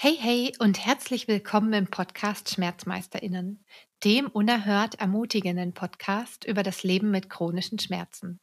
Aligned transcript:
Hey, 0.00 0.16
hey 0.16 0.52
und 0.60 0.86
herzlich 0.86 1.26
willkommen 1.26 1.72
im 1.72 1.88
Podcast 1.88 2.54
Schmerzmeisterinnen, 2.54 3.64
dem 4.04 4.28
unerhört 4.28 4.94
ermutigenden 5.00 5.74
Podcast 5.74 6.44
über 6.44 6.62
das 6.62 6.84
Leben 6.84 7.10
mit 7.10 7.28
chronischen 7.28 7.80
Schmerzen. 7.80 8.38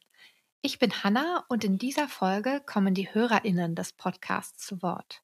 Ich 0.60 0.78
bin 0.78 1.02
Hanna 1.02 1.46
und 1.48 1.64
in 1.64 1.78
dieser 1.78 2.08
Folge 2.08 2.60
kommen 2.66 2.92
die 2.92 3.08
Hörerinnen 3.14 3.74
des 3.74 3.94
Podcasts 3.94 4.66
zu 4.66 4.82
Wort. 4.82 5.22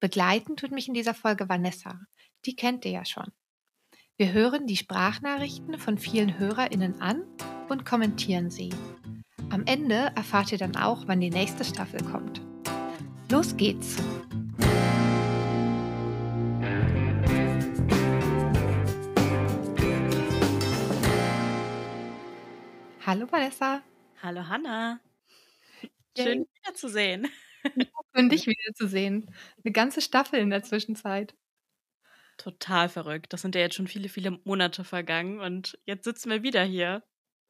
Begleiten 0.00 0.56
tut 0.56 0.72
mich 0.72 0.88
in 0.88 0.94
dieser 0.94 1.14
Folge 1.14 1.48
Vanessa. 1.48 2.00
Die 2.46 2.56
kennt 2.56 2.84
ihr 2.84 2.90
ja 2.90 3.04
schon. 3.04 3.30
Wir 4.16 4.32
hören 4.32 4.66
die 4.66 4.76
Sprachnachrichten 4.76 5.78
von 5.78 5.98
vielen 5.98 6.36
Hörerinnen 6.36 7.00
an 7.00 7.22
und 7.68 7.86
kommentieren 7.86 8.50
sie. 8.50 8.70
Am 9.50 9.64
Ende 9.66 10.10
erfahrt 10.16 10.50
ihr 10.50 10.58
dann 10.58 10.74
auch, 10.74 11.06
wann 11.06 11.20
die 11.20 11.30
nächste 11.30 11.64
Staffel 11.64 12.02
kommt. 12.02 12.40
Los 13.30 13.56
geht's! 13.56 13.98
Hallo 23.10 23.26
Vanessa. 23.28 23.82
Hallo 24.22 24.46
Hanna. 24.46 25.00
Schön 26.16 26.46
wiederzusehen. 26.54 27.26
Schön 28.14 28.28
dich 28.28 28.46
wiederzusehen. 28.46 29.34
Eine 29.64 29.72
ganze 29.72 30.00
Staffel 30.00 30.38
in 30.38 30.50
der 30.50 30.62
Zwischenzeit. 30.62 31.34
Total 32.36 32.88
verrückt. 32.88 33.32
Das 33.32 33.42
sind 33.42 33.56
ja 33.56 33.62
jetzt 33.62 33.74
schon 33.74 33.88
viele, 33.88 34.08
viele 34.08 34.38
Monate 34.44 34.84
vergangen 34.84 35.40
und 35.40 35.76
jetzt 35.86 36.04
sitzen 36.04 36.30
wir 36.30 36.44
wieder 36.44 36.62
hier. 36.62 37.02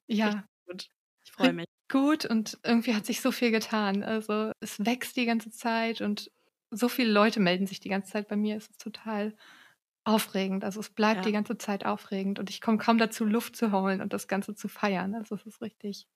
Ja. 0.06 0.46
Gut. 0.66 0.88
Ich 1.26 1.32
freue 1.32 1.52
mich. 1.52 1.66
Gut 1.90 2.24
und 2.24 2.58
irgendwie 2.64 2.94
hat 2.94 3.04
sich 3.04 3.20
so 3.20 3.30
viel 3.30 3.50
getan. 3.50 4.02
Also 4.02 4.52
es 4.60 4.82
wächst 4.86 5.14
die 5.18 5.26
ganze 5.26 5.50
Zeit 5.50 6.00
und 6.00 6.30
so 6.70 6.88
viele 6.88 7.12
Leute 7.12 7.38
melden 7.38 7.66
sich 7.66 7.80
die 7.80 7.90
ganze 7.90 8.10
Zeit 8.12 8.28
bei 8.28 8.36
mir. 8.36 8.56
Es 8.56 8.70
ist 8.70 8.80
total 8.80 9.36
aufregend. 10.10 10.64
Also 10.64 10.80
es 10.80 10.90
bleibt 10.90 11.18
ja. 11.18 11.22
die 11.22 11.32
ganze 11.32 11.58
Zeit 11.58 11.86
aufregend 11.86 12.38
und 12.38 12.50
ich 12.50 12.60
komme 12.60 12.78
kaum 12.78 12.98
dazu, 12.98 13.24
Luft 13.24 13.56
zu 13.56 13.72
holen 13.72 14.00
und 14.00 14.12
das 14.12 14.28
Ganze 14.28 14.54
zu 14.54 14.68
feiern. 14.68 15.14
Also 15.14 15.34
es 15.34 15.46
ist 15.46 15.62
richtig, 15.62 16.06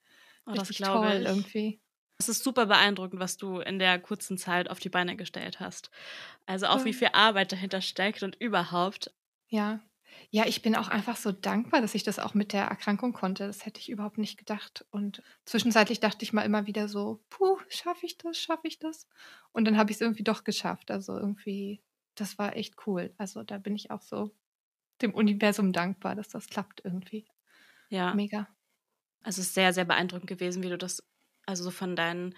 oh, 0.47 0.53
richtig 0.53 0.79
toll 0.79 1.19
ich. 1.21 1.27
irgendwie. 1.27 1.81
Es 2.19 2.29
ist 2.29 2.45
super 2.45 2.67
beeindruckend, 2.67 3.21
was 3.21 3.37
du 3.37 3.59
in 3.59 3.79
der 3.79 3.99
kurzen 3.99 4.39
Zeit 4.39 4.71
auf 4.71 4.79
die 4.79 4.89
Beine 4.89 5.17
gestellt 5.17 5.61
hast. 5.61 5.91
Also 6.47 6.67
auch 6.67 6.81
ja. 6.81 6.85
wie 6.85 6.93
viel 6.93 7.09
Arbeit 7.13 7.53
dahinter 7.53 7.81
steckt 7.81 8.23
und 8.23 8.37
überhaupt. 8.37 9.13
Ja. 9.49 9.81
Ja, 10.31 10.47
ich 10.47 10.63
bin 10.63 10.77
auch 10.77 10.89
einfach 10.89 11.17
so 11.17 11.33
dankbar, 11.33 11.81
dass 11.81 11.95
ich 11.95 12.05
das 12.05 12.21
auch 12.21 12.35
mit 12.35 12.53
der 12.53 12.65
Erkrankung 12.65 13.13
konnte. 13.13 13.47
Das 13.47 13.67
hätte 13.67 13.81
ich 13.81 13.91
überhaupt 13.91 14.19
nicht 14.19 14.39
gedacht. 14.39 14.85
Und 14.91 15.23
zwischenzeitlich 15.45 15.99
dachte 15.99 16.25
ich 16.25 16.33
mal 16.33 16.43
immer 16.43 16.67
wieder 16.67 16.89
so, 16.89 17.21
puh, 17.31 17.59
schaffe 17.69 18.07
ich 18.07 18.17
das, 18.17 18.39
schaffe 18.39 18.69
ich 18.69 18.79
das? 18.79 19.09
Und 19.53 19.65
dann 19.65 19.77
habe 19.77 19.91
ich 19.91 19.97
es 19.97 20.01
irgendwie 20.01 20.23
doch 20.23 20.45
geschafft. 20.45 20.93
Also 20.93 21.19
irgendwie 21.19 21.83
das 22.15 22.39
war 22.39 22.57
echt 22.57 22.75
cool. 22.87 23.15
Also 23.19 23.43
da 23.43 23.59
bin 23.59 23.75
ich 23.75 23.91
auch 23.91 24.03
so 24.03 24.35
dem 25.03 25.15
Universum 25.15 25.73
dankbar, 25.73 26.15
dass 26.15 26.29
das 26.29 26.47
klappt 26.49 26.83
irgendwie. 26.85 27.27
Ja. 27.89 28.15
Mega. 28.15 28.49
Also 29.23 29.41
es 29.41 29.49
ist 29.49 29.55
sehr, 29.55 29.73
sehr 29.73 29.85
beeindruckend 29.85 30.29
gewesen, 30.29 30.63
wie 30.63 30.69
du 30.69 30.79
das, 30.79 31.03
also 31.47 31.65
so 31.65 31.71
von 31.71 31.97
deinen, 31.97 32.35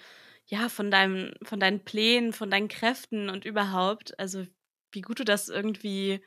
ja, 0.46 0.68
von 0.68 0.90
deinem, 0.90 1.32
von 1.42 1.60
deinen 1.60 1.84
Plänen, 1.84 2.32
von 2.32 2.50
deinen 2.50 2.68
Kräften 2.68 3.28
und 3.28 3.44
überhaupt, 3.44 4.18
also 4.18 4.46
wie 4.92 5.00
gut 5.00 5.18
du 5.18 5.24
das 5.24 5.48
irgendwie 5.48 6.24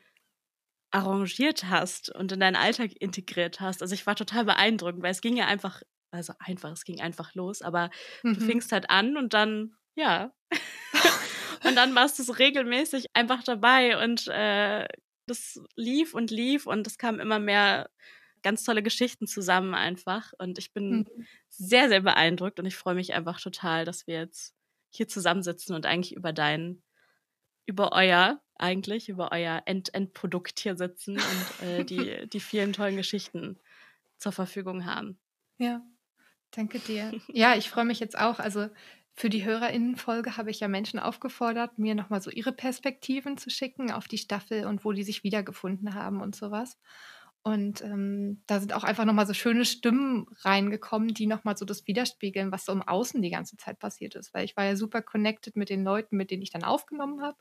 arrangiert 0.90 1.64
hast 1.64 2.14
und 2.14 2.32
in 2.32 2.40
deinen 2.40 2.56
Alltag 2.56 2.92
integriert 3.00 3.60
hast. 3.60 3.80
Also 3.80 3.94
ich 3.94 4.06
war 4.06 4.16
total 4.16 4.44
beeindruckt, 4.44 5.02
weil 5.02 5.12
es 5.12 5.20
ging 5.20 5.36
ja 5.36 5.46
einfach, 5.46 5.82
also 6.10 6.34
einfach, 6.38 6.70
es 6.72 6.84
ging 6.84 7.00
einfach 7.00 7.34
los, 7.34 7.62
aber 7.62 7.90
mhm. 8.22 8.34
du 8.34 8.40
fingst 8.40 8.72
halt 8.72 8.90
an 8.90 9.16
und 9.16 9.32
dann, 9.32 9.76
ja. 9.94 10.32
Und 11.64 11.76
dann 11.76 11.94
warst 11.94 12.18
du 12.18 12.22
so 12.22 12.32
regelmäßig 12.32 13.06
einfach 13.12 13.42
dabei 13.42 14.02
und 14.02 14.28
äh, 14.28 14.86
das 15.26 15.60
lief 15.76 16.14
und 16.14 16.30
lief 16.30 16.66
und 16.66 16.86
es 16.86 16.98
kamen 16.98 17.20
immer 17.20 17.38
mehr 17.38 17.90
ganz 18.42 18.64
tolle 18.64 18.82
Geschichten 18.82 19.26
zusammen 19.26 19.74
einfach. 19.74 20.32
Und 20.38 20.58
ich 20.58 20.72
bin 20.72 20.90
mhm. 20.90 21.26
sehr, 21.48 21.88
sehr 21.88 22.00
beeindruckt 22.00 22.58
und 22.58 22.66
ich 22.66 22.76
freue 22.76 22.94
mich 22.94 23.14
einfach 23.14 23.40
total, 23.40 23.84
dass 23.84 24.06
wir 24.06 24.18
jetzt 24.18 24.54
hier 24.90 25.08
zusammensitzen 25.08 25.74
und 25.74 25.86
eigentlich 25.86 26.16
über 26.16 26.32
dein, 26.32 26.82
über 27.66 27.92
euer, 27.92 28.40
eigentlich, 28.56 29.08
über 29.08 29.30
euer 29.32 29.62
End 29.66 29.94
Endprodukt 29.94 30.58
hier 30.58 30.76
sitzen 30.76 31.16
und 31.16 31.68
äh, 31.68 31.84
die, 31.84 32.28
die 32.32 32.40
vielen 32.40 32.72
tollen 32.72 32.96
Geschichten 32.96 33.58
zur 34.18 34.32
Verfügung 34.32 34.86
haben. 34.86 35.18
Ja, 35.58 35.82
danke 36.50 36.78
dir. 36.78 37.12
Ja, 37.28 37.54
ich 37.54 37.70
freue 37.70 37.84
mich 37.84 38.00
jetzt 38.00 38.18
auch. 38.18 38.38
Also 38.38 38.68
für 39.20 39.28
die 39.28 39.44
HörerInnenfolge 39.44 40.38
habe 40.38 40.50
ich 40.50 40.60
ja 40.60 40.68
Menschen 40.68 40.98
aufgefordert, 40.98 41.78
mir 41.78 41.94
nochmal 41.94 42.22
so 42.22 42.30
ihre 42.30 42.52
Perspektiven 42.52 43.36
zu 43.36 43.50
schicken 43.50 43.90
auf 43.92 44.08
die 44.08 44.16
Staffel 44.16 44.64
und 44.64 44.82
wo 44.82 44.92
die 44.92 45.02
sich 45.02 45.22
wiedergefunden 45.24 45.94
haben 45.94 46.22
und 46.22 46.34
sowas. 46.34 46.78
Und 47.42 47.82
ähm, 47.82 48.42
da 48.46 48.60
sind 48.60 48.72
auch 48.72 48.82
einfach 48.82 49.04
nochmal 49.04 49.26
so 49.26 49.34
schöne 49.34 49.66
Stimmen 49.66 50.26
reingekommen, 50.40 51.12
die 51.12 51.26
nochmal 51.26 51.54
so 51.58 51.66
das 51.66 51.86
widerspiegeln, 51.86 52.50
was 52.50 52.64
so 52.64 52.72
im 52.72 52.80
Außen 52.80 53.20
die 53.20 53.28
ganze 53.28 53.58
Zeit 53.58 53.78
passiert 53.78 54.14
ist. 54.14 54.32
Weil 54.32 54.46
ich 54.46 54.56
war 54.56 54.64
ja 54.64 54.74
super 54.74 55.02
connected 55.02 55.54
mit 55.54 55.68
den 55.68 55.84
Leuten, 55.84 56.16
mit 56.16 56.30
denen 56.30 56.42
ich 56.42 56.50
dann 56.50 56.64
aufgenommen 56.64 57.20
habe 57.20 57.36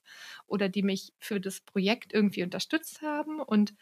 oder 0.48 0.68
die 0.68 0.84
mich 0.84 1.14
für 1.18 1.40
das 1.40 1.62
Projekt 1.62 2.14
irgendwie 2.14 2.44
unterstützt 2.44 3.02
haben. 3.02 3.40
Und 3.40 3.74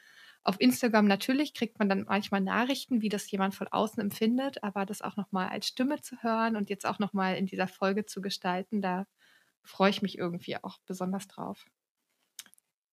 auf 0.47 0.61
Instagram 0.61 1.05
natürlich 1.05 1.53
kriegt 1.53 1.77
man 1.77 1.89
dann 1.89 2.05
manchmal 2.07 2.39
Nachrichten, 2.39 3.01
wie 3.01 3.09
das 3.09 3.29
jemand 3.29 3.53
von 3.53 3.67
außen 3.67 4.01
empfindet, 4.01 4.63
aber 4.63 4.85
das 4.85 5.01
auch 5.01 5.17
nochmal 5.17 5.49
als 5.49 5.67
Stimme 5.67 6.01
zu 6.01 6.23
hören 6.23 6.55
und 6.55 6.69
jetzt 6.69 6.85
auch 6.85 6.99
nochmal 6.99 7.35
in 7.35 7.47
dieser 7.47 7.67
Folge 7.67 8.05
zu 8.05 8.21
gestalten, 8.21 8.81
da 8.81 9.07
freue 9.61 9.89
ich 9.89 10.01
mich 10.01 10.17
irgendwie 10.17 10.55
auch 10.55 10.77
besonders 10.85 11.27
drauf. 11.27 11.65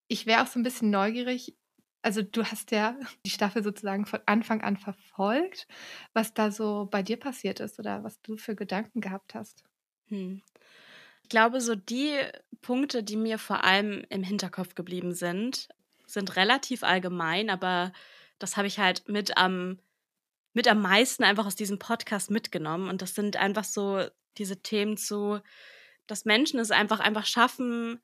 Ich 0.09 0.27
wäre 0.27 0.43
auch 0.43 0.49
so 0.49 0.59
ein 0.59 0.65
bisschen 0.65 0.91
neugierig. 0.91 1.57
Also 2.03 2.23
du 2.23 2.45
hast 2.45 2.73
ja 2.73 2.99
die 3.25 3.31
Staffel 3.31 3.63
sozusagen 3.63 4.05
von 4.05 4.21
Anfang 4.27 4.61
an 4.63 4.77
verfolgt, 4.77 5.69
was 6.13 6.35
da 6.35 6.51
so 6.51 6.89
bei 6.91 7.05
dir 7.05 7.19
passiert 7.19 7.61
ist 7.61 7.79
oder 7.79 8.03
was 8.03 8.21
du 8.23 8.37
für 8.37 8.57
Gedanken 8.57 9.01
gehabt 9.01 9.37
hast. 9.37 9.63
Hm. 10.09 10.43
Ich 11.23 11.29
glaube, 11.29 11.61
so 11.61 11.77
die 11.77 12.19
Punkte, 12.63 13.05
die 13.05 13.17
mir 13.17 13.39
vor 13.39 13.63
allem 13.63 14.05
im 14.11 14.25
Hinterkopf 14.25 14.75
geblieben 14.75 15.15
sind, 15.15 15.69
sind 16.07 16.37
relativ 16.37 16.83
allgemein, 16.83 17.51
aber 17.51 17.93
das 18.39 18.57
habe 18.57 18.67
ich 18.67 18.79
halt 18.79 19.09
mit 19.09 19.37
am, 19.37 19.79
mit 20.53 20.69
am 20.69 20.83
meisten 20.83 21.25
einfach 21.25 21.47
aus 21.47 21.57
diesem 21.57 21.79
Podcast 21.79 22.31
mitgenommen. 22.31 22.89
Und 22.89 23.03
das 23.03 23.15
sind 23.15 23.37
einfach 23.37 23.65
so 23.65 24.05
diese 24.39 24.63
Themen 24.63 24.97
zu, 24.97 25.41
dass 26.07 26.25
Menschen 26.25 26.61
es 26.61 26.71
einfach 26.71 27.01
einfach 27.01 27.27
schaffen, 27.27 28.01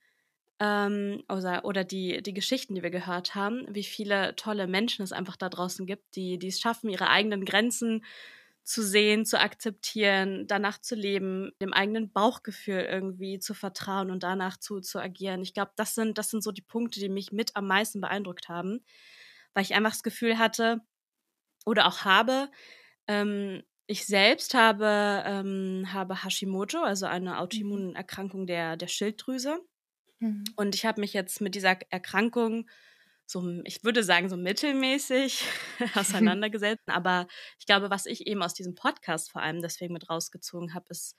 ähm, 0.60 1.24
oder, 1.28 1.64
oder 1.64 1.84
die, 1.84 2.22
die 2.22 2.34
Geschichten, 2.34 2.74
die 2.74 2.82
wir 2.82 2.90
gehört 2.90 3.34
haben, 3.34 3.66
wie 3.70 3.82
viele 3.82 4.36
tolle 4.36 4.66
Menschen 4.66 5.02
es 5.02 5.12
einfach 5.12 5.36
da 5.36 5.48
draußen 5.48 5.86
gibt, 5.86 6.14
die, 6.16 6.38
die 6.38 6.48
es 6.48 6.60
schaffen, 6.60 6.90
ihre 6.90 7.08
eigenen 7.08 7.44
Grenzen 7.44 8.04
zu 8.62 8.82
sehen, 8.82 9.24
zu 9.24 9.40
akzeptieren, 9.40 10.46
danach 10.46 10.80
zu 10.80 10.94
leben, 10.94 11.50
dem 11.60 11.72
eigenen 11.72 12.12
Bauchgefühl 12.12 12.80
irgendwie 12.80 13.38
zu 13.38 13.54
vertrauen 13.54 14.10
und 14.10 14.22
danach 14.22 14.56
zu, 14.58 14.80
zu 14.80 15.00
agieren. 15.00 15.42
Ich 15.42 15.54
glaube, 15.54 15.72
das 15.76 15.94
sind, 15.94 16.18
das 16.18 16.30
sind 16.30 16.42
so 16.42 16.52
die 16.52 16.62
Punkte, 16.62 17.00
die 17.00 17.08
mich 17.08 17.32
mit 17.32 17.56
am 17.56 17.66
meisten 17.66 18.00
beeindruckt 18.00 18.48
haben, 18.48 18.84
weil 19.54 19.64
ich 19.64 19.74
einfach 19.74 19.90
das 19.90 20.02
Gefühl 20.02 20.38
hatte 20.38 20.80
oder 21.66 21.86
auch 21.86 22.04
habe, 22.04 22.50
ähm, 23.08 23.62
ich 23.86 24.06
selbst 24.06 24.54
habe, 24.54 25.24
ähm, 25.26 25.92
habe 25.92 26.22
Hashimoto, 26.22 26.80
also 26.80 27.06
eine 27.06 27.40
Autoimmunerkrankung 27.40 28.46
der, 28.46 28.76
der 28.76 28.86
Schilddrüse. 28.86 29.58
Mhm. 30.20 30.44
Und 30.54 30.76
ich 30.76 30.86
habe 30.86 31.00
mich 31.00 31.12
jetzt 31.12 31.40
mit 31.40 31.56
dieser 31.56 31.76
Erkrankung 31.90 32.70
so, 33.30 33.62
ich 33.64 33.84
würde 33.84 34.02
sagen, 34.02 34.28
so 34.28 34.36
mittelmäßig 34.36 35.44
auseinandergesetzt. 35.94 36.88
Aber 36.88 37.26
ich 37.58 37.66
glaube, 37.66 37.90
was 37.90 38.06
ich 38.06 38.26
eben 38.26 38.42
aus 38.42 38.54
diesem 38.54 38.74
Podcast 38.74 39.30
vor 39.30 39.42
allem 39.42 39.62
deswegen 39.62 39.92
mit 39.92 40.10
rausgezogen 40.10 40.74
habe, 40.74 40.86
ist, 40.88 41.16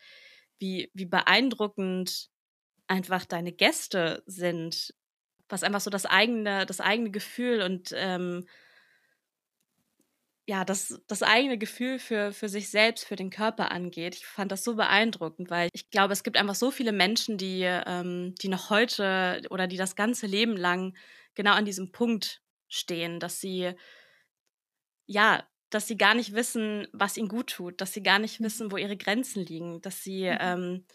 wie, 0.59 0.91
wie 0.93 1.05
beeindruckend 1.05 2.29
einfach 2.87 3.25
deine 3.25 3.53
Gäste 3.53 4.23
sind, 4.25 4.93
was 5.49 5.63
einfach 5.63 5.81
so 5.81 5.89
das 5.89 6.05
eigene, 6.05 6.65
das 6.65 6.81
eigene 6.81 7.11
Gefühl 7.11 7.61
und 7.61 7.91
ähm, 7.95 8.45
ja, 10.47 10.65
das, 10.65 11.01
das 11.07 11.23
eigene 11.23 11.57
Gefühl 11.57 11.97
für, 11.97 12.33
für 12.33 12.49
sich 12.49 12.69
selbst, 12.69 13.05
für 13.05 13.15
den 13.15 13.29
Körper 13.29 13.71
angeht. 13.71 14.15
Ich 14.15 14.25
fand 14.25 14.51
das 14.51 14.63
so 14.63 14.75
beeindruckend, 14.75 15.49
weil 15.49 15.69
ich 15.71 15.89
glaube, 15.91 16.13
es 16.13 16.23
gibt 16.23 16.35
einfach 16.35 16.55
so 16.55 16.71
viele 16.71 16.91
Menschen, 16.91 17.37
die, 17.37 17.61
ähm, 17.63 18.35
die 18.41 18.49
noch 18.49 18.69
heute 18.69 19.41
oder 19.49 19.67
die 19.67 19.77
das 19.77 19.95
ganze 19.95 20.27
Leben 20.27 20.57
lang 20.57 20.93
genau 21.35 21.53
an 21.53 21.65
diesem 21.65 21.91
Punkt 21.91 22.41
stehen, 22.67 23.19
dass 23.19 23.39
sie, 23.39 23.73
ja, 25.05 25.47
dass 25.69 25.87
sie 25.87 25.97
gar 25.97 26.13
nicht 26.13 26.33
wissen, 26.33 26.87
was 26.91 27.17
ihnen 27.17 27.29
gut 27.29 27.51
tut, 27.51 27.81
dass 27.81 27.93
sie 27.93 28.03
gar 28.03 28.19
nicht 28.19 28.39
mhm. 28.39 28.45
wissen, 28.45 28.71
wo 28.71 28.77
ihre 28.77 28.97
Grenzen 28.97 29.45
liegen, 29.45 29.81
dass 29.81 30.03
sie 30.03 30.29
mhm. 30.29 30.37
ähm, 30.39 30.85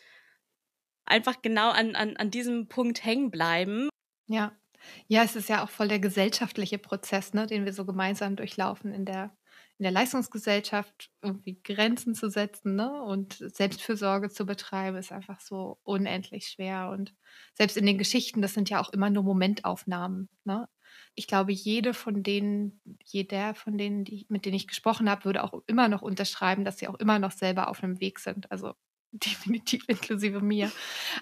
einfach 1.04 1.40
genau 1.42 1.70
an, 1.70 1.94
an, 1.94 2.16
an 2.16 2.30
diesem 2.30 2.68
Punkt 2.68 3.04
hängen 3.04 3.30
bleiben. 3.30 3.88
Ja. 4.26 4.56
Ja, 5.08 5.22
es 5.24 5.34
ist 5.34 5.48
ja 5.48 5.64
auch 5.64 5.70
voll 5.70 5.88
der 5.88 5.98
gesellschaftliche 5.98 6.78
Prozess, 6.78 7.32
ne, 7.32 7.46
den 7.46 7.64
wir 7.64 7.72
so 7.72 7.84
gemeinsam 7.84 8.36
durchlaufen 8.36 8.92
in 8.92 9.04
der, 9.04 9.36
in 9.78 9.82
der 9.82 9.92
Leistungsgesellschaft 9.92 11.10
irgendwie 11.20 11.60
Grenzen 11.62 12.14
zu 12.14 12.30
setzen 12.30 12.76
ne? 12.76 13.02
und 13.02 13.34
Selbstfürsorge 13.34 14.30
zu 14.30 14.46
betreiben, 14.46 14.96
ist 14.96 15.12
einfach 15.12 15.40
so 15.40 15.78
unendlich 15.82 16.48
schwer. 16.48 16.88
Und 16.90 17.14
selbst 17.52 17.76
in 17.76 17.84
den 17.84 17.98
Geschichten, 17.98 18.40
das 18.40 18.54
sind 18.54 18.70
ja 18.70 18.80
auch 18.80 18.90
immer 18.92 19.10
nur 19.10 19.22
Momentaufnahmen. 19.22 20.30
Ne? 20.44 20.66
Ich 21.14 21.26
glaube, 21.26 21.52
jede 21.52 21.92
von 21.92 22.22
denen, 22.22 22.80
jeder 23.04 23.54
von 23.54 23.76
denen, 23.76 24.04
die, 24.04 24.24
mit 24.30 24.46
denen 24.46 24.56
ich 24.56 24.66
gesprochen 24.66 25.10
habe, 25.10 25.26
würde 25.26 25.44
auch 25.44 25.62
immer 25.66 25.88
noch 25.88 26.00
unterschreiben, 26.00 26.64
dass 26.64 26.78
sie 26.78 26.88
auch 26.88 26.94
immer 26.94 27.18
noch 27.18 27.32
selber 27.32 27.68
auf 27.68 27.82
einem 27.82 28.00
Weg 28.00 28.18
sind. 28.18 28.50
Also 28.50 28.72
definitiv 29.12 29.84
inklusive 29.88 30.40
mir. 30.40 30.72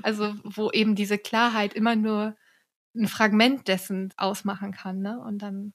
Also 0.05 0.33
wo 0.45 0.71
eben 0.71 0.95
diese 0.95 1.19
Klarheit 1.19 1.75
immer 1.75 1.97
nur 1.97 2.37
ein 2.97 3.09
Fragment 3.09 3.67
dessen 3.67 4.15
ausmachen 4.17 4.71
kann. 4.71 5.01
Ne? 5.01 5.21
Und 5.21 5.39
dann 5.39 5.75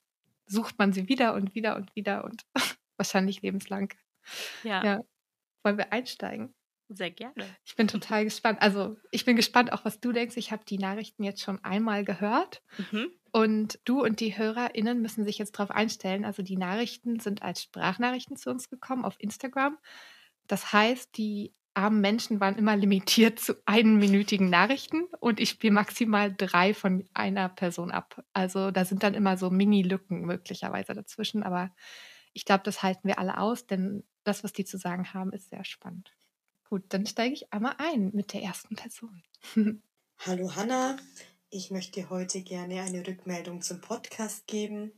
sucht 0.49 0.77
man 0.79 0.91
sie 0.91 1.07
wieder 1.07 1.33
und 1.33 1.55
wieder 1.55 1.75
und 1.75 1.95
wieder 1.95 2.23
und 2.23 2.45
wahrscheinlich 2.97 3.41
lebenslang. 3.41 3.93
Ja. 4.63 4.83
ja. 4.83 5.01
Wollen 5.63 5.77
wir 5.77 5.93
einsteigen? 5.93 6.53
Sehr 6.91 7.11
gerne. 7.11 7.45
Ich 7.63 7.75
bin 7.75 7.87
total 7.87 8.23
gespannt. 8.23 8.61
Also 8.61 8.97
ich 9.11 9.23
bin 9.23 9.35
gespannt 9.35 9.71
auch, 9.71 9.85
was 9.85 9.99
du 9.99 10.11
denkst. 10.11 10.37
Ich 10.37 10.51
habe 10.51 10.65
die 10.65 10.79
Nachrichten 10.79 11.23
jetzt 11.23 11.41
schon 11.41 11.63
einmal 11.63 12.03
gehört. 12.03 12.63
Mhm. 12.91 13.11
Und 13.31 13.79
du 13.85 14.01
und 14.01 14.19
die 14.19 14.35
HörerInnen 14.35 14.99
müssen 14.99 15.23
sich 15.23 15.37
jetzt 15.37 15.51
darauf 15.51 15.69
einstellen. 15.69 16.25
Also 16.25 16.41
die 16.41 16.57
Nachrichten 16.57 17.19
sind 17.19 17.43
als 17.43 17.61
Sprachnachrichten 17.61 18.37
zu 18.37 18.49
uns 18.49 18.69
gekommen 18.69 19.05
auf 19.05 19.15
Instagram. 19.19 19.77
Das 20.47 20.73
heißt, 20.73 21.15
die 21.15 21.53
armen 21.79 22.01
Menschen 22.01 22.41
waren 22.41 22.57
immer 22.57 22.75
limitiert 22.75 23.39
zu 23.39 23.55
einminütigen 23.65 24.49
Nachrichten 24.49 25.05
und 25.21 25.39
ich 25.39 25.49
spiele 25.49 25.73
maximal 25.73 26.33
drei 26.35 26.73
von 26.73 27.07
einer 27.13 27.47
Person 27.47 27.89
ab. 27.89 28.21
Also 28.33 28.69
da 28.71 28.83
sind 28.83 29.01
dann 29.03 29.13
immer 29.13 29.37
so 29.37 29.49
Mini-Lücken 29.49 30.25
möglicherweise 30.25 30.93
dazwischen, 30.93 31.41
aber 31.41 31.71
ich 32.33 32.43
glaube, 32.43 32.63
das 32.65 32.83
halten 32.83 33.07
wir 33.07 33.17
alle 33.17 33.37
aus, 33.37 33.65
denn 33.65 34.03
das, 34.25 34.43
was 34.43 34.51
die 34.51 34.65
zu 34.65 34.77
sagen 34.77 35.13
haben, 35.13 35.31
ist 35.31 35.49
sehr 35.49 35.63
spannend. 35.63 36.13
Gut, 36.67 36.83
dann 36.89 37.05
steige 37.05 37.33
ich 37.33 37.51
einmal 37.53 37.75
ein 37.77 38.11
mit 38.13 38.33
der 38.33 38.43
ersten 38.43 38.75
Person. 38.75 39.23
Hallo 40.19 40.55
Hanna, 40.55 40.97
ich 41.49 41.71
möchte 41.71 42.09
heute 42.09 42.41
gerne 42.41 42.81
eine 42.81 43.07
Rückmeldung 43.07 43.61
zum 43.61 43.79
Podcast 43.79 44.47
geben. 44.47 44.91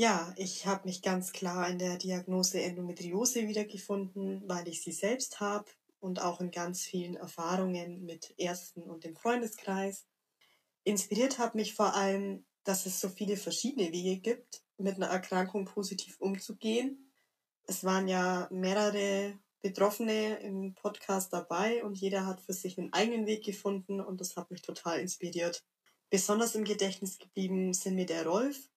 Ja, 0.00 0.32
ich 0.38 0.64
habe 0.66 0.88
mich 0.88 1.02
ganz 1.02 1.30
klar 1.30 1.68
in 1.68 1.78
der 1.78 1.98
Diagnose 1.98 2.62
Endometriose 2.62 3.46
wiedergefunden, 3.46 4.42
weil 4.48 4.66
ich 4.66 4.82
sie 4.82 4.92
selbst 4.92 5.40
habe 5.40 5.66
und 5.98 6.22
auch 6.22 6.40
in 6.40 6.50
ganz 6.50 6.80
vielen 6.80 7.16
Erfahrungen 7.16 8.06
mit 8.06 8.32
Ärzten 8.38 8.80
und 8.84 9.04
dem 9.04 9.14
Freundeskreis. 9.14 10.06
Inspiriert 10.84 11.38
hat 11.38 11.54
mich 11.54 11.74
vor 11.74 11.94
allem, 11.94 12.46
dass 12.64 12.86
es 12.86 12.98
so 12.98 13.10
viele 13.10 13.36
verschiedene 13.36 13.92
Wege 13.92 14.18
gibt, 14.22 14.62
mit 14.78 14.96
einer 14.96 15.08
Erkrankung 15.08 15.66
positiv 15.66 16.16
umzugehen. 16.18 17.12
Es 17.64 17.84
waren 17.84 18.08
ja 18.08 18.48
mehrere 18.50 19.38
Betroffene 19.60 20.38
im 20.38 20.74
Podcast 20.76 21.30
dabei 21.30 21.84
und 21.84 21.98
jeder 21.98 22.24
hat 22.24 22.40
für 22.40 22.54
sich 22.54 22.78
einen 22.78 22.94
eigenen 22.94 23.26
Weg 23.26 23.44
gefunden 23.44 24.00
und 24.00 24.22
das 24.22 24.34
hat 24.34 24.50
mich 24.50 24.62
total 24.62 24.98
inspiriert. 24.98 25.62
Besonders 26.08 26.54
im 26.54 26.64
Gedächtnis 26.64 27.18
geblieben 27.18 27.74
sind 27.74 27.96
mir 27.96 28.06
der 28.06 28.26
Rolf, 28.26 28.70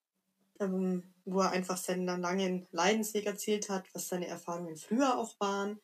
ähm, 0.60 1.13
wo 1.26 1.42
er 1.42 1.52
einfach 1.52 1.78
seinen 1.78 2.06
langen 2.06 2.68
Leidensweg 2.72 3.26
erzählt 3.26 3.70
hat, 3.70 3.88
was 3.94 4.08
seine 4.08 4.28
Erfahrungen 4.28 4.76
früher 4.76 5.18
auch 5.18 5.40
waren, 5.40 5.80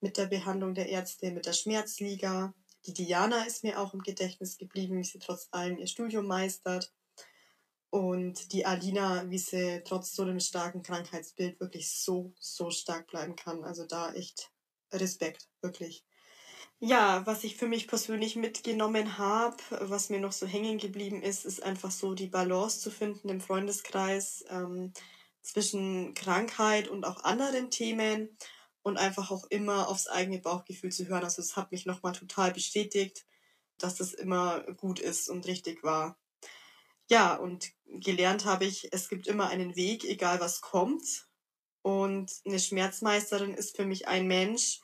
mit 0.00 0.16
der 0.16 0.26
Behandlung 0.26 0.74
der 0.74 0.88
Ärzte, 0.88 1.30
mit 1.30 1.46
der 1.46 1.52
Schmerzliga. 1.52 2.54
Die 2.86 2.94
Diana 2.94 3.44
ist 3.44 3.62
mir 3.62 3.78
auch 3.78 3.92
im 3.92 4.00
Gedächtnis 4.00 4.56
geblieben, 4.56 4.98
wie 4.98 5.04
sie 5.04 5.18
trotz 5.18 5.48
allem 5.50 5.78
ihr 5.78 5.86
Studium 5.86 6.26
meistert. 6.26 6.92
Und 7.90 8.52
die 8.52 8.64
Alina, 8.64 9.28
wie 9.28 9.38
sie 9.38 9.82
trotz 9.84 10.14
so 10.14 10.22
einem 10.22 10.40
starken 10.40 10.82
Krankheitsbild 10.82 11.60
wirklich 11.60 11.90
so, 11.90 12.32
so 12.38 12.70
stark 12.70 13.08
bleiben 13.08 13.36
kann. 13.36 13.64
Also 13.64 13.84
da 13.84 14.12
echt 14.14 14.50
Respekt, 14.92 15.48
wirklich. 15.60 16.04
Ja, 16.82 17.26
was 17.26 17.44
ich 17.44 17.56
für 17.56 17.66
mich 17.68 17.88
persönlich 17.88 18.36
mitgenommen 18.36 19.18
habe, 19.18 19.56
was 19.80 20.08
mir 20.08 20.18
noch 20.18 20.32
so 20.32 20.46
hängen 20.46 20.78
geblieben 20.78 21.22
ist, 21.22 21.44
ist 21.44 21.62
einfach 21.62 21.90
so 21.90 22.14
die 22.14 22.26
Balance 22.26 22.80
zu 22.80 22.90
finden 22.90 23.28
im 23.28 23.40
Freundeskreis 23.42 24.44
ähm, 24.48 24.92
zwischen 25.42 26.14
Krankheit 26.14 26.88
und 26.88 27.04
auch 27.04 27.22
anderen 27.24 27.70
Themen 27.70 28.34
und 28.82 28.96
einfach 28.96 29.30
auch 29.30 29.44
immer 29.50 29.88
aufs 29.88 30.06
eigene 30.08 30.38
Bauchgefühl 30.38 30.90
zu 30.90 31.06
hören. 31.06 31.22
Also 31.24 31.42
es 31.42 31.54
hat 31.54 31.70
mich 31.70 31.84
nochmal 31.84 32.12
total 32.14 32.50
bestätigt, 32.52 33.26
dass 33.76 33.96
das 33.96 34.14
immer 34.14 34.62
gut 34.74 35.00
ist 35.00 35.28
und 35.28 35.46
richtig 35.46 35.84
war. 35.84 36.18
Ja, 37.10 37.34
und 37.36 37.72
gelernt 37.86 38.44
habe 38.46 38.64
ich, 38.64 38.92
es 38.92 39.08
gibt 39.08 39.26
immer 39.26 39.48
einen 39.48 39.76
Weg, 39.76 40.04
egal 40.04 40.40
was 40.40 40.60
kommt. 40.62 41.28
Und 41.82 42.32
eine 42.46 42.58
Schmerzmeisterin 42.58 43.54
ist 43.54 43.76
für 43.76 43.86
mich 43.86 44.08
ein 44.08 44.26
Mensch, 44.26 44.80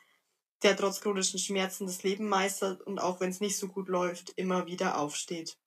der 0.63 0.77
trotz 0.77 1.01
chronischen 1.01 1.39
Schmerzen 1.39 1.87
das 1.87 2.03
Leben 2.03 2.29
meistert 2.29 2.83
und 2.83 2.99
auch 2.99 3.21
wenn 3.21 3.31
es 3.31 3.41
nicht 3.41 3.59
so 3.59 3.69
gut 3.69 3.89
läuft, 3.89 4.31
immer 4.37 4.67
wieder 4.67 4.99
aufsteht. 4.99 5.59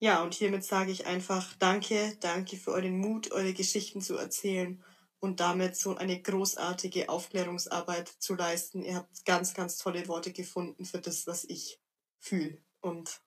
Ja, 0.00 0.22
und 0.22 0.34
hiermit 0.34 0.64
sage 0.64 0.92
ich 0.92 1.06
einfach 1.06 1.54
Danke, 1.58 2.16
danke 2.20 2.56
für 2.56 2.72
euren 2.72 2.98
Mut, 2.98 3.32
eure 3.32 3.52
Geschichten 3.52 4.00
zu 4.00 4.16
erzählen 4.16 4.82
und 5.18 5.40
damit 5.40 5.76
so 5.76 5.96
eine 5.96 6.20
großartige 6.22 7.08
Aufklärungsarbeit 7.08 8.08
zu 8.08 8.34
leisten. 8.34 8.82
Ihr 8.82 8.96
habt 8.96 9.24
ganz, 9.24 9.54
ganz 9.54 9.76
tolle 9.76 10.06
Worte 10.06 10.32
gefunden 10.32 10.84
für 10.84 11.00
das, 11.00 11.26
was 11.26 11.44
ich 11.44 11.80
fühle. 12.20 12.62
Und 12.80 13.20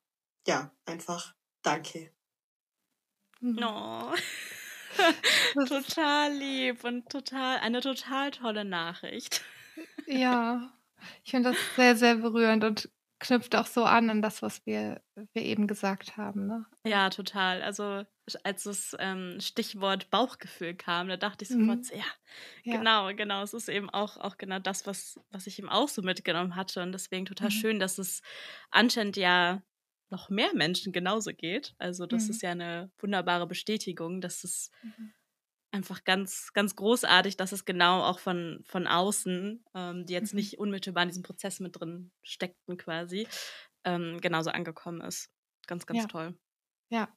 ja, 0.48 0.74
einfach 0.86 1.36
Danke. 1.62 2.12
Oh. 3.44 4.13
total 5.68 6.33
lieb 6.33 6.83
und 6.83 7.09
total 7.09 7.59
eine 7.59 7.81
total 7.81 8.31
tolle 8.31 8.65
Nachricht. 8.65 9.44
Ja, 10.06 10.74
ich 11.24 11.31
finde 11.31 11.51
das 11.51 11.57
sehr, 11.75 11.95
sehr 11.95 12.15
berührend 12.15 12.63
und 12.63 12.89
knüpft 13.21 13.56
auch 13.56 13.68
so 13.68 13.86
an 13.86 14.09
an 14.09 14.21
das, 14.21 14.42
was 14.42 14.65
wir, 14.65 15.01
wir 15.15 15.44
eben 15.44 15.68
gesagt 15.68 16.18
haben. 16.18 16.48
Ne? 16.48 16.65
Ja, 16.86 17.09
total. 17.09 17.62
Also 17.62 18.03
als 18.44 18.63
das 18.63 18.95
ähm, 19.00 19.38
Stichwort 19.39 20.09
Bauchgefühl 20.09 20.74
kam, 20.74 21.07
da 21.07 21.18
dachte 21.18 21.44
ich 21.44 21.50
sofort, 21.50 21.80
mhm. 21.80 21.98
ja, 21.98 22.06
ja, 22.63 22.77
genau, 22.77 23.13
genau. 23.15 23.44
Es 23.44 23.53
ist 23.53 23.69
eben 23.69 23.89
auch, 23.89 24.18
auch 24.18 24.38
genau 24.38 24.59
das, 24.59 24.88
was, 24.88 25.19
was 25.30 25.48
ich 25.48 25.59
eben 25.59 25.69
auch 25.69 25.88
so 25.88 26.01
mitgenommen 26.01 26.56
hatte. 26.56 26.81
Und 26.81 26.92
deswegen 26.92 27.25
total 27.25 27.50
mhm. 27.50 27.53
schön, 27.53 27.80
dass 27.80 28.00
es 28.00 28.21
anscheinend 28.71 29.18
ja 29.18 29.62
noch 30.09 30.30
mehr 30.30 30.53
Menschen 30.56 30.92
genauso 30.92 31.31
geht. 31.31 31.75
Also 31.77 32.06
das 32.07 32.25
mhm. 32.25 32.30
ist 32.31 32.42
ja 32.42 32.51
eine 32.51 32.92
wunderbare 32.98 33.48
Bestätigung, 33.48 34.19
dass 34.19 34.44
es 34.44 34.71
mhm 34.81 35.13
einfach 35.72 36.04
ganz, 36.04 36.52
ganz 36.54 36.76
großartig, 36.76 37.38
dass 37.38 37.52
es 37.52 37.66
genau 37.66 38.04
auch 38.04 38.20
von, 38.20 38.62
von 38.66 38.88
außen, 38.88 39.64
ähm, 39.74 40.06
die 40.06 40.14
jetzt 40.14 40.34
mhm. 40.34 40.40
nicht 40.40 40.60
unmittelbar 40.60 41.04
in 41.04 41.10
diesem 41.10 41.24
Prozess 41.24 41.60
mit 41.60 41.80
drin 41.80 42.12
steckten 42.24 42.78
quasi, 42.78 43.28
ähm, 43.84 44.20
genauso 44.22 44.50
angekommen 44.50 45.02
ist. 45.02 45.30
Ganz, 45.68 45.86
ganz 45.86 46.02
ja. 46.02 46.08
toll. 46.08 46.38
Ja. 46.90 47.10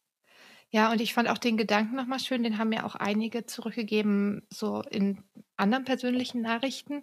Ja, 0.71 0.91
und 0.91 1.01
ich 1.01 1.15
fand 1.15 1.29
auch 1.29 1.39
den 1.39 1.57
Gedanken 1.57 1.95
nochmal 1.95 2.19
schön, 2.19 2.43
den 2.43 2.59
haben 2.59 2.71
mir 2.71 2.85
auch 2.85 2.97
einige 2.97 3.47
zurückgegeben, 3.47 4.47
so 4.51 4.83
in 4.83 5.23
anderen 5.57 5.85
persönlichen 5.85 6.43
Nachrichten, 6.43 7.03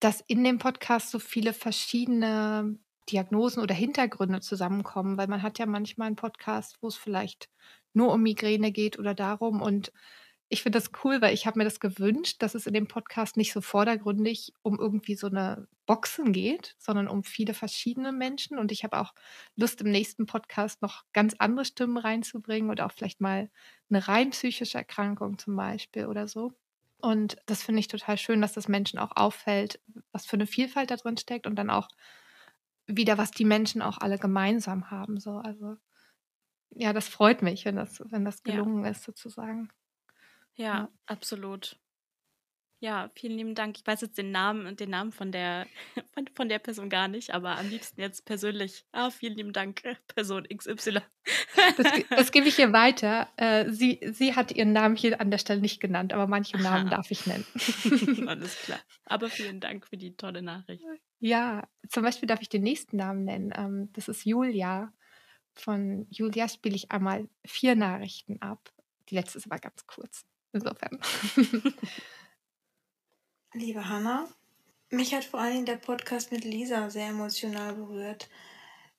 dass 0.00 0.20
in 0.26 0.44
dem 0.44 0.58
Podcast 0.58 1.10
so 1.10 1.18
viele 1.18 1.52
verschiedene 1.52 2.78
Diagnosen 3.10 3.62
oder 3.62 3.74
Hintergründe 3.74 4.40
zusammenkommen, 4.40 5.16
weil 5.16 5.28
man 5.28 5.42
hat 5.42 5.58
ja 5.58 5.66
manchmal 5.66 6.08
einen 6.08 6.16
Podcast, 6.16 6.76
wo 6.82 6.88
es 6.88 6.96
vielleicht 6.96 7.48
nur 7.92 8.12
um 8.12 8.22
Migräne 8.22 8.70
geht 8.70 8.98
oder 8.98 9.14
darum 9.14 9.62
und 9.62 9.92
ich 10.52 10.64
finde 10.64 10.80
das 10.80 10.90
cool, 11.04 11.22
weil 11.22 11.32
ich 11.32 11.46
habe 11.46 11.58
mir 11.60 11.64
das 11.64 11.78
gewünscht, 11.78 12.42
dass 12.42 12.56
es 12.56 12.66
in 12.66 12.74
dem 12.74 12.88
Podcast 12.88 13.36
nicht 13.36 13.52
so 13.52 13.60
vordergründig 13.60 14.52
um 14.62 14.80
irgendwie 14.80 15.14
so 15.14 15.28
eine 15.28 15.68
Boxen 15.86 16.32
geht, 16.32 16.74
sondern 16.76 17.06
um 17.06 17.22
viele 17.22 17.54
verschiedene 17.54 18.10
Menschen. 18.10 18.58
Und 18.58 18.72
ich 18.72 18.82
habe 18.82 18.98
auch 18.98 19.14
Lust, 19.54 19.80
im 19.80 19.92
nächsten 19.92 20.26
Podcast 20.26 20.82
noch 20.82 21.04
ganz 21.12 21.36
andere 21.38 21.64
Stimmen 21.64 21.96
reinzubringen 21.96 22.68
und 22.68 22.80
auch 22.80 22.90
vielleicht 22.90 23.20
mal 23.20 23.48
eine 23.90 24.08
rein 24.08 24.30
psychische 24.30 24.76
Erkrankung 24.76 25.38
zum 25.38 25.54
Beispiel 25.54 26.06
oder 26.06 26.26
so. 26.26 26.52
Und 26.98 27.36
das 27.46 27.62
finde 27.62 27.78
ich 27.78 27.88
total 27.88 28.18
schön, 28.18 28.42
dass 28.42 28.52
das 28.52 28.66
Menschen 28.66 28.98
auch 28.98 29.12
auffällt, 29.14 29.80
was 30.10 30.26
für 30.26 30.34
eine 30.34 30.46
Vielfalt 30.46 30.90
da 30.90 30.96
drin 30.96 31.16
steckt 31.16 31.46
und 31.46 31.54
dann 31.54 31.70
auch 31.70 31.86
wieder, 32.88 33.18
was 33.18 33.30
die 33.30 33.44
Menschen 33.44 33.82
auch 33.82 33.98
alle 33.98 34.18
gemeinsam 34.18 34.90
haben. 34.90 35.20
So, 35.20 35.36
also 35.36 35.76
ja, 36.70 36.92
das 36.92 37.08
freut 37.08 37.40
mich, 37.40 37.64
wenn 37.64 37.76
das, 37.76 38.02
wenn 38.10 38.24
das 38.24 38.42
gelungen 38.42 38.84
ja. 38.84 38.90
ist, 38.90 39.04
sozusagen. 39.04 39.70
Ja, 40.54 40.66
ja, 40.66 40.92
absolut. 41.06 41.78
Ja, 42.82 43.10
vielen 43.14 43.36
lieben 43.36 43.54
Dank. 43.54 43.76
Ich 43.76 43.86
weiß 43.86 44.00
jetzt 44.00 44.16
den 44.16 44.30
Namen 44.30 44.74
den 44.74 44.88
Namen 44.88 45.12
von 45.12 45.30
der 45.32 45.66
von, 46.14 46.26
von 46.34 46.48
der 46.48 46.58
Person 46.58 46.88
gar 46.88 47.08
nicht, 47.08 47.34
aber 47.34 47.58
am 47.58 47.68
liebsten 47.68 48.00
jetzt 48.00 48.24
persönlich. 48.24 48.86
Ah, 48.92 49.10
vielen 49.10 49.36
lieben 49.36 49.52
Dank, 49.52 49.82
Person 50.14 50.44
XY. 50.44 51.00
Das, 51.76 51.92
das 52.08 52.32
gebe 52.32 52.48
ich 52.48 52.58
ihr 52.58 52.72
weiter. 52.72 53.28
Äh, 53.36 53.70
sie, 53.70 54.00
sie 54.12 54.34
hat 54.34 54.52
ihren 54.52 54.72
Namen 54.72 54.96
hier 54.96 55.20
an 55.20 55.30
der 55.30 55.36
Stelle 55.36 55.60
nicht 55.60 55.80
genannt, 55.80 56.14
aber 56.14 56.26
manche 56.26 56.56
Aha. 56.56 56.62
Namen 56.62 56.90
darf 56.90 57.10
ich 57.10 57.26
nennen. 57.26 57.46
Alles 58.26 58.56
klar. 58.62 58.80
Aber 59.04 59.28
vielen 59.28 59.60
Dank 59.60 59.86
für 59.86 59.98
die 59.98 60.16
tolle 60.16 60.40
Nachricht. 60.40 60.82
Ja, 61.18 61.68
zum 61.90 62.02
Beispiel 62.02 62.26
darf 62.26 62.40
ich 62.40 62.48
den 62.48 62.62
nächsten 62.62 62.96
Namen 62.96 63.24
nennen. 63.24 63.52
Ähm, 63.54 63.90
das 63.92 64.08
ist 64.08 64.24
Julia. 64.24 64.90
Von 65.52 66.06
Julia 66.08 66.48
spiele 66.48 66.76
ich 66.76 66.90
einmal 66.90 67.28
vier 67.44 67.76
Nachrichten 67.76 68.40
ab. 68.40 68.72
Die 69.10 69.16
letzte 69.16 69.36
ist 69.36 69.46
aber 69.46 69.58
ganz 69.58 69.86
kurz. 69.86 70.24
Insofern. 70.52 71.00
Liebe 73.52 73.88
Hanna, 73.88 74.28
mich 74.90 75.14
hat 75.14 75.24
vor 75.24 75.40
allen 75.40 75.54
Dingen 75.54 75.66
der 75.66 75.76
Podcast 75.76 76.32
mit 76.32 76.44
Lisa 76.44 76.90
sehr 76.90 77.08
emotional 77.08 77.74
berührt. 77.74 78.28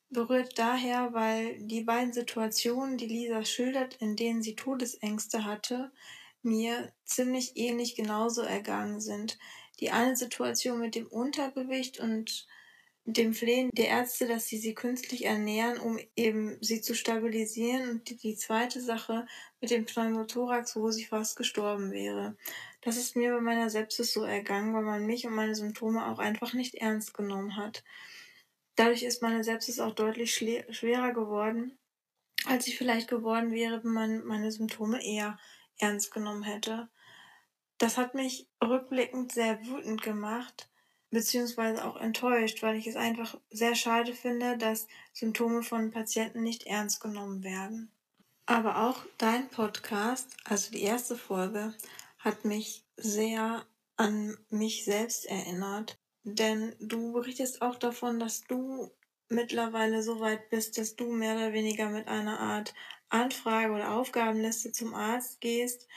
Berührt 0.09 0.57
daher, 0.57 1.13
weil 1.13 1.57
die 1.59 1.81
beiden 1.81 2.11
Situationen, 2.13 2.97
die 2.97 3.07
Lisa 3.07 3.45
schildert, 3.45 3.95
in 3.95 4.15
denen 4.15 4.41
sie 4.43 4.55
Todesängste 4.55 5.45
hatte, 5.45 5.91
mir 6.43 6.91
ziemlich 7.05 7.55
ähnlich 7.55 7.95
genauso 7.95 8.41
ergangen 8.41 8.99
sind. 8.99 9.37
Die 9.79 9.91
eine 9.91 10.15
Situation 10.15 10.79
mit 10.79 10.95
dem 10.95 11.07
Untergewicht 11.07 11.99
und 11.99 12.47
dem 13.05 13.33
Flehen 13.33 13.69
der 13.73 13.87
Ärzte, 13.87 14.27
dass 14.27 14.47
sie 14.47 14.57
sie 14.57 14.75
künstlich 14.75 15.25
ernähren, 15.25 15.79
um 15.79 15.99
eben 16.15 16.57
sie 16.61 16.81
zu 16.81 16.93
stabilisieren. 16.93 17.89
Und 17.89 18.23
die, 18.23 18.35
zweite 18.35 18.81
Sache 18.81 19.25
mit 19.59 19.71
dem 19.71 19.85
Pneumothorax, 19.85 20.75
wo 20.75 20.91
sie 20.91 21.05
fast 21.05 21.35
gestorben 21.35 21.91
wäre. 21.91 22.37
Das 22.81 22.97
ist 22.97 23.15
mir 23.15 23.33
bei 23.33 23.41
meiner 23.41 23.69
Sepsis 23.69 24.13
so 24.13 24.23
ergangen, 24.23 24.73
weil 24.73 24.83
man 24.83 25.05
mich 25.05 25.25
und 25.25 25.33
meine 25.33 25.55
Symptome 25.55 26.05
auch 26.07 26.19
einfach 26.19 26.53
nicht 26.53 26.75
ernst 26.75 27.13
genommen 27.13 27.55
hat. 27.55 27.83
Dadurch 28.75 29.03
ist 29.03 29.21
meine 29.21 29.43
Sepsis 29.43 29.79
auch 29.79 29.93
deutlich 29.93 30.33
schwerer 30.33 31.13
geworden, 31.13 31.77
als 32.45 32.65
sie 32.65 32.73
vielleicht 32.73 33.07
geworden 33.07 33.51
wäre, 33.51 33.83
wenn 33.83 33.91
man 33.91 34.25
meine 34.25 34.51
Symptome 34.51 35.03
eher 35.03 35.37
ernst 35.79 36.11
genommen 36.11 36.43
hätte. 36.43 36.89
Das 37.77 37.97
hat 37.97 38.13
mich 38.13 38.47
rückblickend 38.63 39.31
sehr 39.31 39.65
wütend 39.65 40.01
gemacht, 40.03 40.70
beziehungsweise 41.11 41.85
auch 41.85 41.97
enttäuscht, 41.97 42.63
weil 42.63 42.77
ich 42.77 42.87
es 42.87 42.95
einfach 42.95 43.37
sehr 43.51 43.75
schade 43.75 44.13
finde, 44.13 44.57
dass 44.57 44.87
Symptome 45.13 45.61
von 45.61 45.91
Patienten 45.91 46.41
nicht 46.41 46.63
ernst 46.65 47.01
genommen 47.01 47.43
werden. 47.43 47.91
Aber 48.45 48.87
auch 48.87 49.05
dein 49.17 49.49
Podcast, 49.49 50.35
also 50.45 50.71
die 50.71 50.81
erste 50.81 51.15
Folge, 51.15 51.73
hat 52.17 52.45
mich 52.45 52.83
sehr 52.97 53.65
an 53.97 54.37
mich 54.49 54.85
selbst 54.85 55.25
erinnert. 55.25 55.97
Denn 56.23 56.75
du 56.79 57.13
berichtest 57.13 57.61
auch 57.61 57.75
davon, 57.75 58.19
dass 58.19 58.43
du 58.47 58.91
mittlerweile 59.29 60.03
so 60.03 60.19
weit 60.19 60.49
bist, 60.49 60.77
dass 60.77 60.95
du 60.95 61.11
mehr 61.11 61.35
oder 61.35 61.53
weniger 61.53 61.89
mit 61.89 62.07
einer 62.07 62.39
Art 62.39 62.73
Anfrage 63.09 63.73
oder 63.73 63.91
Aufgabenliste 63.91 64.71
zum 64.71 64.93
Arzt 64.93 65.41
gehst 65.41 65.87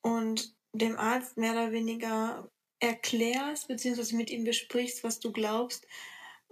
und 0.00 0.54
dem 0.72 0.96
Arzt 0.98 1.36
mehr 1.36 1.52
oder 1.52 1.72
weniger 1.72 2.50
erklärst, 2.84 3.68
beziehungsweise 3.68 4.14
mit 4.16 4.30
ihm 4.30 4.44
besprichst, 4.44 5.04
was 5.04 5.18
du 5.18 5.32
glaubst, 5.32 5.86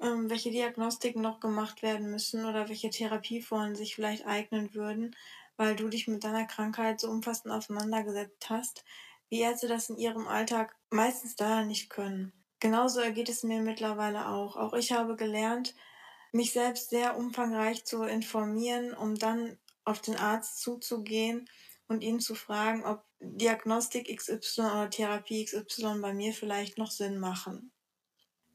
ähm, 0.00 0.30
welche 0.30 0.50
Diagnostiken 0.50 1.20
noch 1.20 1.40
gemacht 1.40 1.82
werden 1.82 2.10
müssen 2.10 2.44
oder 2.46 2.68
welche 2.68 2.90
Therapieformen 2.90 3.76
sich 3.76 3.94
vielleicht 3.94 4.26
eignen 4.26 4.74
würden, 4.74 5.14
weil 5.56 5.76
du 5.76 5.88
dich 5.88 6.08
mit 6.08 6.24
deiner 6.24 6.46
Krankheit 6.46 7.00
so 7.00 7.10
umfassend 7.10 7.52
auseinandergesetzt 7.52 8.48
hast, 8.48 8.84
wie 9.28 9.40
Ärzte 9.40 9.68
das 9.68 9.90
in 9.90 9.98
ihrem 9.98 10.26
Alltag 10.26 10.74
meistens 10.90 11.36
daher 11.36 11.64
nicht 11.64 11.90
können. 11.90 12.32
Genauso 12.60 13.00
ergeht 13.00 13.28
es 13.28 13.42
mir 13.42 13.60
mittlerweile 13.60 14.28
auch. 14.28 14.56
Auch 14.56 14.72
ich 14.72 14.92
habe 14.92 15.16
gelernt, 15.16 15.74
mich 16.32 16.52
selbst 16.52 16.90
sehr 16.90 17.16
umfangreich 17.16 17.84
zu 17.84 18.04
informieren, 18.04 18.94
um 18.94 19.16
dann 19.16 19.58
auf 19.84 20.00
den 20.00 20.16
Arzt 20.16 20.62
zuzugehen 20.62 21.48
und 21.92 22.02
ihn 22.02 22.20
zu 22.20 22.34
fragen, 22.34 22.84
ob 22.84 23.04
Diagnostik 23.20 24.14
XY 24.14 24.62
oder 24.62 24.90
Therapie 24.90 25.44
XY 25.44 26.00
bei 26.00 26.12
mir 26.12 26.32
vielleicht 26.32 26.78
noch 26.78 26.90
Sinn 26.90 27.18
machen. 27.18 27.70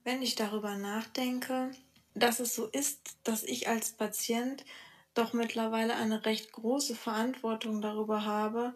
Wenn 0.04 0.22
ich 0.22 0.36
darüber 0.36 0.76
nachdenke, 0.76 1.72
dass 2.14 2.40
es 2.40 2.56
so 2.56 2.68
ist, 2.68 3.18
dass 3.24 3.44
ich 3.44 3.68
als 3.68 3.92
Patient 3.92 4.66
doch 5.14 5.34
mittlerweile 5.34 5.96
eine 5.96 6.26
recht 6.26 6.52
große 6.52 6.96
Verantwortung 6.96 7.82
darüber 7.82 8.26
habe, 8.26 8.76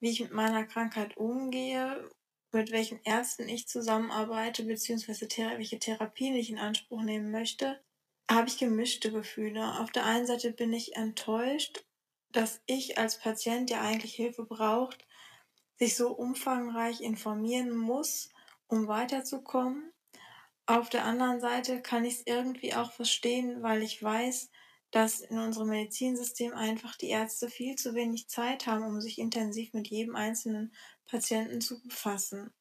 wie 0.00 0.10
ich 0.10 0.20
mit 0.20 0.32
meiner 0.32 0.64
Krankheit 0.64 1.16
umgehe, 1.16 2.08
mit 2.52 2.72
welchen 2.72 3.00
Ärzten 3.04 3.48
ich 3.48 3.68
zusammenarbeite, 3.68 4.64
beziehungsweise 4.64 5.28
welche 5.28 5.78
Therapien 5.78 6.34
ich 6.34 6.50
in 6.50 6.58
Anspruch 6.58 7.02
nehmen 7.02 7.30
möchte, 7.30 7.80
habe 8.30 8.48
ich 8.48 8.58
gemischte 8.58 9.10
Gefühle. 9.10 9.80
Auf 9.80 9.90
der 9.90 10.04
einen 10.04 10.26
Seite 10.26 10.52
bin 10.52 10.72
ich 10.72 10.96
enttäuscht, 10.96 11.84
dass 12.32 12.60
ich 12.66 12.98
als 12.98 13.18
Patient, 13.18 13.70
der 13.70 13.82
eigentlich 13.82 14.14
Hilfe 14.14 14.44
braucht, 14.44 15.06
sich 15.78 15.96
so 15.96 16.10
umfangreich 16.10 17.00
informieren 17.00 17.76
muss, 17.76 18.30
um 18.66 18.88
weiterzukommen. 18.88 19.92
Auf 20.66 20.90
der 20.90 21.04
anderen 21.04 21.40
Seite 21.40 21.80
kann 21.80 22.04
ich 22.04 22.14
es 22.14 22.26
irgendwie 22.26 22.74
auch 22.74 22.92
verstehen, 22.92 23.62
weil 23.62 23.82
ich 23.82 24.02
weiß, 24.02 24.50
dass 24.90 25.20
in 25.20 25.38
unserem 25.38 25.68
Medizinsystem 25.68 26.54
einfach 26.54 26.96
die 26.96 27.08
Ärzte 27.08 27.48
viel 27.50 27.76
zu 27.76 27.94
wenig 27.94 28.28
Zeit 28.28 28.66
haben, 28.66 28.84
um 28.84 29.00
sich 29.00 29.18
intensiv 29.18 29.72
mit 29.72 29.88
jedem 29.88 30.16
einzelnen 30.16 30.72
Patienten 31.06 31.60
zu 31.60 31.80
befassen. 31.82 32.52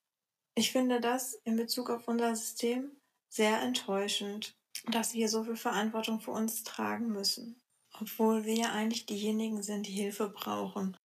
Ich 0.56 0.72
finde 0.72 1.00
das 1.00 1.36
in 1.44 1.56
Bezug 1.56 1.90
auf 1.90 2.08
unser 2.08 2.36
System 2.36 2.92
sehr 3.30 3.62
enttäuschend, 3.62 4.56
dass 4.92 5.14
wir 5.14 5.30
so 5.30 5.44
viel 5.44 5.56
Verantwortung 5.56 6.20
für 6.20 6.32
uns 6.32 6.64
tragen 6.64 7.08
müssen, 7.08 7.62
obwohl 8.02 8.46
wir 8.46 8.72
eigentlich 8.72 9.06
diejenigen 9.06 9.64
sind, 9.64 9.88
die 9.88 9.92
Hilfe 9.92 10.30
brauchen. 10.30 10.98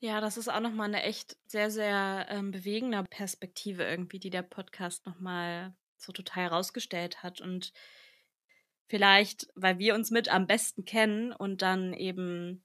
Ja, 0.00 0.20
das 0.20 0.36
ist 0.36 0.48
auch 0.48 0.60
nochmal 0.60 0.88
eine 0.88 1.02
echt 1.02 1.36
sehr, 1.46 1.70
sehr 1.70 2.26
ähm, 2.28 2.52
bewegende 2.52 3.02
Perspektive 3.04 3.82
irgendwie, 3.84 4.20
die 4.20 4.30
der 4.30 4.42
Podcast 4.42 5.06
nochmal 5.06 5.74
so 5.96 6.12
total 6.12 6.44
herausgestellt 6.44 7.24
hat. 7.24 7.40
Und 7.40 7.72
vielleicht, 8.86 9.48
weil 9.56 9.78
wir 9.78 9.94
uns 9.94 10.10
mit 10.12 10.28
am 10.28 10.46
besten 10.46 10.84
kennen 10.84 11.32
und 11.32 11.62
dann 11.62 11.92
eben 11.94 12.64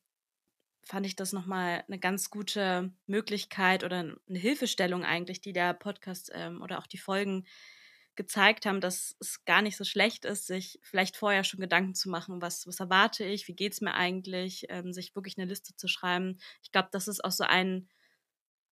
fand 0.84 1.06
ich 1.06 1.16
das 1.16 1.34
nochmal 1.34 1.84
eine 1.88 1.98
ganz 1.98 2.30
gute 2.30 2.92
Möglichkeit 3.08 3.84
oder 3.84 4.00
eine 4.00 4.40
Hilfestellung 4.40 5.04
eigentlich, 5.04 5.42
die 5.42 5.54
der 5.54 5.74
Podcast 5.74 6.30
ähm, 6.34 6.62
oder 6.62 6.78
auch 6.78 6.88
die 6.88 6.98
Folgen 6.98 7.46
gezeigt 8.16 8.66
haben, 8.66 8.82
dass 8.82 9.16
es 9.20 9.46
gar 9.46 9.62
nicht 9.62 9.78
so 9.78 9.84
schlecht 9.84 10.26
ist, 10.26 10.48
sich 10.48 10.80
vielleicht 10.84 11.18
vorher 11.18 11.44
schon 11.44 11.60
Gedanken 11.60 11.96
zu 11.96 12.10
machen, 12.10 12.42
was, 12.42 12.68
was 12.68 12.80
erwarte 12.80 13.26
ich, 13.26 13.48
wie 13.48 13.56
geht 13.56 13.74
es 13.74 13.82
mir 13.82 13.94
eigentlich, 13.96 14.66
ähm, 14.70 14.94
sich 14.94 15.16
wirklich 15.16 15.38
eine 15.38 15.48
Liste 15.48 15.76
zu 15.76 15.88
schreiben. 15.88 16.38
Ich 16.62 16.72
glaube, 16.72 16.90
das 16.92 17.08
ist 17.08 17.24
auch 17.26 17.32
so 17.32 17.44
ein, 17.46 17.90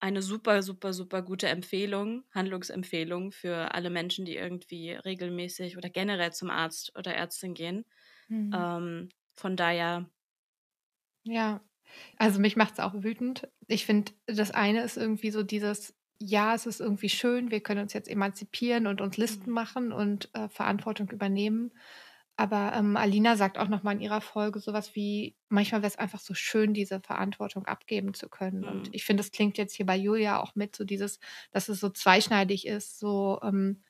eine 0.00 0.22
super, 0.22 0.62
super, 0.62 0.92
super 0.92 1.22
gute 1.22 1.48
Empfehlung, 1.48 2.24
Handlungsempfehlung 2.32 3.32
für 3.32 3.74
alle 3.74 3.90
Menschen, 3.90 4.24
die 4.24 4.36
irgendwie 4.36 4.92
regelmäßig 4.92 5.76
oder 5.76 5.90
generell 5.90 6.32
zum 6.32 6.50
Arzt 6.50 6.96
oder 6.98 7.14
Ärztin 7.14 7.54
gehen. 7.54 7.84
Mhm. 8.28 8.52
Ähm, 8.54 9.10
von 9.36 9.56
daher. 9.56 10.10
Ja, 11.24 11.60
also 12.18 12.40
mich 12.40 12.56
macht 12.56 12.74
es 12.74 12.80
auch 12.80 12.94
wütend. 12.94 13.48
Ich 13.68 13.86
finde, 13.86 14.12
das 14.26 14.50
eine 14.50 14.82
ist 14.82 14.96
irgendwie 14.96 15.30
so 15.30 15.42
dieses, 15.42 15.94
ja, 16.22 16.54
es 16.54 16.66
ist 16.66 16.80
irgendwie 16.80 17.08
schön, 17.08 17.50
wir 17.50 17.60
können 17.60 17.82
uns 17.82 17.92
jetzt 17.92 18.08
emanzipieren 18.08 18.86
und 18.86 19.00
uns 19.00 19.16
Listen 19.16 19.50
mhm. 19.50 19.54
machen 19.54 19.92
und 19.92 20.30
äh, 20.34 20.48
Verantwortung 20.48 21.10
übernehmen. 21.10 21.72
Aber 22.36 22.72
ähm, 22.74 22.96
Alina 22.96 23.36
sagt 23.36 23.58
auch 23.58 23.68
nochmal 23.68 23.94
in 23.94 24.00
ihrer 24.00 24.20
Folge 24.20 24.58
sowas 24.58 24.94
wie, 24.94 25.36
manchmal 25.48 25.82
wäre 25.82 25.90
es 25.90 25.98
einfach 25.98 26.18
so 26.18 26.32
schön, 26.34 26.72
diese 26.72 27.00
Verantwortung 27.00 27.66
abgeben 27.66 28.14
zu 28.14 28.28
können. 28.28 28.60
Mhm. 28.60 28.68
Und 28.68 28.94
ich 28.94 29.04
finde, 29.04 29.22
das 29.22 29.32
klingt 29.32 29.58
jetzt 29.58 29.74
hier 29.74 29.86
bei 29.86 29.96
Julia 29.96 30.40
auch 30.40 30.54
mit, 30.54 30.74
so 30.74 30.84
dieses, 30.84 31.20
dass 31.50 31.68
es 31.68 31.80
so 31.80 31.90
zweischneidig 31.90 32.66
ist, 32.66 32.98
so, 32.98 33.38
ähm, 33.42 33.82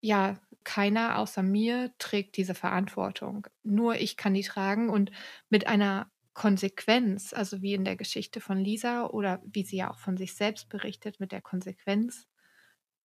ja, 0.00 0.38
keiner 0.62 1.18
außer 1.18 1.42
mir 1.42 1.92
trägt 1.98 2.36
diese 2.36 2.54
Verantwortung. 2.54 3.46
Nur 3.62 3.96
ich 3.96 4.16
kann 4.16 4.34
die 4.34 4.42
tragen 4.42 4.88
und 4.88 5.10
mit 5.48 5.66
einer 5.66 6.10
Konsequenz, 6.36 7.32
also 7.32 7.62
wie 7.62 7.72
in 7.72 7.86
der 7.86 7.96
Geschichte 7.96 8.42
von 8.42 8.58
Lisa 8.58 9.06
oder 9.06 9.40
wie 9.46 9.64
sie 9.64 9.78
ja 9.78 9.90
auch 9.90 9.98
von 9.98 10.18
sich 10.18 10.34
selbst 10.34 10.68
berichtet, 10.68 11.18
mit 11.18 11.32
der 11.32 11.40
Konsequenz, 11.40 12.28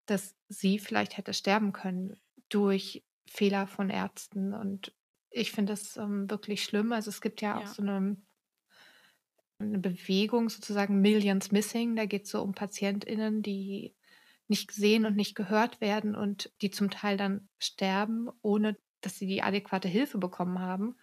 dass 0.04 0.36
sie 0.48 0.78
vielleicht 0.78 1.16
hätte 1.16 1.32
sterben 1.32 1.72
können 1.72 2.20
durch 2.50 3.02
Fehler 3.26 3.66
von 3.66 3.88
Ärzten. 3.88 4.52
Und 4.52 4.94
ich 5.30 5.50
finde 5.50 5.72
das 5.72 5.96
ähm, 5.96 6.28
wirklich 6.28 6.62
schlimm. 6.62 6.92
Also 6.92 7.08
es 7.08 7.22
gibt 7.22 7.40
ja, 7.40 7.58
ja. 7.58 7.64
auch 7.64 7.68
so 7.68 7.80
eine, 7.80 8.18
eine 9.58 9.78
Bewegung, 9.78 10.50
sozusagen 10.50 11.00
Millions 11.00 11.52
Missing. 11.52 11.96
Da 11.96 12.04
geht 12.04 12.24
es 12.24 12.32
so 12.32 12.42
um 12.42 12.52
PatientInnen, 12.52 13.40
die 13.40 13.94
nicht 14.46 14.68
gesehen 14.68 15.06
und 15.06 15.16
nicht 15.16 15.34
gehört 15.34 15.80
werden 15.80 16.14
und 16.14 16.52
die 16.60 16.70
zum 16.70 16.90
Teil 16.90 17.16
dann 17.16 17.48
sterben, 17.58 18.28
ohne 18.42 18.76
dass 19.00 19.16
sie 19.16 19.26
die 19.26 19.42
adäquate 19.42 19.88
Hilfe 19.88 20.18
bekommen 20.18 20.58
haben. 20.58 20.98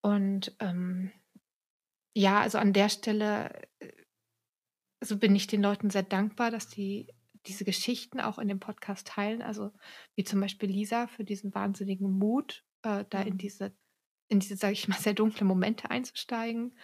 Und 0.00 0.54
ähm, 0.60 1.10
ja, 2.20 2.40
also 2.40 2.58
an 2.58 2.72
der 2.72 2.88
Stelle 2.88 3.50
also 5.00 5.16
bin 5.16 5.34
ich 5.34 5.46
den 5.46 5.62
Leuten 5.62 5.90
sehr 5.90 6.02
dankbar, 6.02 6.50
dass 6.50 6.68
die 6.68 7.08
diese 7.46 7.64
Geschichten 7.64 8.20
auch 8.20 8.38
in 8.38 8.48
dem 8.48 8.60
Podcast 8.60 9.06
teilen. 9.06 9.40
Also 9.40 9.72
wie 10.14 10.24
zum 10.24 10.40
Beispiel 10.40 10.68
Lisa 10.68 11.06
für 11.06 11.24
diesen 11.24 11.54
wahnsinnigen 11.54 12.10
Mut, 12.10 12.64
äh, 12.82 13.04
da 13.08 13.22
in 13.22 13.34
mhm. 13.34 13.38
diese, 13.38 13.74
in 14.28 14.40
diese, 14.40 14.56
sage 14.56 14.74
ich 14.74 14.88
mal, 14.88 14.98
sehr 14.98 15.14
dunkle 15.14 15.46
Momente 15.46 15.90
einzusteigen 15.90 16.78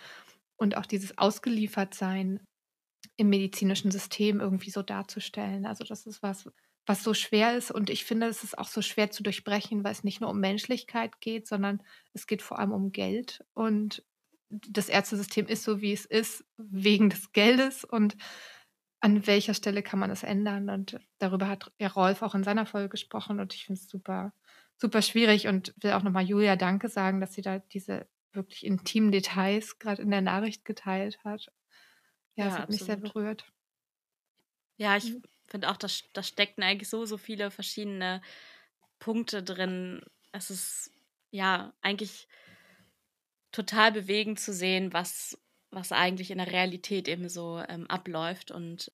und 0.56 0.78
auch 0.78 0.86
dieses 0.86 1.18
Ausgeliefertsein 1.18 2.42
im 3.18 3.28
medizinischen 3.28 3.90
System 3.90 4.40
irgendwie 4.40 4.70
so 4.70 4.82
darzustellen. 4.82 5.66
Also 5.66 5.84
das 5.84 6.06
ist 6.06 6.22
was, 6.22 6.48
was 6.86 7.02
so 7.02 7.12
schwer 7.12 7.56
ist 7.56 7.70
und 7.70 7.90
ich 7.90 8.06
finde, 8.06 8.26
es 8.26 8.42
ist 8.42 8.56
auch 8.56 8.68
so 8.68 8.80
schwer 8.80 9.10
zu 9.10 9.22
durchbrechen, 9.22 9.84
weil 9.84 9.92
es 9.92 10.04
nicht 10.04 10.22
nur 10.22 10.30
um 10.30 10.40
Menschlichkeit 10.40 11.20
geht, 11.20 11.46
sondern 11.46 11.82
es 12.14 12.26
geht 12.26 12.40
vor 12.40 12.58
allem 12.58 12.72
um 12.72 12.92
Geld 12.92 13.44
und 13.52 14.02
das 14.48 14.88
Ärztesystem 14.88 15.46
ist 15.46 15.64
so, 15.64 15.80
wie 15.80 15.92
es 15.92 16.04
ist, 16.04 16.44
wegen 16.56 17.10
des 17.10 17.32
Geldes. 17.32 17.84
Und 17.84 18.16
an 19.00 19.26
welcher 19.26 19.54
Stelle 19.54 19.82
kann 19.82 19.98
man 19.98 20.10
es 20.10 20.22
ändern? 20.22 20.70
Und 20.70 20.98
darüber 21.18 21.48
hat 21.48 21.72
ja 21.78 21.88
Rolf 21.88 22.22
auch 22.22 22.34
in 22.34 22.44
seiner 22.44 22.66
Folge 22.66 22.88
gesprochen 22.88 23.40
und 23.40 23.54
ich 23.54 23.66
finde 23.66 23.80
es 23.80 23.88
super, 23.88 24.32
super 24.76 25.02
schwierig 25.02 25.48
und 25.48 25.74
will 25.82 25.92
auch 25.92 26.02
nochmal 26.02 26.24
Julia 26.24 26.56
Danke 26.56 26.88
sagen, 26.88 27.20
dass 27.20 27.34
sie 27.34 27.42
da 27.42 27.58
diese 27.58 28.06
wirklich 28.32 28.64
intimen 28.64 29.12
Details 29.12 29.78
gerade 29.78 30.02
in 30.02 30.10
der 30.10 30.20
Nachricht 30.20 30.64
geteilt 30.64 31.18
hat. 31.24 31.46
Ja, 32.34 32.44
ja 32.44 32.44
das 32.44 32.54
hat 32.54 32.62
absolut. 32.62 32.80
mich 32.80 32.86
sehr 32.86 32.96
berührt. 32.96 33.52
Ja, 34.76 34.96
ich 34.96 35.12
mhm. 35.12 35.22
finde 35.46 35.70
auch, 35.70 35.76
da, 35.76 35.88
da 36.12 36.22
steckten 36.22 36.62
eigentlich 36.62 36.88
so, 36.88 37.06
so 37.06 37.16
viele 37.16 37.50
verschiedene 37.50 38.20
Punkte 38.98 39.42
drin. 39.42 40.02
Es 40.32 40.50
ist 40.50 40.92
ja 41.30 41.72
eigentlich 41.80 42.28
total 43.56 43.90
bewegend 43.90 44.38
zu 44.38 44.52
sehen, 44.52 44.92
was, 44.92 45.38
was 45.70 45.90
eigentlich 45.90 46.30
in 46.30 46.36
der 46.36 46.52
Realität 46.52 47.08
eben 47.08 47.30
so 47.30 47.62
ähm, 47.66 47.86
abläuft. 47.86 48.50
Und 48.50 48.92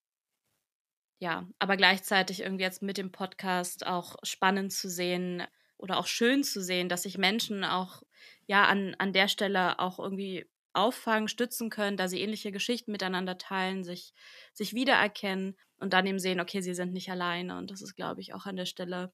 ja, 1.18 1.48
aber 1.58 1.76
gleichzeitig 1.76 2.42
irgendwie 2.42 2.62
jetzt 2.62 2.80
mit 2.80 2.96
dem 2.96 3.10
Podcast 3.10 3.84
auch 3.84 4.14
spannend 4.22 4.72
zu 4.72 4.88
sehen 4.88 5.42
oder 5.78 5.98
auch 5.98 6.06
schön 6.06 6.44
zu 6.44 6.62
sehen, 6.62 6.88
dass 6.88 7.02
sich 7.02 7.18
Menschen 7.18 7.64
auch 7.64 8.04
ja 8.46 8.66
an, 8.66 8.94
an 8.98 9.12
der 9.12 9.26
Stelle 9.26 9.80
auch 9.80 9.98
irgendwie 9.98 10.48
auffangen, 10.74 11.26
stützen 11.26 11.68
können, 11.68 11.96
da 11.96 12.06
sie 12.06 12.20
ähnliche 12.20 12.52
Geschichten 12.52 12.92
miteinander 12.92 13.38
teilen, 13.38 13.82
sich, 13.82 14.14
sich 14.52 14.74
wiedererkennen 14.74 15.56
und 15.78 15.92
dann 15.92 16.06
eben 16.06 16.20
sehen, 16.20 16.40
okay, 16.40 16.60
sie 16.60 16.74
sind 16.74 16.92
nicht 16.92 17.10
alleine. 17.10 17.58
Und 17.58 17.72
das 17.72 17.82
ist, 17.82 17.96
glaube 17.96 18.20
ich, 18.20 18.32
auch 18.32 18.46
an 18.46 18.54
der 18.54 18.66
Stelle 18.66 19.12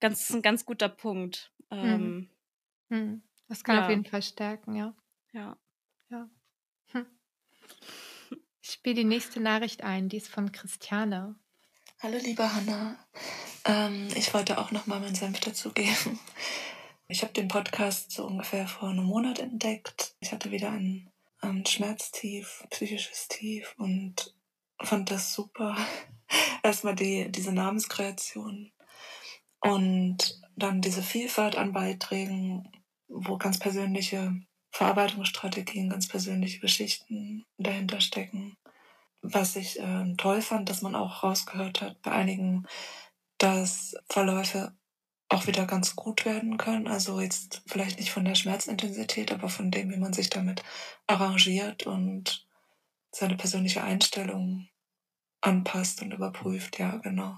ganz, 0.00 0.30
ein 0.30 0.40
ganz 0.40 0.64
guter 0.64 0.88
Punkt. 0.88 1.52
Mhm. 1.70 1.78
Ähm, 1.78 2.30
hm. 2.88 3.27
Das 3.48 3.64
kann 3.64 3.76
ja. 3.76 3.84
auf 3.84 3.90
jeden 3.90 4.04
Fall 4.04 4.22
stärken, 4.22 4.76
ja. 4.76 4.94
Ja. 5.32 5.56
Ja. 6.10 6.28
Hm. 6.92 7.06
Ich 8.60 8.70
spiele 8.72 8.96
die 8.96 9.04
nächste 9.04 9.40
Nachricht 9.40 9.82
ein, 9.82 10.08
die 10.10 10.18
ist 10.18 10.28
von 10.28 10.52
Christiane. 10.52 11.34
Hallo 12.00 12.18
liebe 12.18 12.54
Hanna, 12.54 12.96
ähm, 13.64 14.08
ich 14.14 14.32
wollte 14.32 14.58
auch 14.58 14.70
noch 14.70 14.86
mal 14.86 15.00
meinen 15.00 15.14
Senf 15.14 15.40
dazugeben. 15.40 16.20
Ich 17.08 17.22
habe 17.22 17.32
den 17.32 17.48
Podcast 17.48 18.12
so 18.12 18.26
ungefähr 18.26 18.68
vor 18.68 18.90
einem 18.90 19.04
Monat 19.04 19.38
entdeckt. 19.38 20.14
Ich 20.20 20.30
hatte 20.30 20.50
wieder 20.50 20.70
ein, 20.70 21.10
ein 21.40 21.64
Schmerztief, 21.64 22.64
psychisches 22.68 23.28
Tief 23.28 23.74
und 23.78 24.34
fand 24.78 25.10
das 25.10 25.32
super. 25.32 25.74
Erstmal 26.62 26.94
die, 26.94 27.32
diese 27.32 27.52
Namenskreation 27.52 28.70
und 29.60 30.40
dann 30.54 30.82
diese 30.82 31.02
Vielfalt 31.02 31.56
an 31.56 31.72
Beiträgen, 31.72 32.70
wo 33.08 33.38
ganz 33.38 33.58
persönliche 33.58 34.34
Verarbeitungsstrategien, 34.70 35.90
ganz 35.90 36.08
persönliche 36.08 36.60
Geschichten 36.60 37.44
dahinter 37.56 38.00
stecken. 38.00 38.56
Was 39.22 39.56
ich 39.56 39.80
äh, 39.80 40.14
toll 40.16 40.42
fand, 40.42 40.68
dass 40.68 40.82
man 40.82 40.94
auch 40.94 41.22
rausgehört 41.22 41.80
hat 41.80 42.00
bei 42.02 42.12
einigen, 42.12 42.66
dass 43.38 43.96
Verläufe 44.08 44.72
auch 45.28 45.46
wieder 45.46 45.66
ganz 45.66 45.96
gut 45.96 46.24
werden 46.24 46.56
können. 46.56 46.86
Also 46.86 47.20
jetzt 47.20 47.62
vielleicht 47.66 47.98
nicht 47.98 48.10
von 48.10 48.24
der 48.24 48.34
Schmerzintensität, 48.34 49.32
aber 49.32 49.48
von 49.48 49.70
dem, 49.70 49.90
wie 49.90 49.98
man 49.98 50.12
sich 50.12 50.30
damit 50.30 50.62
arrangiert 51.06 51.86
und 51.86 52.46
seine 53.10 53.36
persönliche 53.36 53.82
Einstellung 53.82 54.68
anpasst 55.40 56.02
und 56.02 56.12
überprüft. 56.12 56.78
Ja, 56.78 56.96
genau. 56.96 57.36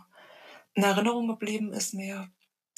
In 0.74 0.82
Erinnerung 0.82 1.26
geblieben 1.28 1.72
ist 1.72 1.94
mir 1.94 2.30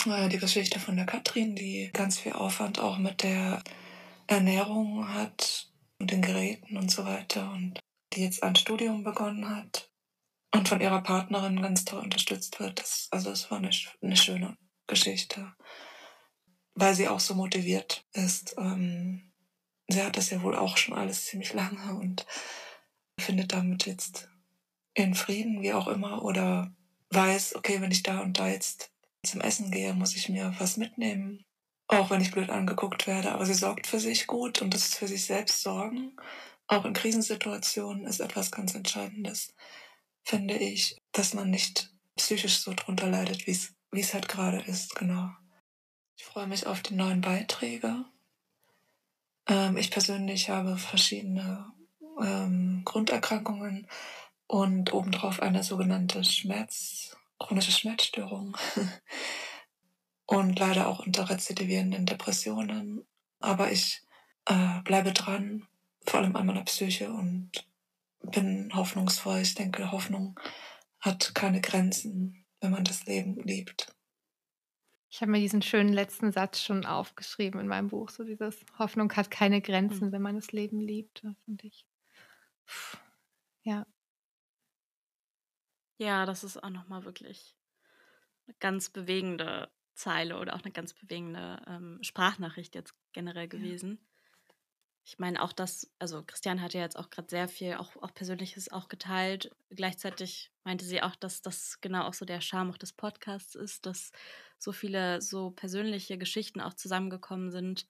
die 0.05 0.39
Geschichte 0.39 0.81
von 0.81 0.97
der 0.97 1.07
Katrin, 1.07 1.55
die 1.55 1.91
ganz 1.93 2.19
viel 2.19 2.33
Aufwand 2.33 2.81
auch 2.81 2.99
mit 2.99 3.23
der 3.23 3.63
Ernährung 4.27 5.15
hat 5.15 5.71
und 5.99 6.11
den 6.11 6.23
Geräten 6.23 6.77
und 6.77 6.91
so 6.91 7.05
weiter 7.05 7.53
und 7.53 7.79
die 8.13 8.23
jetzt 8.23 8.43
ein 8.43 8.57
Studium 8.57 9.05
begonnen 9.05 9.49
hat 9.49 9.91
und 10.53 10.69
von 10.69 10.81
ihrer 10.81 11.03
Partnerin 11.03 11.63
ganz 11.63 11.85
toll 11.85 12.01
unterstützt 12.01 12.59
wird. 12.59 12.81
Das, 12.81 13.09
also 13.13 13.31
es 13.31 13.51
war 13.51 13.59
eine, 13.59 13.71
eine 14.03 14.17
schöne 14.17 14.57
Geschichte, 14.89 15.55
weil 16.75 16.95
sie 16.95 17.09
auch 17.09 17.21
so 17.21 17.35
motiviert 17.35 18.05
ist. 18.13 18.57
Ähm, 18.59 19.33
sie 19.89 20.03
hat 20.03 20.17
das 20.17 20.31
ja 20.31 20.43
wohl 20.43 20.57
auch 20.57 20.77
schon 20.77 20.95
alles 20.95 21.27
ziemlich 21.27 21.53
lange 21.53 21.95
und 21.95 22.27
findet 23.21 23.53
damit 23.53 23.87
jetzt 23.87 24.29
in 24.95 25.15
Frieden, 25.15 25.63
wie 25.63 25.73
auch 25.73 25.87
immer, 25.87 26.25
oder 26.25 26.75
weiß, 27.11 27.55
okay, 27.55 27.81
wenn 27.81 27.93
ich 27.93 28.03
da 28.03 28.21
und 28.21 28.39
da 28.39 28.49
jetzt 28.49 28.92
zum 29.25 29.41
Essen 29.41 29.71
gehe, 29.71 29.95
muss 29.95 30.17
ich 30.17 30.29
mir 30.29 30.55
was 30.59 30.77
mitnehmen, 30.77 31.45
auch 31.89 32.11
wenn 32.11 32.21
ich 32.21 32.33
blöd 32.33 32.51
angeguckt 32.51 33.07
werde. 33.07 33.33
Aber 33.33 33.47
sie 33.47 33.55
sorgt 33.55 33.87
für 33.87 34.01
sich 34.01 34.27
gut 34.27 34.63
und 34.63 34.75
das 34.75 34.87
ist 34.87 34.95
für 34.97 35.09
sich 35.09 35.25
selbst 35.25 35.63
sorgen, 35.63 36.17
auch 36.67 36.85
in 36.85 36.93
Krisensituationen, 36.93 38.07
ist 38.07 38.21
etwas 38.21 38.51
ganz 38.51 38.75
Entscheidendes, 38.75 39.55
finde 40.25 40.57
ich, 40.57 41.01
dass 41.13 41.35
man 41.35 41.51
nicht 41.51 41.93
psychisch 42.17 42.59
so 42.59 42.73
drunter 42.75 43.09
leidet, 43.09 43.47
wie 43.47 44.01
es 44.01 44.15
halt 44.15 44.29
gerade 44.29 44.61
ist, 44.61 44.95
genau. 44.95 45.31
Ich 46.17 46.25
freue 46.25 46.47
mich 46.47 46.67
auf 46.67 46.83
die 46.83 46.95
neuen 46.95 47.21
Beiträge. 47.21 48.05
Ähm, 49.47 49.77
ich 49.77 49.91
persönlich 49.91 50.51
habe 50.51 50.77
verschiedene 50.77 51.73
ähm, 52.21 52.83
Grunderkrankungen 52.85 53.89
und 54.47 54.93
obendrauf 54.93 55.41
eine 55.41 55.63
sogenannte 55.63 56.25
Schmerz, 56.25 57.17
chronische 57.47 57.73
Schmerzstörung 57.73 58.57
und 60.27 60.59
leider 60.59 60.89
auch 60.89 61.05
unter 61.05 61.29
rezidivierenden 61.31 62.07
Depressionen. 62.07 63.07
Aber 63.41 63.71
ich 63.73 64.03
äh, 64.47 64.81
bleibe 64.83 65.13
dran, 65.13 65.67
vor 66.07 66.21
allem 66.21 66.37
an 66.37 66.47
meiner 66.47 66.65
Psyche 66.65 67.13
und 67.13 67.51
bin 68.23 68.71
hoffnungsvoll. 68.75 69.41
Ich 69.41 69.55
denke, 69.55 69.93
Hoffnung 69.93 70.39
hat 71.01 71.35
keine 71.35 71.61
Grenzen 71.61 72.43
wenn 72.63 72.71
man 72.71 72.85
das 72.85 73.05
Leben 73.07 73.35
liebt. 73.43 73.95
Ich 75.11 75.21
habe 75.21 75.33
mir 75.33 75.41
diesen 75.41 75.61
schönen 75.61 75.93
letzten 75.93 76.33
Satz 76.33 76.63
schon 76.63 76.87
aufgeschrieben 76.87 77.61
in 77.61 77.67
meinem 77.67 77.89
Buch. 77.89 78.09
So 78.09 78.25
dieses 78.25 78.65
Hoffnung 78.79 79.13
hat 79.15 79.31
keine 79.31 79.61
Grenzen, 79.61 80.09
mhm. 80.09 80.13
wenn 80.13 80.23
man 80.23 80.37
das 80.37 80.53
Leben 80.53 80.81
liebt, 80.81 81.27
finde 81.45 81.67
ich. 81.67 81.85
Ja. 83.65 83.87
Ja, 86.03 86.27
das 86.27 86.43
ist 86.43 86.63
auch 86.63 86.71
nochmal 86.71 87.05
wirklich 87.05 87.57
eine 88.47 88.57
ganz 88.59 88.91
bewegende 88.91 89.71
Zeile 89.95 90.39
oder 90.39 90.57
auch 90.57 90.63
eine 90.63 90.73
ganz 90.73 90.95
bewegende 90.95 91.63
ähm, 91.67 91.99
Sprachnachricht 92.03 92.75
jetzt 92.75 92.95
generell 93.13 93.49
gewesen. 93.49 93.99
Ja 94.01 94.13
ich 95.05 95.19
meine 95.19 95.43
auch 95.43 95.53
das, 95.53 95.91
also 95.99 96.23
Christian 96.25 96.63
hat 96.63 96.75
ja 96.75 96.81
jetzt 96.81 96.97
auch 96.97 97.11
gerade 97.11 97.29
sehr 97.29 97.49
viel, 97.49 97.75
auch, 97.75 97.97
auch 97.97 98.15
Persönliches 98.15 98.71
auch 98.71 98.89
geteilt. 98.89 99.51
Gleichzeitig 99.71 100.53
meinte 100.63 100.85
sie 100.85 101.03
auch, 101.03 101.17
dass 101.17 101.43
das 101.43 101.81
genau 101.81 102.05
auch 102.05 102.15
so 102.15 102.25
der 102.25 102.41
Charme 102.41 102.71
auch 102.71 102.79
des 102.79 102.93
Podcasts 102.93 103.55
ist, 103.57 103.85
dass 103.87 104.13
so 104.59 104.71
viele 104.71 105.21
so 105.21 105.51
persönliche 105.51 106.19
Geschichten 106.19 106.61
auch 106.61 106.75
zusammengekommen 106.75 107.51
sind, 107.51 107.89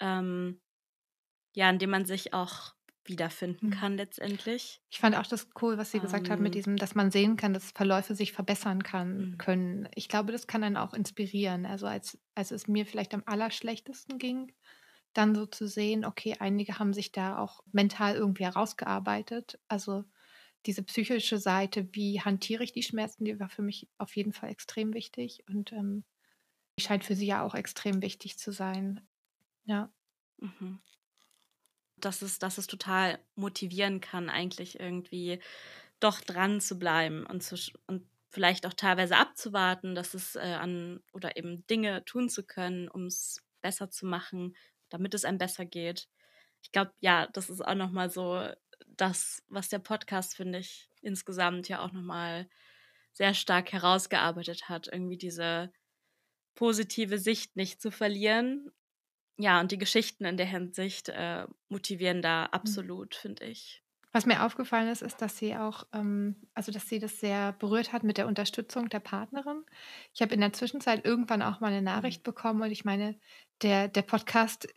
ähm, 0.00 0.60
ja, 1.54 1.70
in 1.70 1.78
dem 1.78 1.90
man 1.90 2.06
sich 2.06 2.34
auch 2.34 2.74
wiederfinden 3.04 3.66
mhm. 3.66 3.70
kann 3.70 3.96
letztendlich. 3.96 4.80
Ich 4.90 5.00
fand 5.00 5.16
auch 5.16 5.26
das 5.26 5.48
cool, 5.60 5.78
was 5.78 5.90
sie 5.90 5.98
um, 5.98 6.04
gesagt 6.04 6.30
hat 6.30 6.40
mit 6.40 6.54
ähm. 6.54 6.58
diesem, 6.58 6.76
dass 6.76 6.94
man 6.94 7.10
sehen 7.10 7.36
kann, 7.36 7.54
dass 7.54 7.72
Verläufe 7.72 8.14
sich 8.14 8.32
verbessern 8.32 8.82
kann, 8.82 9.16
mhm. 9.16 9.38
können. 9.38 9.88
Ich 9.94 10.08
glaube, 10.08 10.32
das 10.32 10.46
kann 10.46 10.62
einen 10.62 10.76
auch 10.76 10.94
inspirieren. 10.94 11.66
Also 11.66 11.86
als, 11.86 12.18
als 12.34 12.50
es 12.50 12.68
mir 12.68 12.86
vielleicht 12.86 13.14
am 13.14 13.22
allerschlechtesten 13.26 14.18
ging, 14.18 14.52
dann 15.12 15.34
so 15.34 15.46
zu 15.46 15.66
sehen, 15.66 16.04
okay, 16.04 16.36
einige 16.38 16.78
haben 16.78 16.94
sich 16.94 17.12
da 17.12 17.38
auch 17.38 17.62
mental 17.72 18.14
irgendwie 18.14 18.44
herausgearbeitet. 18.44 19.58
Also 19.68 20.04
diese 20.66 20.82
psychische 20.82 21.38
Seite, 21.38 21.88
wie 21.92 22.20
hantiere 22.20 22.64
ich 22.64 22.72
die 22.72 22.82
Schmerzen, 22.82 23.24
die 23.24 23.38
war 23.38 23.48
für 23.48 23.62
mich 23.62 23.88
auf 23.98 24.16
jeden 24.16 24.32
Fall 24.32 24.50
extrem 24.50 24.94
wichtig 24.94 25.42
und 25.48 25.72
ähm, 25.72 26.04
scheint 26.78 27.04
für 27.04 27.14
sie 27.14 27.26
ja 27.26 27.42
auch 27.42 27.54
extrem 27.54 28.00
wichtig 28.00 28.38
zu 28.38 28.52
sein. 28.52 29.00
Ja. 29.64 29.92
Mhm. 30.38 30.80
Dass 32.02 32.22
es, 32.22 32.38
dass 32.38 32.58
es 32.58 32.66
total 32.66 33.18
motivieren 33.36 34.00
kann, 34.00 34.28
eigentlich 34.28 34.78
irgendwie 34.80 35.40
doch 36.00 36.20
dran 36.20 36.60
zu 36.60 36.78
bleiben 36.78 37.24
und, 37.26 37.42
zu, 37.42 37.56
und 37.86 38.06
vielleicht 38.28 38.66
auch 38.66 38.74
teilweise 38.74 39.16
abzuwarten, 39.16 39.94
dass 39.94 40.14
es 40.14 40.36
äh, 40.36 40.40
an 40.40 41.02
oder 41.12 41.36
eben 41.36 41.66
Dinge 41.68 42.04
tun 42.04 42.28
zu 42.28 42.44
können, 42.44 42.88
um 42.88 43.06
es 43.06 43.42
besser 43.60 43.90
zu 43.90 44.06
machen, 44.06 44.56
damit 44.88 45.14
es 45.14 45.24
einem 45.24 45.38
besser 45.38 45.64
geht. 45.64 46.08
Ich 46.62 46.72
glaube, 46.72 46.92
ja, 47.00 47.28
das 47.32 47.50
ist 47.50 47.64
auch 47.64 47.74
nochmal 47.74 48.10
so 48.10 48.48
das, 48.86 49.42
was 49.48 49.68
der 49.68 49.78
Podcast, 49.78 50.36
finde 50.36 50.58
ich, 50.58 50.88
insgesamt 51.02 51.68
ja 51.68 51.80
auch 51.80 51.92
nochmal 51.92 52.48
sehr 53.12 53.34
stark 53.34 53.72
herausgearbeitet 53.72 54.68
hat, 54.68 54.88
irgendwie 54.88 55.18
diese 55.18 55.72
positive 56.54 57.18
Sicht 57.18 57.56
nicht 57.56 57.80
zu 57.80 57.90
verlieren. 57.90 58.70
Ja, 59.38 59.60
und 59.60 59.72
die 59.72 59.78
Geschichten 59.78 60.24
in 60.24 60.36
der 60.36 60.46
Hinsicht 60.46 61.08
äh, 61.08 61.46
motivieren 61.68 62.22
da 62.22 62.42
mhm. 62.42 62.48
absolut, 62.52 63.14
finde 63.14 63.44
ich. 63.44 63.82
Was 64.14 64.26
mir 64.26 64.44
aufgefallen 64.44 64.88
ist, 64.88 65.00
ist, 65.00 65.22
dass 65.22 65.38
sie 65.38 65.56
auch, 65.56 65.84
ähm, 65.94 66.36
also 66.54 66.70
dass 66.70 66.86
sie 66.86 66.98
das 66.98 67.18
sehr 67.18 67.52
berührt 67.52 67.94
hat 67.94 68.02
mit 68.02 68.18
der 68.18 68.26
Unterstützung 68.26 68.90
der 68.90 69.00
Partnerin. 69.00 69.64
Ich 70.12 70.20
habe 70.20 70.34
in 70.34 70.40
der 70.40 70.52
Zwischenzeit 70.52 71.06
irgendwann 71.06 71.40
auch 71.40 71.60
mal 71.60 71.68
eine 71.68 71.78
mhm. 71.78 71.86
Nachricht 71.86 72.22
bekommen 72.22 72.60
und 72.60 72.70
ich 72.70 72.84
meine, 72.84 73.18
der, 73.62 73.88
der 73.88 74.02
Podcast 74.02 74.68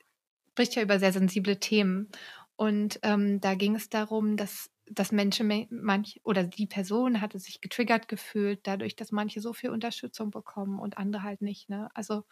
spricht 0.52 0.76
ja 0.76 0.82
über 0.82 1.00
sehr 1.00 1.12
sensible 1.12 1.60
Themen. 1.60 2.10
Und 2.56 3.00
ähm, 3.04 3.42
da 3.42 3.56
ging 3.56 3.76
es 3.76 3.90
darum, 3.90 4.38
dass 4.38 4.72
dass 4.88 5.12
Menschen 5.12 5.68
manch 5.70 6.22
oder 6.24 6.44
die 6.44 6.68
Person 6.68 7.22
hatte 7.22 7.40
sich 7.40 7.62
getriggert 7.62 8.08
gefühlt, 8.08 8.68
dadurch, 8.68 8.96
dass 8.96 9.12
manche 9.12 9.42
so 9.42 9.54
viel 9.54 9.72
Unterstützung 9.72 10.30
bekommen 10.30 10.80
und 10.80 10.98
andere 10.98 11.24
halt 11.24 11.42
nicht. 11.42 11.70
Ne? 11.70 11.90
Also 11.94 12.24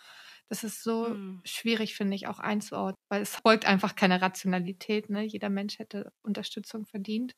das 0.49 0.63
ist 0.63 0.83
so 0.83 1.07
hm. 1.07 1.41
schwierig, 1.43 1.95
finde 1.95 2.15
ich, 2.15 2.27
auch 2.27 2.39
einzuordnen, 2.39 3.01
weil 3.09 3.21
es 3.21 3.35
folgt 3.35 3.65
einfach 3.65 3.95
keiner 3.95 4.21
Rationalität. 4.21 5.09
Ne? 5.09 5.23
Jeder 5.23 5.49
Mensch 5.49 5.79
hätte 5.79 6.13
Unterstützung 6.21 6.85
verdient. 6.85 7.35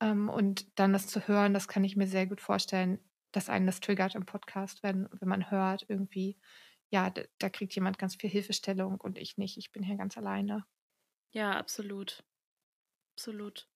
Ähm, 0.00 0.28
und 0.28 0.66
dann 0.78 0.92
das 0.92 1.08
zu 1.08 1.26
hören, 1.26 1.54
das 1.54 1.66
kann 1.66 1.84
ich 1.84 1.96
mir 1.96 2.06
sehr 2.06 2.26
gut 2.26 2.40
vorstellen, 2.40 3.00
dass 3.32 3.48
einen 3.48 3.66
das 3.66 3.80
triggert 3.80 4.14
im 4.14 4.24
Podcast, 4.24 4.82
wenn, 4.82 5.08
wenn 5.12 5.28
man 5.28 5.50
hört, 5.50 5.84
irgendwie, 5.88 6.38
ja, 6.90 7.10
da, 7.10 7.22
da 7.38 7.50
kriegt 7.50 7.74
jemand 7.74 7.98
ganz 7.98 8.14
viel 8.14 8.30
Hilfestellung 8.30 9.00
und 9.00 9.18
ich 9.18 9.36
nicht. 9.36 9.58
Ich 9.58 9.72
bin 9.72 9.82
hier 9.82 9.96
ganz 9.96 10.16
alleine. 10.16 10.64
Ja, 11.32 11.58
absolut. 11.58 12.24
Absolut. 13.16 13.68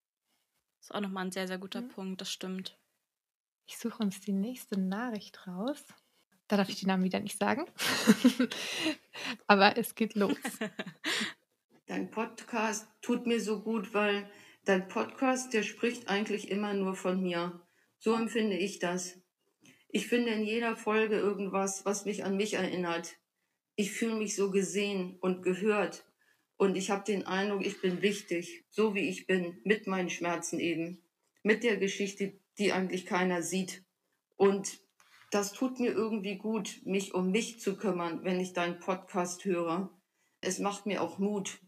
Das 0.83 0.89
ist 0.89 0.95
auch 0.97 1.01
nochmal 1.01 1.23
ein 1.23 1.31
sehr, 1.31 1.47
sehr 1.47 1.59
guter 1.59 1.79
mhm. 1.79 1.87
Punkt, 1.87 2.19
das 2.19 2.29
stimmt. 2.29 2.77
Ich 3.65 3.77
suche 3.77 4.03
uns 4.03 4.19
die 4.19 4.33
nächste 4.33 4.77
Nachricht 4.77 5.47
raus. 5.47 5.81
Da 6.49 6.57
darf 6.57 6.67
ich 6.67 6.75
die 6.75 6.87
Namen 6.87 7.05
wieder 7.05 7.21
nicht 7.21 7.39
sagen. 7.39 7.65
Aber 9.47 9.77
es 9.77 9.95
geht 9.95 10.13
los. 10.15 10.35
Dein 11.85 12.11
Podcast 12.11 12.85
tut 13.01 13.25
mir 13.25 13.39
so 13.39 13.61
gut, 13.61 13.93
weil 13.93 14.29
dein 14.65 14.89
Podcast, 14.89 15.53
der 15.53 15.63
spricht 15.63 16.09
eigentlich 16.09 16.51
immer 16.51 16.73
nur 16.73 16.95
von 16.95 17.21
mir. 17.21 17.61
So 17.97 18.13
empfinde 18.15 18.57
ich 18.57 18.79
das. 18.79 19.21
Ich 19.87 20.07
finde 20.07 20.31
in 20.31 20.43
jeder 20.43 20.75
Folge 20.75 21.15
irgendwas, 21.15 21.85
was 21.85 22.03
mich 22.03 22.25
an 22.25 22.35
mich 22.35 22.55
erinnert. 22.55 23.15
Ich 23.77 23.93
fühle 23.93 24.15
mich 24.15 24.35
so 24.35 24.51
gesehen 24.51 25.17
und 25.21 25.43
gehört. 25.43 26.03
Und 26.63 26.77
ich 26.77 26.91
habe 26.91 27.03
den 27.03 27.27
Eindruck, 27.27 27.65
ich 27.65 27.81
bin 27.81 28.01
wichtig, 28.01 28.63
so 28.69 28.95
wie 28.95 29.09
ich 29.09 29.27
bin, 29.27 29.59
mit 29.65 29.85
meinen 29.85 30.09
Schmerzen 30.09 30.61
eben, 30.61 31.03
mit 31.41 31.61
der 31.61 31.75
Geschichte, 31.75 32.39
die 32.57 32.71
eigentlich 32.71 33.05
keiner 33.05 33.41
sieht. 33.41 33.83
Und 34.37 34.79
das 35.29 35.51
tut 35.51 35.81
mir 35.81 35.91
irgendwie 35.91 36.37
gut, 36.37 36.79
mich 36.85 37.13
um 37.13 37.31
mich 37.31 37.59
zu 37.59 37.75
kümmern, 37.75 38.23
wenn 38.23 38.39
ich 38.39 38.53
deinen 38.53 38.79
Podcast 38.79 39.43
höre. 39.43 39.89
Es 40.39 40.59
macht 40.59 40.85
mir 40.85 41.01
auch 41.01 41.19
Mut 41.19 41.59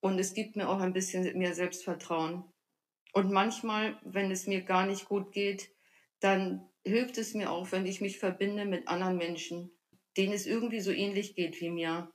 und 0.00 0.18
es 0.18 0.34
gibt 0.34 0.54
mir 0.54 0.68
auch 0.68 0.80
ein 0.80 0.92
bisschen 0.92 1.38
mehr 1.38 1.54
Selbstvertrauen. 1.54 2.44
Und 3.14 3.32
manchmal, 3.32 3.98
wenn 4.04 4.30
es 4.30 4.46
mir 4.46 4.60
gar 4.60 4.84
nicht 4.84 5.06
gut 5.06 5.32
geht, 5.32 5.70
dann 6.20 6.68
hilft 6.84 7.16
es 7.16 7.32
mir 7.32 7.50
auch, 7.50 7.72
wenn 7.72 7.86
ich 7.86 8.02
mich 8.02 8.18
verbinde 8.18 8.66
mit 8.66 8.86
anderen 8.86 9.16
Menschen, 9.16 9.70
denen 10.18 10.34
es 10.34 10.44
irgendwie 10.44 10.80
so 10.80 10.90
ähnlich 10.90 11.34
geht 11.34 11.58
wie 11.62 11.70
mir 11.70 12.12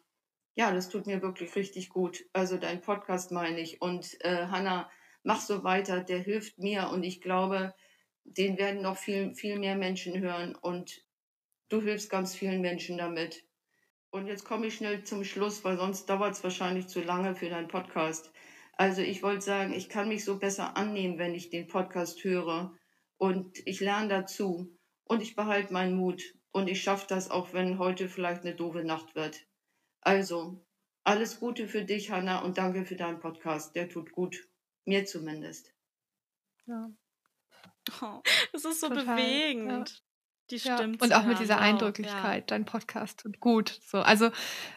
ja, 0.58 0.72
das 0.72 0.90
tut 0.90 1.06
mir 1.06 1.22
wirklich 1.22 1.56
richtig 1.56 1.90
gut. 1.90 2.26
Also 2.34 2.58
dein 2.58 2.82
Podcast 2.82 3.32
meine 3.32 3.60
ich. 3.62 3.80
Und 3.80 4.18
äh, 4.22 4.48
Hanna, 4.48 4.90
mach 5.22 5.40
so 5.40 5.64
weiter, 5.64 6.04
der 6.04 6.18
hilft 6.18 6.58
mir 6.58 6.90
und 6.90 7.04
ich 7.04 7.22
glaube, 7.22 7.76
den 8.24 8.58
werden 8.58 8.82
noch 8.82 8.98
viel, 8.98 9.36
viel 9.36 9.60
mehr 9.60 9.76
Menschen 9.76 10.20
hören 10.20 10.56
und 10.56 11.06
du 11.70 11.80
hilfst 11.80 12.10
ganz 12.10 12.36
vielen 12.36 12.62
Menschen 12.62 12.98
damit. 12.98 13.46
Und 14.10 14.26
jetzt 14.26 14.46
komme 14.46 14.66
ich 14.66 14.74
schnell 14.74 15.04
zum 15.04 15.24
Schluss, 15.24 15.64
weil 15.64 15.78
sonst 15.78 16.08
dauert 16.08 16.34
es 16.34 16.44
wahrscheinlich 16.44 16.88
zu 16.88 17.02
lange 17.02 17.36
für 17.36 17.50
deinen 17.50 17.68
Podcast. 17.68 18.32
Also 18.74 19.04
ich 19.04 19.22
wollte 19.22 19.46
sagen, 19.46 19.74
ich 19.74 19.90
kann 19.90 20.10
mich 20.10 20.26
so 20.26 20.40
besser 20.40 20.76
annehmen, 20.76 21.20
wenn 21.20 21.36
ich 21.36 21.52
den 21.52 21.68
Podcast 21.68 22.24
höre 22.24 22.74
und 23.18 23.60
ich 23.68 23.80
lerne 23.80 24.08
dazu 24.08 24.76
und 25.04 25.22
ich 25.22 25.36
behalte 25.36 25.72
meinen 25.72 25.96
Mut 25.96 26.24
und 26.52 26.68
ich 26.68 26.82
schaffe 26.82 27.06
das 27.08 27.30
auch, 27.30 27.54
wenn 27.54 27.78
heute 27.78 28.10
vielleicht 28.10 28.42
eine 28.42 28.56
doofe 28.56 28.84
Nacht 28.84 29.14
wird. 29.14 29.47
Also, 30.08 30.66
alles 31.04 31.42
Gute 31.42 31.68
für 31.68 31.84
dich, 31.84 32.12
Hanna, 32.12 32.40
und 32.40 32.58
danke 32.58 32.86
für 32.86 32.96
deinen 32.96 33.20
Podcast. 33.20 33.76
Der 33.76 33.90
tut 33.90 34.14
gut. 34.14 34.48
Mir 34.86 35.06
zumindest. 35.06 35.74
Ja. 36.66 36.90
Oh, 38.02 38.22
das 38.54 38.64
ist 38.64 38.80
so 38.80 38.88
Total, 38.88 39.04
bewegend. 39.04 39.90
Ja. 39.90 39.96
Die 40.50 40.60
stimmt. 40.62 41.02
Ja. 41.02 41.06
Und 41.06 41.14
auch 41.14 41.26
mit 41.26 41.40
dieser 41.40 41.60
Eindrücklichkeit, 41.60 42.44
ja. 42.44 42.48
dein 42.48 42.64
Podcast 42.64 43.20
tut 43.20 43.42
gut. 43.42 43.82
So, 43.86 43.98
also 43.98 44.32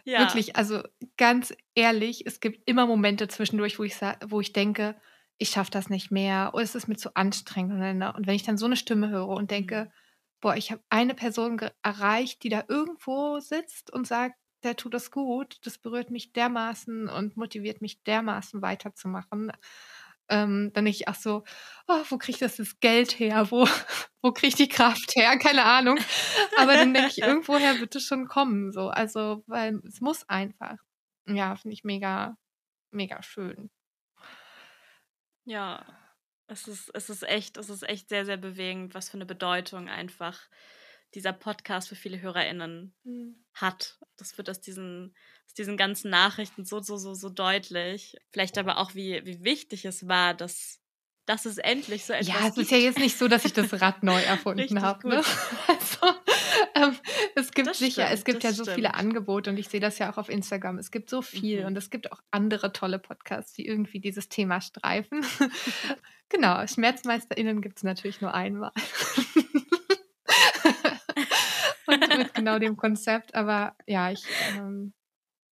wirklich, 0.04 0.56
also 0.56 0.82
ganz 1.16 1.54
ehrlich, 1.76 2.26
es 2.26 2.40
gibt 2.40 2.68
immer 2.68 2.88
Momente 2.88 3.28
zwischendurch, 3.28 3.78
wo 3.78 3.84
ich 3.84 3.94
wo 4.26 4.40
ich 4.40 4.52
denke, 4.52 5.00
ich 5.38 5.50
schaffe 5.50 5.70
das 5.70 5.90
nicht 5.90 6.10
mehr 6.10 6.50
oder 6.54 6.64
es 6.64 6.74
ist 6.74 6.88
mir 6.88 6.96
zu 6.96 7.14
anstrengend. 7.14 7.74
Und 8.16 8.26
wenn 8.26 8.34
ich 8.34 8.42
dann 8.42 8.58
so 8.58 8.66
eine 8.66 8.74
Stimme 8.74 9.10
höre 9.10 9.28
und 9.28 9.52
denke, 9.52 9.84
mhm. 9.84 9.90
boah, 10.40 10.56
ich 10.56 10.72
habe 10.72 10.82
eine 10.90 11.14
Person 11.14 11.60
erreicht, 11.84 12.42
die 12.42 12.48
da 12.48 12.64
irgendwo 12.66 13.38
sitzt 13.38 13.92
und 13.92 14.08
sagt, 14.08 14.34
der 14.62 14.77
tut 14.77 14.94
das 14.94 15.11
gut. 15.11 15.59
Das 15.64 15.79
berührt 15.79 16.11
mich 16.11 16.33
dermaßen 16.33 17.09
und 17.09 17.37
motiviert 17.37 17.81
mich 17.81 18.03
dermaßen 18.03 18.62
weiterzumachen. 18.62 19.53
Ähm, 20.29 20.70
dann 20.73 20.85
denke 20.85 20.90
ich, 20.90 21.09
ach 21.09 21.16
so, 21.16 21.42
oh, 21.88 22.03
wo 22.09 22.16
kriege 22.16 22.37
ich 22.37 22.38
das, 22.38 22.57
das 22.57 22.79
Geld 22.79 23.18
her? 23.18 23.51
Wo, 23.51 23.66
wo 24.23 24.33
kriege 24.33 24.49
ich 24.49 24.55
die 24.55 24.68
Kraft 24.68 25.16
her? 25.16 25.37
Keine 25.42 25.64
Ahnung. 25.64 25.99
Aber 26.57 26.75
dann 26.75 26.94
denke 26.94 27.11
ich, 27.11 27.18
irgendwoher 27.18 27.81
wird 27.81 27.96
es 27.96 28.05
schon 28.05 28.29
kommen. 28.29 28.73
So. 28.73 28.88
Also, 28.88 29.42
weil 29.46 29.81
es 29.87 30.01
muss 30.01 30.29
einfach. 30.29 30.77
Ja, 31.27 31.57
finde 31.57 31.75
ich 31.75 31.85
mega, 31.85 32.37
mega 32.92 33.23
schön. 33.23 33.70
Ja, 35.44 35.85
es 36.46 36.68
ist, 36.68 36.90
es 36.94 37.11
ist 37.11 37.23
echt, 37.23 37.57
es 37.57 37.70
ist 37.70 37.88
echt 37.88 38.09
sehr, 38.09 38.25
sehr 38.25 38.37
bewegend, 38.37 38.94
was 38.94 39.09
für 39.09 39.16
eine 39.16 39.27
Bedeutung 39.27 39.88
einfach 39.88 40.49
dieser 41.14 41.33
Podcast 41.33 41.88
für 41.88 41.96
viele 41.96 42.20
HörerInnen 42.20 42.94
mhm. 43.05 43.37
hat. 43.55 43.99
Das 44.16 44.37
wird 44.38 44.49
aus 44.51 44.61
diesen, 44.61 45.14
aus 45.46 45.55
diesen 45.55 45.77
ganzen 45.77 46.11
Nachrichten 46.11 46.64
so, 46.64 46.81
so, 46.81 46.96
so, 46.96 47.14
so 47.14 47.29
deutlich. 47.29 48.16
Vielleicht 48.31 48.59
aber 48.59 48.79
auch, 48.79 48.94
wie, 48.94 49.25
wie 49.25 49.42
wichtig 49.42 49.85
es 49.85 50.07
war, 50.07 50.35
dass, 50.35 50.81
dass 51.27 51.46
es 51.46 51.59
endlich 51.59 52.05
so 52.05 52.12
etwas 52.12 52.29
Ja, 52.29 52.49
es 52.49 52.57
ist 52.57 52.70
ja 52.70 52.79
jetzt 52.79 52.99
nicht 52.99 53.18
so, 53.18 53.29
dass 53.29 53.44
ich 53.44 53.53
das 53.53 53.81
Rad 53.81 54.03
neu 54.03 54.20
erfunden 54.23 54.83
habe. 54.83 55.09
Ne? 55.09 55.23
Also, 55.66 56.14
ähm, 56.75 56.96
es 57.35 57.53
gibt 57.53 57.68
das 57.68 57.79
sicher, 57.79 58.03
stimmt, 58.07 58.18
es 58.18 58.25
gibt 58.25 58.44
ja 58.44 58.53
so 58.53 58.62
stimmt. 58.62 58.77
viele 58.77 58.94
Angebote 58.94 59.51
und 59.51 59.59
ich 59.59 59.68
sehe 59.68 59.81
das 59.81 59.99
ja 59.99 60.12
auch 60.12 60.18
auf 60.18 60.29
Instagram. 60.29 60.79
Es 60.79 60.90
gibt 60.90 61.11
so 61.11 61.23
viel 61.23 61.61
mhm. 61.61 61.66
und 61.66 61.77
es 61.77 61.90
gibt 61.90 62.12
auch 62.12 62.20
andere 62.31 62.73
tolle 62.73 62.99
Podcasts, 62.99 63.53
die 63.55 63.66
irgendwie 63.66 64.01
dieses 64.01 64.29
Thema 64.29 64.61
streifen. 64.61 65.25
genau, 66.29 66.66
SchmerzmeisterInnen 66.66 67.61
gibt 67.62 67.79
es 67.79 67.83
natürlich 67.83 68.20
nur 68.20 68.35
einmal 68.35 68.73
genau 72.40 72.59
dem 72.59 72.76
Konzept. 72.76 73.35
Aber 73.35 73.74
ja, 73.87 74.11
ich, 74.11 74.24
ähm, 74.57 74.92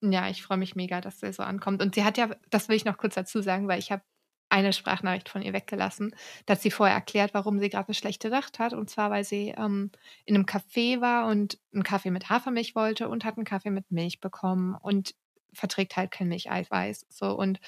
ja, 0.02 0.28
ich 0.28 0.42
freue 0.42 0.58
mich 0.58 0.76
mega, 0.76 1.00
dass 1.00 1.20
sie 1.20 1.32
so 1.32 1.42
ankommt. 1.42 1.82
Und 1.82 1.94
sie 1.94 2.04
hat 2.04 2.18
ja, 2.18 2.30
das 2.50 2.68
will 2.68 2.76
ich 2.76 2.84
noch 2.84 2.98
kurz 2.98 3.14
dazu 3.14 3.40
sagen, 3.42 3.68
weil 3.68 3.78
ich 3.78 3.92
habe 3.92 4.02
eine 4.50 4.72
Sprachnachricht 4.72 5.28
von 5.28 5.42
ihr 5.42 5.52
weggelassen. 5.52 6.14
Da 6.46 6.52
hat 6.52 6.62
sie 6.62 6.70
vorher 6.70 6.96
erklärt, 6.96 7.34
warum 7.34 7.58
sie 7.58 7.68
gerade 7.68 7.88
eine 7.88 7.94
schlechte 7.94 8.30
Nacht 8.30 8.58
hat. 8.58 8.72
Und 8.72 8.88
zwar, 8.90 9.10
weil 9.10 9.24
sie 9.24 9.54
ähm, 9.56 9.90
in 10.24 10.34
einem 10.34 10.46
Café 10.46 11.00
war 11.00 11.26
und 11.28 11.58
einen 11.72 11.82
Kaffee 11.82 12.10
mit 12.10 12.30
Hafermilch 12.30 12.74
wollte 12.74 13.08
und 13.08 13.24
hat 13.24 13.36
einen 13.36 13.44
Kaffee 13.44 13.70
mit 13.70 13.90
Milch 13.90 14.20
bekommen 14.20 14.74
und 14.80 15.14
verträgt 15.52 15.96
halt 15.96 16.10
kein 16.10 16.28
Milcheiweiß. 16.28 17.06
So 17.08 17.36
und 17.36 17.60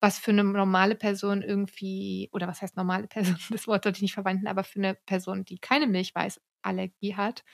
was 0.00 0.18
für 0.18 0.30
eine 0.30 0.44
normale 0.44 0.94
Person 0.94 1.42
irgendwie, 1.42 2.28
oder 2.32 2.48
was 2.48 2.62
heißt 2.62 2.76
normale 2.76 3.06
Person, 3.06 3.36
das 3.50 3.66
Wort 3.66 3.84
sollte 3.84 3.98
ich 3.98 4.02
nicht 4.02 4.14
verwenden, 4.14 4.46
aber 4.46 4.64
für 4.64 4.78
eine 4.78 4.94
Person, 4.94 5.44
die 5.44 5.58
keine 5.58 5.86
Milchweißallergie 5.86 7.16
hat, 7.16 7.44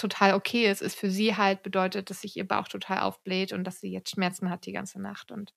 total 0.00 0.34
okay 0.34 0.70
ist, 0.70 0.82
ist 0.82 0.98
für 0.98 1.10
sie 1.10 1.36
halt 1.36 1.62
bedeutet, 1.62 2.10
dass 2.10 2.22
sich 2.22 2.36
ihr 2.36 2.46
Bauch 2.46 2.68
total 2.68 3.00
aufbläht 3.00 3.52
und 3.52 3.64
dass 3.64 3.80
sie 3.80 3.92
jetzt 3.92 4.10
Schmerzen 4.10 4.50
hat 4.50 4.66
die 4.66 4.72
ganze 4.72 5.00
Nacht. 5.00 5.30
Und 5.30 5.54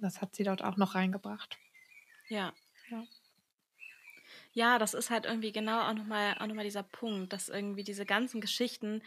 das 0.00 0.20
hat 0.20 0.34
sie 0.34 0.44
dort 0.44 0.62
auch 0.62 0.76
noch 0.76 0.94
reingebracht. 0.94 1.58
Ja. 2.28 2.52
Ja, 2.90 3.04
ja 4.52 4.78
das 4.78 4.94
ist 4.94 5.10
halt 5.10 5.24
irgendwie 5.26 5.52
genau 5.52 5.88
auch 5.88 5.94
nochmal 5.94 6.36
noch 6.46 6.62
dieser 6.62 6.82
Punkt, 6.82 7.32
dass 7.32 7.48
irgendwie 7.48 7.84
diese 7.84 8.06
ganzen 8.06 8.40
Geschichten 8.40 9.02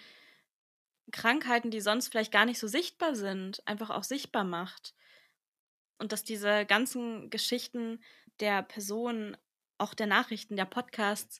Krankheiten, 1.12 1.71
die 1.71 1.82
sonst 1.82 2.10
vielleicht 2.10 2.32
gar 2.32 2.45
nicht 2.45 2.60
so 2.60 2.67
sichtbar 2.67 3.15
sind, 3.15 3.65
einfach 3.67 3.89
auch 3.89 4.04
sichtbar 4.04 4.43
macht. 4.43 4.93
Und 5.97 6.12
dass 6.12 6.23
diese 6.23 6.65
ganzen 6.65 7.30
Geschichten 7.30 8.02
der 8.39 8.63
Personen, 8.63 9.36
auch 9.78 9.93
der 9.93 10.08
Nachrichten, 10.08 10.56
der 10.56 10.65
Podcasts, 10.65 11.39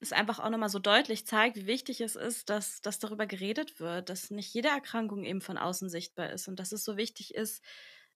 es 0.00 0.12
einfach 0.12 0.38
auch 0.38 0.50
nochmal 0.50 0.68
so 0.68 0.78
deutlich 0.78 1.26
zeigt, 1.26 1.56
wie 1.56 1.66
wichtig 1.66 2.00
es 2.00 2.16
ist, 2.16 2.50
dass, 2.50 2.82
dass 2.82 2.98
darüber 2.98 3.26
geredet 3.26 3.80
wird, 3.80 4.10
dass 4.10 4.30
nicht 4.30 4.52
jede 4.52 4.68
Erkrankung 4.68 5.24
eben 5.24 5.40
von 5.40 5.56
außen 5.56 5.88
sichtbar 5.88 6.30
ist 6.30 6.48
und 6.48 6.58
dass 6.58 6.72
es 6.72 6.84
so 6.84 6.96
wichtig 6.96 7.34
ist, 7.34 7.64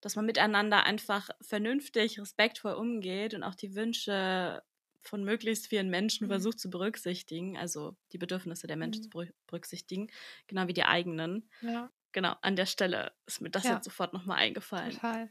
dass 0.01 0.17
man 0.17 0.27
miteinander 0.27 0.85
einfach 0.85 1.31
vernünftig, 1.41 2.21
respektvoll 2.21 2.75
umgeht 2.75 3.35
und 3.35 3.43
auch 3.43 3.55
die 3.55 3.75
Wünsche 3.75 4.63
von 5.03 5.25
möglichst 5.25 5.67
vielen 5.67 5.89
Menschen 5.89 6.27
mhm. 6.27 6.31
versucht 6.31 6.61
zu 6.61 6.71
berücksichtigen, 6.71 7.57
also 7.57 7.97
die 8.13 8.19
Bedürfnisse 8.19 8.67
der 8.67 8.77
Menschen 8.77 9.05
mhm. 9.05 9.11
zu 9.11 9.33
berücksichtigen, 9.47 10.11
genau 10.47 10.69
wie 10.69 10.75
die 10.75 10.85
eigenen. 10.85 11.49
Ja. 11.63 11.91
Genau, 12.13 12.35
an 12.43 12.57
der 12.57 12.67
Stelle 12.67 13.13
ist 13.27 13.41
mir 13.41 13.51
das 13.51 13.65
ja. 13.65 13.75
jetzt 13.75 13.85
sofort 13.85 14.13
nochmal 14.13 14.39
eingefallen. 14.39 14.93
Total. 14.93 15.31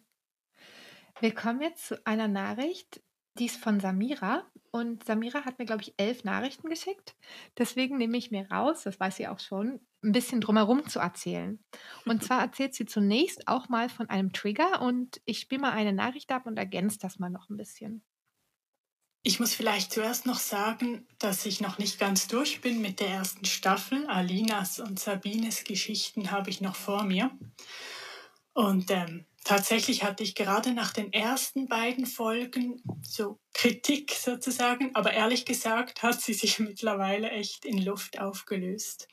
Wir 1.19 1.35
kommen 1.35 1.61
jetzt 1.61 1.87
zu 1.87 2.05
einer 2.05 2.27
Nachricht, 2.27 3.01
die 3.37 3.45
ist 3.45 3.57
von 3.57 3.79
Samira 3.79 4.43
und 4.71 5.03
Samira 5.05 5.45
hat 5.45 5.59
mir, 5.59 5.65
glaube 5.65 5.81
ich, 5.81 5.93
elf 5.97 6.23
Nachrichten 6.23 6.69
geschickt. 6.69 7.15
Deswegen 7.57 7.97
nehme 7.97 8.17
ich 8.17 8.31
mir 8.31 8.49
raus, 8.51 8.83
das 8.83 8.99
weiß 8.99 9.17
sie 9.17 9.27
auch 9.27 9.39
schon, 9.39 9.79
ein 10.03 10.11
bisschen 10.11 10.41
drumherum 10.41 10.87
zu 10.87 10.99
erzählen. 10.99 11.63
Und 12.05 12.23
zwar 12.23 12.41
erzählt 12.41 12.73
sie 12.73 12.85
zunächst 12.85 13.47
auch 13.47 13.69
mal 13.69 13.89
von 13.89 14.09
einem 14.09 14.33
Trigger 14.33 14.81
und 14.81 15.21
ich 15.25 15.39
spiele 15.39 15.61
mal 15.61 15.71
eine 15.71 15.93
Nachricht 15.93 16.31
ab 16.31 16.45
und 16.45 16.57
ergänze 16.57 16.99
das 16.99 17.19
mal 17.19 17.29
noch 17.29 17.49
ein 17.49 17.57
bisschen. 17.57 18.03
Ich 19.21 19.39
muss 19.39 19.53
vielleicht 19.53 19.91
zuerst 19.91 20.25
noch 20.25 20.39
sagen, 20.39 21.05
dass 21.17 21.45
ich 21.45 21.59
noch 21.59 21.77
nicht 21.77 21.99
ganz 21.99 22.27
durch 22.27 22.61
bin 22.61 22.79
mit 22.81 23.01
der 23.01 23.09
ersten 23.09 23.43
Staffel. 23.43 24.07
Alinas 24.07 24.79
und 24.79 24.97
Sabines 24.97 25.65
Geschichten 25.65 26.31
habe 26.31 26.49
ich 26.49 26.61
noch 26.61 26.75
vor 26.75 27.03
mir. 27.03 27.29
Und 28.59 28.91
ähm, 28.91 29.23
tatsächlich 29.45 30.03
hatte 30.03 30.21
ich 30.21 30.35
gerade 30.35 30.73
nach 30.73 30.91
den 30.91 31.13
ersten 31.13 31.69
beiden 31.69 32.05
Folgen 32.05 32.83
so 33.01 33.39
Kritik 33.53 34.11
sozusagen, 34.11 34.93
aber 34.95 35.13
ehrlich 35.13 35.45
gesagt 35.45 36.03
hat 36.03 36.19
sie 36.19 36.33
sich 36.33 36.59
mittlerweile 36.59 37.31
echt 37.31 37.63
in 37.63 37.77
Luft 37.77 38.19
aufgelöst. 38.19 39.07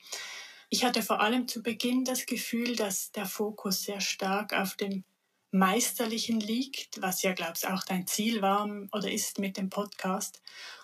Ich 0.67 0.83
hatte 0.83 1.01
vor 1.01 1.21
allem 1.21 1.47
zu 1.47 1.63
Beginn 1.63 2.03
das 2.03 2.25
Gefühl, 2.25 2.75
dass 2.75 3.13
der 3.13 3.25
Fokus 3.25 3.83
sehr 3.83 4.01
stark 4.01 4.51
auf 4.51 4.75
dem 4.75 5.05
Meisterlichen 5.51 6.41
liegt, 6.41 7.01
was 7.01 7.21
ja, 7.21 7.31
glaube 7.31 7.53
ich, 7.55 7.69
auch 7.69 7.85
dein 7.85 8.05
Ziel 8.05 8.41
war 8.41 8.69
oder 8.91 9.09
ist 9.09 9.39
mit 9.39 9.55
dem 9.55 9.69
Podcast. 9.69 10.41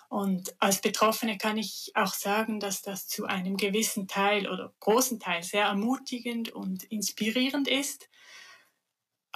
Und 0.08 0.54
als 0.58 0.80
Betroffene 0.80 1.36
kann 1.36 1.58
ich 1.58 1.92
auch 1.94 2.14
sagen, 2.14 2.60
dass 2.60 2.80
das 2.80 3.08
zu 3.08 3.26
einem 3.26 3.58
gewissen 3.58 4.08
Teil 4.08 4.48
oder 4.48 4.72
großen 4.80 5.20
Teil 5.20 5.42
sehr 5.42 5.64
ermutigend 5.64 6.48
und 6.48 6.84
inspirierend 6.84 7.68
ist. 7.68 8.08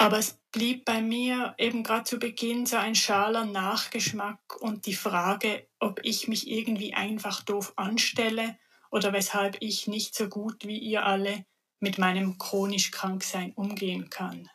Aber 0.00 0.18
es 0.18 0.38
blieb 0.52 0.84
bei 0.84 1.02
mir 1.02 1.54
eben 1.58 1.82
gerade 1.82 2.04
zu 2.04 2.20
Beginn 2.20 2.66
so 2.66 2.76
ein 2.76 2.94
schaler 2.94 3.44
Nachgeschmack 3.44 4.56
und 4.61 4.87
die 4.87 4.94
Frage, 4.94 5.66
ob 5.80 5.98
ich 6.04 6.28
mich 6.28 6.48
irgendwie 6.48 6.94
einfach 6.94 7.42
doof 7.42 7.72
anstelle 7.74 8.56
oder 8.92 9.12
weshalb 9.12 9.56
ich 9.61 9.88
nicht 9.88 10.14
so 10.14 10.28
gut 10.28 10.64
wie 10.64 10.78
ihr 10.78 11.04
alle 11.04 11.44
mit 11.80 11.98
meinem 11.98 12.38
chronisch 12.38 12.92
Kranksein 12.92 13.52
umgehen 13.54 14.08
kann. 14.08 14.48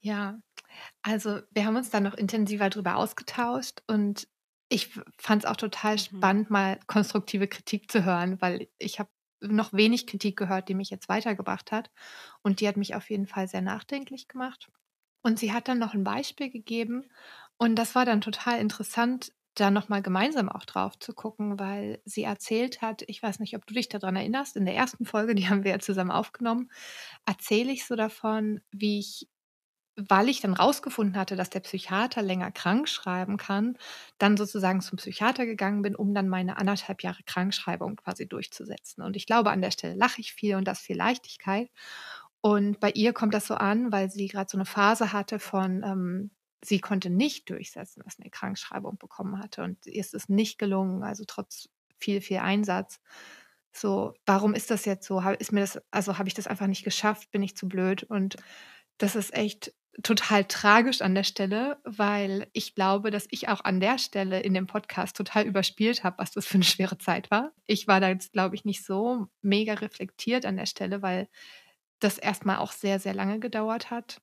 Ja, 0.00 0.38
also 1.00 1.40
wir 1.50 1.64
haben 1.64 1.76
uns 1.76 1.88
dann 1.88 2.02
noch 2.02 2.14
intensiver 2.14 2.68
darüber 2.68 2.96
ausgetauscht 2.96 3.82
und 3.86 4.28
ich 4.68 4.90
fand 5.18 5.44
es 5.44 5.50
auch 5.50 5.56
total 5.56 5.94
mhm. 5.94 5.98
spannend, 5.98 6.50
mal 6.50 6.78
konstruktive 6.86 7.48
Kritik 7.48 7.90
zu 7.90 8.04
hören, 8.04 8.40
weil 8.42 8.68
ich 8.78 8.98
habe 8.98 9.08
noch 9.48 9.72
wenig 9.72 10.06
Kritik 10.06 10.36
gehört, 10.36 10.68
die 10.68 10.74
mich 10.74 10.90
jetzt 10.90 11.08
weitergebracht 11.08 11.72
hat. 11.72 11.90
Und 12.42 12.60
die 12.60 12.68
hat 12.68 12.76
mich 12.76 12.94
auf 12.94 13.10
jeden 13.10 13.26
Fall 13.26 13.48
sehr 13.48 13.62
nachdenklich 13.62 14.28
gemacht. 14.28 14.70
Und 15.22 15.38
sie 15.38 15.52
hat 15.52 15.68
dann 15.68 15.78
noch 15.78 15.94
ein 15.94 16.04
Beispiel 16.04 16.50
gegeben. 16.50 17.08
Und 17.56 17.76
das 17.76 17.94
war 17.94 18.04
dann 18.04 18.20
total 18.20 18.58
interessant, 18.60 19.32
da 19.54 19.70
nochmal 19.70 20.02
gemeinsam 20.02 20.48
auch 20.48 20.64
drauf 20.64 20.98
zu 20.98 21.14
gucken, 21.14 21.58
weil 21.58 22.00
sie 22.04 22.24
erzählt 22.24 22.82
hat, 22.82 23.02
ich 23.06 23.22
weiß 23.22 23.38
nicht, 23.38 23.56
ob 23.56 23.66
du 23.66 23.74
dich 23.74 23.88
daran 23.88 24.16
erinnerst, 24.16 24.56
in 24.56 24.64
der 24.64 24.74
ersten 24.74 25.04
Folge, 25.06 25.34
die 25.34 25.48
haben 25.48 25.64
wir 25.64 25.70
ja 25.72 25.78
zusammen 25.78 26.10
aufgenommen, 26.10 26.70
erzähle 27.26 27.72
ich 27.72 27.86
so 27.86 27.94
davon, 27.94 28.60
wie 28.72 28.98
ich 28.98 29.28
weil 29.96 30.28
ich 30.28 30.40
dann 30.40 30.54
rausgefunden 30.54 31.16
hatte, 31.16 31.36
dass 31.36 31.50
der 31.50 31.60
Psychiater 31.60 32.22
länger 32.22 32.50
krank 32.50 32.88
schreiben 32.88 33.36
kann, 33.36 33.76
dann 34.18 34.36
sozusagen 34.36 34.80
zum 34.80 34.98
Psychiater 34.98 35.46
gegangen 35.46 35.82
bin, 35.82 35.94
um 35.94 36.14
dann 36.14 36.28
meine 36.28 36.56
anderthalb 36.58 37.02
Jahre 37.02 37.22
Krankschreibung 37.24 37.96
quasi 37.96 38.28
durchzusetzen. 38.28 39.02
Und 39.02 39.16
ich 39.16 39.26
glaube, 39.26 39.50
an 39.50 39.62
der 39.62 39.70
Stelle 39.70 39.94
lache 39.94 40.20
ich 40.20 40.32
viel 40.32 40.56
und 40.56 40.66
das 40.66 40.80
viel 40.80 40.96
Leichtigkeit. 40.96 41.70
Und 42.40 42.80
bei 42.80 42.90
ihr 42.90 43.12
kommt 43.12 43.34
das 43.34 43.46
so 43.46 43.54
an, 43.54 43.92
weil 43.92 44.10
sie 44.10 44.26
gerade 44.28 44.50
so 44.50 44.58
eine 44.58 44.66
Phase 44.66 45.12
hatte 45.12 45.38
von, 45.38 45.82
ähm, 45.84 46.30
sie 46.64 46.80
konnte 46.80 47.08
nicht 47.10 47.48
durchsetzen, 47.48 48.02
dass 48.04 48.16
sie 48.16 48.22
eine 48.22 48.30
Krankschreibung 48.30 48.98
bekommen 48.98 49.38
hatte. 49.38 49.62
Und 49.62 49.86
ihr 49.86 50.00
ist 50.00 50.14
es 50.14 50.28
nicht 50.28 50.58
gelungen, 50.58 51.02
also 51.04 51.24
trotz 51.26 51.68
viel, 51.98 52.20
viel 52.20 52.38
Einsatz. 52.38 53.00
So, 53.72 54.14
warum 54.26 54.54
ist 54.54 54.70
das 54.70 54.84
jetzt 54.84 55.06
so? 55.06 55.20
Ist 55.38 55.52
mir 55.52 55.60
das, 55.60 55.80
also 55.90 56.18
habe 56.18 56.28
ich 56.28 56.34
das 56.34 56.46
einfach 56.46 56.66
nicht 56.66 56.84
geschafft? 56.84 57.30
Bin 57.30 57.42
ich 57.42 57.56
zu 57.56 57.68
blöd? 57.68 58.04
Und 58.04 58.36
das 58.98 59.16
ist 59.16 59.34
echt 59.34 59.72
total 60.02 60.44
tragisch 60.44 61.02
an 61.02 61.14
der 61.14 61.24
Stelle, 61.24 61.78
weil 61.84 62.48
ich 62.52 62.74
glaube, 62.74 63.10
dass 63.10 63.26
ich 63.30 63.48
auch 63.48 63.62
an 63.64 63.80
der 63.80 63.98
Stelle 63.98 64.40
in 64.40 64.54
dem 64.54 64.66
Podcast 64.66 65.16
total 65.16 65.46
überspielt 65.46 66.02
habe, 66.02 66.18
was 66.18 66.32
das 66.32 66.46
für 66.46 66.54
eine 66.54 66.64
schwere 66.64 66.98
Zeit 66.98 67.30
war. 67.30 67.52
Ich 67.66 67.86
war 67.86 68.00
da 68.00 68.08
jetzt, 68.08 68.32
glaube 68.32 68.56
ich, 68.56 68.64
nicht 68.64 68.84
so 68.84 69.28
mega 69.40 69.74
reflektiert 69.74 70.46
an 70.46 70.56
der 70.56 70.66
Stelle, 70.66 71.02
weil 71.02 71.28
das 72.00 72.18
erstmal 72.18 72.58
auch 72.58 72.72
sehr, 72.72 72.98
sehr 72.98 73.14
lange 73.14 73.38
gedauert 73.38 73.90
hat, 73.90 74.20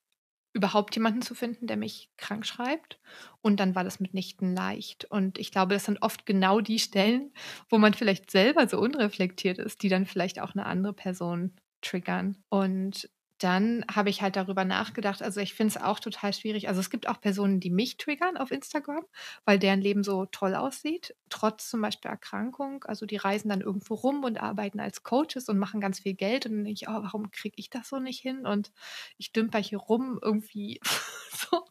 überhaupt 0.52 0.94
jemanden 0.94 1.22
zu 1.22 1.34
finden, 1.34 1.66
der 1.66 1.78
mich 1.78 2.10
krank 2.18 2.46
schreibt. 2.46 3.00
Und 3.40 3.58
dann 3.58 3.74
war 3.74 3.84
das 3.84 4.00
mitnichten 4.00 4.54
leicht. 4.54 5.06
Und 5.06 5.38
ich 5.38 5.50
glaube, 5.50 5.74
das 5.74 5.84
sind 5.84 6.02
oft 6.02 6.26
genau 6.26 6.60
die 6.60 6.78
Stellen, 6.78 7.32
wo 7.70 7.78
man 7.78 7.94
vielleicht 7.94 8.30
selber 8.30 8.68
so 8.68 8.78
unreflektiert 8.78 9.58
ist, 9.58 9.82
die 9.82 9.88
dann 9.88 10.04
vielleicht 10.06 10.40
auch 10.40 10.52
eine 10.52 10.66
andere 10.66 10.92
Person 10.92 11.56
triggern. 11.80 12.36
Und 12.50 13.08
dann 13.42 13.84
habe 13.92 14.10
ich 14.10 14.22
halt 14.22 14.36
darüber 14.36 14.64
nachgedacht. 14.64 15.22
Also 15.22 15.40
ich 15.40 15.54
finde 15.54 15.74
es 15.76 15.82
auch 15.82 16.00
total 16.00 16.32
schwierig. 16.32 16.68
Also 16.68 16.80
es 16.80 16.90
gibt 16.90 17.08
auch 17.08 17.20
Personen, 17.20 17.60
die 17.60 17.70
mich 17.70 17.96
triggern 17.96 18.36
auf 18.36 18.50
Instagram, 18.50 19.04
weil 19.44 19.58
deren 19.58 19.80
Leben 19.80 20.04
so 20.04 20.26
toll 20.26 20.54
aussieht, 20.54 21.16
trotz 21.28 21.68
zum 21.68 21.80
Beispiel 21.80 22.10
Erkrankung. 22.10 22.84
Also 22.84 23.06
die 23.06 23.16
reisen 23.16 23.48
dann 23.48 23.60
irgendwo 23.60 23.94
rum 23.94 24.24
und 24.24 24.40
arbeiten 24.40 24.80
als 24.80 25.02
Coaches 25.02 25.48
und 25.48 25.58
machen 25.58 25.80
ganz 25.80 26.00
viel 26.00 26.14
Geld. 26.14 26.46
Und 26.46 26.52
dann 26.52 26.64
denke 26.64 26.80
ich, 26.82 26.88
oh, 26.88 27.02
warum 27.02 27.30
kriege 27.30 27.56
ich 27.58 27.70
das 27.70 27.88
so 27.88 27.98
nicht 27.98 28.20
hin? 28.20 28.46
Und 28.46 28.72
ich 29.18 29.32
dümper 29.32 29.58
hier 29.58 29.78
rum 29.78 30.18
irgendwie 30.22 30.80
so 31.32 31.64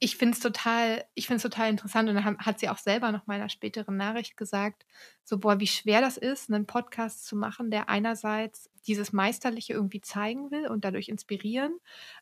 ich 0.00 0.16
finde 0.16 0.34
es 0.34 0.40
total, 0.40 1.04
ich 1.14 1.28
finde 1.28 1.42
total 1.42 1.70
interessant 1.70 2.08
und 2.08 2.16
dann 2.16 2.38
hat 2.38 2.58
sie 2.58 2.68
auch 2.68 2.78
selber 2.78 3.12
noch 3.12 3.26
mal 3.26 3.36
in 3.36 3.40
einer 3.40 3.48
späteren 3.48 3.96
Nachricht 3.96 4.36
gesagt, 4.36 4.84
so 5.22 5.38
boah, 5.38 5.60
wie 5.60 5.66
schwer 5.66 6.00
das 6.00 6.16
ist, 6.16 6.50
einen 6.50 6.66
Podcast 6.66 7.24
zu 7.24 7.36
machen, 7.36 7.70
der 7.70 7.88
einerseits 7.88 8.68
dieses 8.86 9.12
Meisterliche 9.12 9.74
irgendwie 9.74 10.00
zeigen 10.00 10.50
will 10.50 10.68
und 10.68 10.84
dadurch 10.84 11.08
inspirieren, 11.08 11.78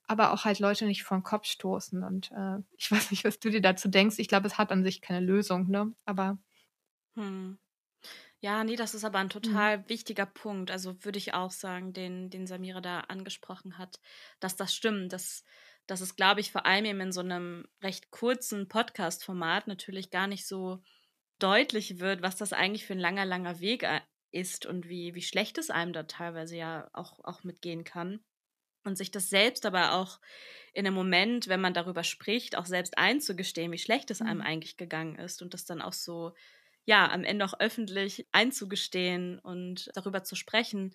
aber 0.07 0.33
auch 0.33 0.45
halt 0.45 0.59
Leute 0.59 0.87
nicht 0.87 1.05
vor 1.05 1.17
den 1.17 1.25
Kopf 1.25 1.47
stoßen. 1.47 2.03
Und 2.03 2.31
äh, 2.33 2.59
ich 2.77 2.91
weiß 2.93 3.11
nicht, 3.11 3.25
was 3.25 3.41
du 3.41 3.51
dir 3.51 3.63
dazu 3.63 3.89
denkst. 3.89 4.19
Ich 4.19 4.29
glaube, 4.29 4.47
es 4.47 4.59
hat 4.59 4.71
an 4.71 4.85
sich 4.85 5.01
keine 5.01 5.25
Lösung, 5.25 5.69
ne? 5.69 5.93
Aber. 6.05 6.39
Hm. 7.15 7.59
Ja, 8.41 8.63
nee, 8.63 8.77
das 8.77 8.95
ist 8.95 9.05
aber 9.05 9.21
ein 9.21 9.27
mhm. 9.27 9.31
total 9.31 9.79
mhm. 9.79 9.89
wichtiger 9.89 10.27
Punkt. 10.27 10.71
Also 10.71 11.03
würde 11.03 11.17
ich 11.19 11.33
auch 11.33 11.51
sagen, 11.51 11.95
den, 11.95 12.29
den 12.29 12.47
Samira 12.47 12.83
da 12.83 13.01
angesprochen 13.01 13.79
hat, 13.79 14.01
dass 14.39 14.55
das 14.55 14.75
stimmt, 14.75 15.15
dass 15.15 15.45
dass 15.87 16.01
es, 16.01 16.17
glaube 16.17 16.41
ich, 16.41 16.51
vor 16.51 16.67
allem 16.67 16.85
eben 16.85 17.01
in 17.01 17.13
so 17.13 17.21
einem 17.21 17.67
recht 17.83 18.11
kurzen 18.11 18.69
Podcast-Format 18.69 19.67
natürlich 19.67 20.11
gar 20.11 20.27
nicht 20.27 20.47
so 20.47 20.83
deutlich 21.39 22.01
wird, 22.01 22.23
was 22.23 22.37
das 22.37 22.53
eigentlich 22.53 22.87
für 22.87 22.95
ein 22.95 22.99
langer, 22.99 23.25
langer 23.25 23.61
Weg 23.61 23.83
äh, 23.83 24.01
ist 24.31 24.67
und 24.67 24.89
wie, 24.89 25.15
wie 25.15 25.23
schlecht 25.23 25.59
es 25.59 25.71
einem 25.71 25.93
da 25.93 26.05
teilweise 26.05 26.57
ja 26.57 26.89
auch, 26.93 27.25
auch 27.25 27.45
mitgehen 27.45 27.85
kann. 27.85 28.25
Und 28.85 28.97
sich 28.99 29.11
das 29.11 29.31
selbst 29.31 29.65
aber 29.65 29.95
auch 29.95 30.21
in 30.75 30.87
einem 30.87 30.95
Moment, 30.95 31.49
wenn 31.49 31.61
man 31.61 31.73
darüber 31.73 32.05
spricht, 32.05 32.57
auch 32.57 32.67
selbst 32.67 32.99
einzugestehen, 32.99 33.73
wie 33.73 33.79
schlecht 33.79 34.11
es 34.11 34.21
einem 34.21 34.41
mhm. 34.41 34.47
eigentlich 34.47 34.77
gegangen 34.77 35.17
ist 35.17 35.41
und 35.41 35.55
das 35.55 35.65
dann 35.65 35.81
auch 35.81 35.95
so, 35.95 36.35
ja, 36.85 37.11
am 37.11 37.25
Ende 37.25 37.45
auch 37.45 37.59
öffentlich 37.61 38.27
einzugestehen 38.33 39.39
und 39.39 39.91
darüber 39.95 40.23
zu 40.23 40.35
sprechen, 40.35 40.95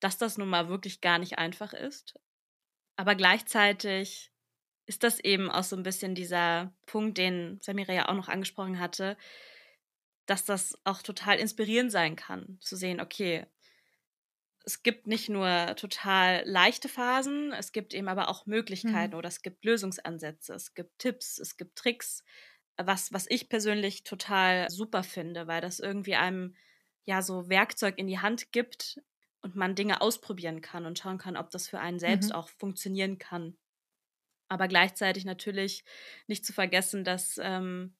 dass 0.00 0.18
das 0.18 0.36
nun 0.36 0.48
mal 0.48 0.68
wirklich 0.68 1.00
gar 1.00 1.18
nicht 1.18 1.38
einfach 1.38 1.72
ist. 1.72 2.18
Aber 2.96 3.14
gleichzeitig 3.14 4.32
ist 4.86 5.02
das 5.02 5.20
eben 5.20 5.50
auch 5.50 5.64
so 5.64 5.76
ein 5.76 5.82
bisschen 5.82 6.14
dieser 6.14 6.72
Punkt, 6.86 7.18
den 7.18 7.58
Samira 7.60 7.92
ja 7.92 8.08
auch 8.08 8.14
noch 8.14 8.28
angesprochen 8.28 8.78
hatte, 8.78 9.16
dass 10.26 10.44
das 10.44 10.78
auch 10.84 11.02
total 11.02 11.38
inspirierend 11.38 11.92
sein 11.92 12.16
kann, 12.16 12.58
zu 12.60 12.76
sehen, 12.76 13.00
okay, 13.00 13.46
es 14.64 14.82
gibt 14.82 15.06
nicht 15.06 15.28
nur 15.28 15.74
total 15.76 16.42
leichte 16.44 16.88
Phasen, 16.88 17.52
es 17.52 17.70
gibt 17.70 17.94
eben 17.94 18.08
aber 18.08 18.28
auch 18.28 18.46
Möglichkeiten 18.46 19.12
mhm. 19.12 19.18
oder 19.18 19.28
es 19.28 19.42
gibt 19.42 19.64
Lösungsansätze, 19.64 20.54
es 20.54 20.74
gibt 20.74 20.98
Tipps, 20.98 21.38
es 21.38 21.56
gibt 21.56 21.76
Tricks, 21.76 22.24
was, 22.76 23.12
was 23.12 23.26
ich 23.28 23.48
persönlich 23.48 24.02
total 24.02 24.68
super 24.68 25.04
finde, 25.04 25.46
weil 25.46 25.60
das 25.60 25.78
irgendwie 25.78 26.16
einem 26.16 26.56
ja 27.04 27.22
so 27.22 27.48
Werkzeug 27.48 27.96
in 27.96 28.08
die 28.08 28.18
Hand 28.18 28.50
gibt, 28.50 29.00
und 29.46 29.54
man 29.54 29.76
Dinge 29.76 30.00
ausprobieren 30.00 30.60
kann 30.60 30.86
und 30.86 30.98
schauen 30.98 31.18
kann, 31.18 31.36
ob 31.36 31.50
das 31.50 31.68
für 31.68 31.78
einen 31.78 32.00
selbst 32.00 32.30
mhm. 32.30 32.34
auch 32.34 32.48
funktionieren 32.48 33.18
kann. 33.18 33.56
Aber 34.48 34.66
gleichzeitig 34.66 35.24
natürlich 35.24 35.84
nicht 36.26 36.44
zu 36.44 36.52
vergessen, 36.52 37.04
dass 37.04 37.38
ähm, 37.42 37.94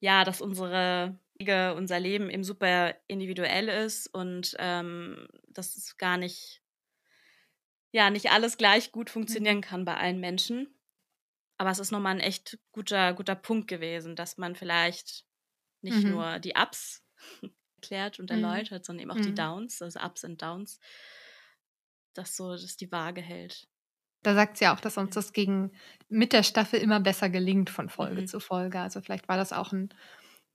ja, 0.00 0.24
dass 0.24 0.40
unsere 0.40 1.18
unser 1.76 2.00
Leben 2.00 2.30
eben 2.30 2.44
super 2.44 2.94
individuell 3.06 3.68
ist 3.68 4.06
und 4.06 4.56
ähm, 4.60 5.26
dass 5.48 5.76
es 5.76 5.98
gar 5.98 6.16
nicht 6.16 6.62
ja 7.92 8.08
nicht 8.08 8.30
alles 8.30 8.56
gleich 8.56 8.92
gut 8.92 9.10
funktionieren 9.10 9.56
mhm. 9.56 9.62
kann 9.62 9.84
bei 9.84 9.96
allen 9.96 10.20
Menschen. 10.20 10.74
Aber 11.58 11.70
es 11.70 11.80
ist 11.80 11.90
nochmal 11.90 12.14
ein 12.14 12.20
echt 12.20 12.58
guter, 12.72 13.12
guter 13.12 13.34
Punkt 13.34 13.68
gewesen, 13.68 14.16
dass 14.16 14.38
man 14.38 14.56
vielleicht 14.56 15.26
nicht 15.82 16.02
mhm. 16.02 16.10
nur 16.10 16.38
die 16.38 16.54
Ups 16.56 17.04
erklärt 17.84 18.20
und 18.20 18.30
mhm. 18.30 18.42
erläutert, 18.42 18.84
sondern 18.84 19.02
eben 19.02 19.10
auch 19.10 19.16
mhm. 19.16 19.22
die 19.22 19.34
Downs, 19.34 19.82
also 19.82 20.00
Ups 20.00 20.24
und 20.24 20.40
Downs, 20.40 20.80
dass 22.14 22.36
so, 22.36 22.52
dass 22.52 22.76
die 22.76 22.90
Waage 22.92 23.20
hält. 23.20 23.68
Da 24.22 24.34
sagt 24.34 24.56
sie 24.56 24.68
auch, 24.68 24.80
dass 24.80 24.96
uns 24.96 25.14
das 25.14 25.32
gegen 25.32 25.72
mit 26.08 26.32
der 26.32 26.42
Staffel 26.42 26.80
immer 26.80 27.00
besser 27.00 27.28
gelingt 27.28 27.68
von 27.68 27.88
Folge 27.88 28.22
mhm. 28.22 28.26
zu 28.26 28.40
Folge. 28.40 28.80
Also 28.80 29.00
vielleicht 29.00 29.28
war 29.28 29.36
das 29.36 29.52
auch 29.52 29.72
ein 29.72 29.90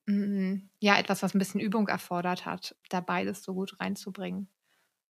mm, 0.08 0.70
ja 0.80 0.98
etwas, 0.98 1.22
was 1.22 1.36
ein 1.36 1.40
bisschen 1.40 1.62
Übung 1.62 1.88
erfordert 1.88 2.46
hat, 2.46 2.76
da 2.90 3.00
beides 3.00 3.44
so 3.44 3.54
gut 3.54 3.80
reinzubringen. 3.80 4.50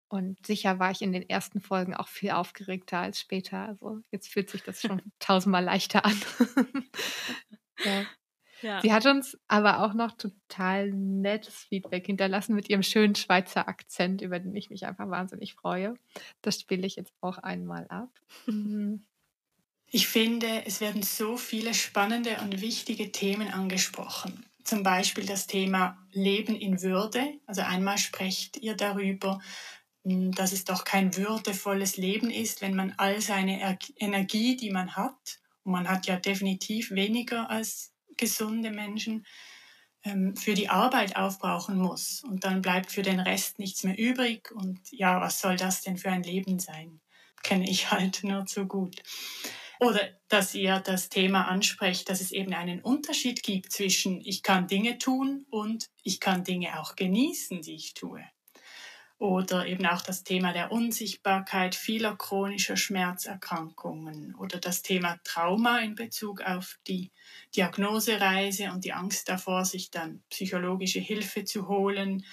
Und 0.08 0.44
sicher 0.44 0.80
war 0.80 0.90
ich 0.90 1.02
in 1.02 1.12
den 1.12 1.26
ersten 1.28 1.60
Folgen 1.60 1.94
auch 1.94 2.08
viel 2.08 2.32
aufgeregter 2.32 2.98
als 2.98 3.20
später. 3.20 3.60
Also 3.66 4.00
jetzt 4.10 4.28
fühlt 4.28 4.50
sich 4.50 4.64
das 4.64 4.82
schon 4.82 5.00
tausendmal 5.20 5.64
leichter 5.64 6.04
an. 6.04 6.20
ja. 7.84 8.04
Ja. 8.62 8.80
Sie 8.82 8.92
hat 8.92 9.06
uns 9.06 9.38
aber 9.48 9.84
auch 9.84 9.94
noch 9.94 10.12
total 10.12 10.90
nettes 10.92 11.54
Feedback 11.54 12.06
hinterlassen 12.06 12.54
mit 12.54 12.68
ihrem 12.68 12.82
schönen 12.82 13.14
Schweizer 13.14 13.68
Akzent, 13.68 14.22
über 14.22 14.38
den 14.38 14.54
ich 14.54 14.70
mich 14.70 14.86
einfach 14.86 15.08
wahnsinnig 15.08 15.54
freue. 15.54 15.94
Das 16.42 16.60
spiele 16.60 16.86
ich 16.86 16.96
jetzt 16.96 17.12
auch 17.20 17.38
einmal 17.38 17.86
ab. 17.88 18.10
Mhm. 18.46 19.04
Ich 19.92 20.06
finde, 20.06 20.64
es 20.66 20.80
werden 20.80 21.02
so 21.02 21.36
viele 21.36 21.74
spannende 21.74 22.38
und 22.42 22.60
wichtige 22.60 23.10
Themen 23.10 23.48
angesprochen. 23.48 24.46
Zum 24.62 24.84
Beispiel 24.84 25.26
das 25.26 25.48
Thema 25.48 25.98
Leben 26.12 26.54
in 26.54 26.80
Würde. 26.80 27.24
Also 27.46 27.62
einmal 27.62 27.98
sprecht 27.98 28.58
ihr 28.58 28.76
darüber, 28.76 29.40
hm, 30.04 30.30
dass 30.32 30.52
es 30.52 30.64
doch 30.64 30.84
kein 30.84 31.16
würdevolles 31.16 31.96
Leben 31.96 32.30
ist, 32.30 32.62
wenn 32.62 32.76
man 32.76 32.94
all 32.98 33.20
seine 33.20 33.78
Energie, 33.96 34.56
die 34.56 34.70
man 34.70 34.94
hat, 34.94 35.40
und 35.64 35.72
man 35.72 35.88
hat 35.88 36.06
ja 36.06 36.16
definitiv 36.16 36.90
weniger 36.92 37.50
als 37.50 37.89
gesunde 38.20 38.70
Menschen, 38.70 39.24
ähm, 40.04 40.36
für 40.36 40.54
die 40.54 40.68
Arbeit 40.68 41.16
aufbrauchen 41.16 41.76
muss. 41.76 42.22
Und 42.22 42.44
dann 42.44 42.62
bleibt 42.62 42.90
für 42.90 43.02
den 43.02 43.20
Rest 43.20 43.58
nichts 43.58 43.84
mehr 43.84 43.98
übrig. 43.98 44.50
Und 44.52 44.80
ja, 44.90 45.20
was 45.20 45.40
soll 45.40 45.56
das 45.56 45.82
denn 45.82 45.98
für 45.98 46.10
ein 46.10 46.22
Leben 46.22 46.58
sein? 46.58 47.00
Kenne 47.42 47.68
ich 47.68 47.90
halt 47.90 48.24
nur 48.24 48.46
zu 48.46 48.66
gut. 48.66 49.02
Oder 49.78 50.00
dass 50.28 50.54
ihr 50.54 50.78
das 50.80 51.08
Thema 51.08 51.48
ansprecht, 51.48 52.08
dass 52.08 52.20
es 52.20 52.32
eben 52.32 52.52
einen 52.52 52.82
Unterschied 52.82 53.42
gibt 53.42 53.72
zwischen 53.72 54.20
ich 54.20 54.42
kann 54.42 54.66
Dinge 54.66 54.98
tun 54.98 55.46
und 55.50 55.86
ich 56.02 56.20
kann 56.20 56.44
Dinge 56.44 56.78
auch 56.78 56.96
genießen, 56.96 57.62
die 57.62 57.74
ich 57.74 57.94
tue. 57.94 58.22
Oder 59.20 59.66
eben 59.66 59.86
auch 59.86 60.02
das 60.02 60.24
Thema 60.24 60.52
der 60.52 60.72
Unsichtbarkeit 60.72 61.76
vieler 61.76 62.16
chronischer 62.16 62.76
Schmerzerkrankungen 62.76 64.34
oder 64.34 64.58
das 64.58 64.82
Thema 64.82 65.20
Trauma 65.22 65.78
in 65.78 65.94
Bezug 65.94 66.40
auf 66.40 66.80
die 66.88 67.12
Diagnosereise 67.54 68.72
und 68.72 68.84
die 68.84 68.92
Angst 68.92 69.28
davor, 69.28 69.64
sich 69.64 69.92
dann 69.92 70.24
psychologische 70.30 70.98
Hilfe 70.98 71.44
zu 71.44 71.68
holen. 71.68 72.24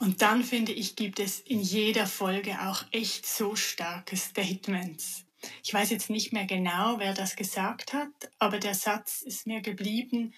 Und 0.00 0.22
dann 0.22 0.42
finde 0.42 0.72
ich, 0.72 0.96
gibt 0.96 1.20
es 1.20 1.38
in 1.38 1.60
jeder 1.60 2.06
Folge 2.08 2.60
auch 2.62 2.82
echt 2.90 3.24
so 3.26 3.54
starke 3.54 4.16
Statements 4.16 5.26
ich 5.62 5.74
weiß 5.74 5.90
jetzt 5.90 6.10
nicht 6.10 6.32
mehr 6.32 6.46
genau, 6.46 6.98
wer 6.98 7.14
das 7.14 7.36
gesagt 7.36 7.92
hat, 7.92 8.10
aber 8.38 8.58
der 8.58 8.74
Satz 8.74 9.22
ist 9.22 9.46
mir 9.46 9.60
geblieben. 9.60 10.34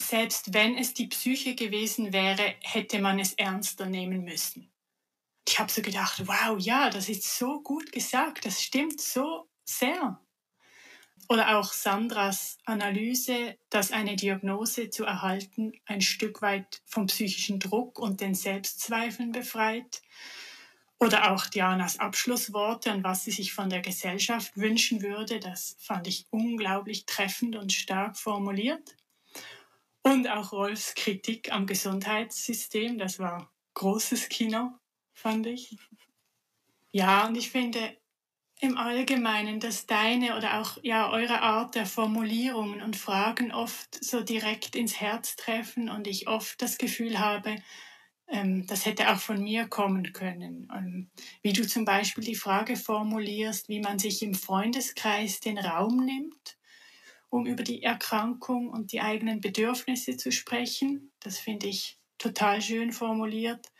Selbst 0.00 0.54
wenn 0.54 0.76
es 0.76 0.94
die 0.94 1.08
Psyche 1.08 1.54
gewesen 1.54 2.12
wäre, 2.12 2.54
hätte 2.62 3.00
man 3.00 3.18
es 3.18 3.34
ernster 3.34 3.86
nehmen 3.86 4.24
müssen. 4.24 4.72
Ich 5.46 5.58
habe 5.58 5.72
so 5.72 5.82
gedacht, 5.82 6.26
wow, 6.26 6.58
ja, 6.58 6.90
das 6.90 7.08
ist 7.08 7.38
so 7.38 7.60
gut 7.62 7.90
gesagt, 7.90 8.44
das 8.44 8.62
stimmt 8.62 9.00
so 9.00 9.48
sehr. 9.64 10.20
Oder 11.28 11.58
auch 11.58 11.72
Sandras 11.72 12.58
Analyse, 12.64 13.58
dass 13.70 13.92
eine 13.92 14.16
Diagnose 14.16 14.88
zu 14.88 15.04
erhalten 15.04 15.72
ein 15.84 16.00
Stück 16.00 16.40
weit 16.42 16.80
vom 16.86 17.06
psychischen 17.06 17.60
Druck 17.60 17.98
und 17.98 18.20
den 18.20 18.34
Selbstzweifeln 18.34 19.32
befreit 19.32 20.00
oder 21.00 21.32
auch 21.32 21.46
Dianas 21.46 21.98
Abschlussworte 21.98 22.92
und 22.92 23.04
was 23.04 23.24
sie 23.24 23.30
sich 23.30 23.52
von 23.52 23.70
der 23.70 23.80
Gesellschaft 23.80 24.56
wünschen 24.56 25.02
würde, 25.02 25.38
das 25.38 25.76
fand 25.78 26.06
ich 26.08 26.26
unglaublich 26.30 27.06
treffend 27.06 27.56
und 27.56 27.72
stark 27.72 28.16
formuliert. 28.16 28.96
Und 30.02 30.28
auch 30.28 30.52
Rolfs 30.52 30.94
Kritik 30.94 31.52
am 31.52 31.66
Gesundheitssystem, 31.66 32.98
das 32.98 33.18
war 33.18 33.52
großes 33.74 34.28
Kino, 34.28 34.72
fand 35.12 35.46
ich. 35.46 35.76
Ja, 36.90 37.26
und 37.26 37.36
ich 37.36 37.50
finde 37.50 37.96
im 38.60 38.76
Allgemeinen, 38.76 39.60
dass 39.60 39.86
deine 39.86 40.36
oder 40.36 40.60
auch 40.60 40.78
ja 40.82 41.10
eure 41.10 41.42
Art 41.42 41.74
der 41.74 41.86
Formulierungen 41.86 42.82
und 42.82 42.96
Fragen 42.96 43.52
oft 43.52 44.02
so 44.02 44.22
direkt 44.22 44.74
ins 44.74 45.00
Herz 45.00 45.36
treffen 45.36 45.88
und 45.88 46.06
ich 46.06 46.28
oft 46.28 46.60
das 46.60 46.78
Gefühl 46.78 47.20
habe, 47.20 47.56
ähm, 48.26 48.66
das 48.66 48.84
hätte 48.84 49.10
auch 49.10 49.20
von 49.20 49.42
mir 49.42 49.68
kommen 49.68 50.12
können. 50.12 50.68
Ähm, 50.74 51.10
wie 51.42 51.52
du 51.52 51.66
zum 51.66 51.84
Beispiel 51.84 52.24
die 52.24 52.34
Frage 52.34 52.76
formulierst, 52.76 53.68
wie 53.68 53.80
man 53.80 53.98
sich 53.98 54.22
im 54.22 54.34
Freundeskreis 54.34 55.40
den 55.40 55.58
Raum 55.58 56.04
nimmt, 56.04 56.57
um 57.30 57.46
über 57.46 57.62
die 57.62 57.82
Erkrankung 57.82 58.70
und 58.70 58.92
die 58.92 59.00
eigenen 59.00 59.40
Bedürfnisse 59.40 60.16
zu 60.16 60.32
sprechen. 60.32 61.12
Das 61.20 61.38
finde 61.38 61.66
ich 61.66 61.98
total 62.18 62.60
schön 62.62 62.92
formuliert. 62.92 63.70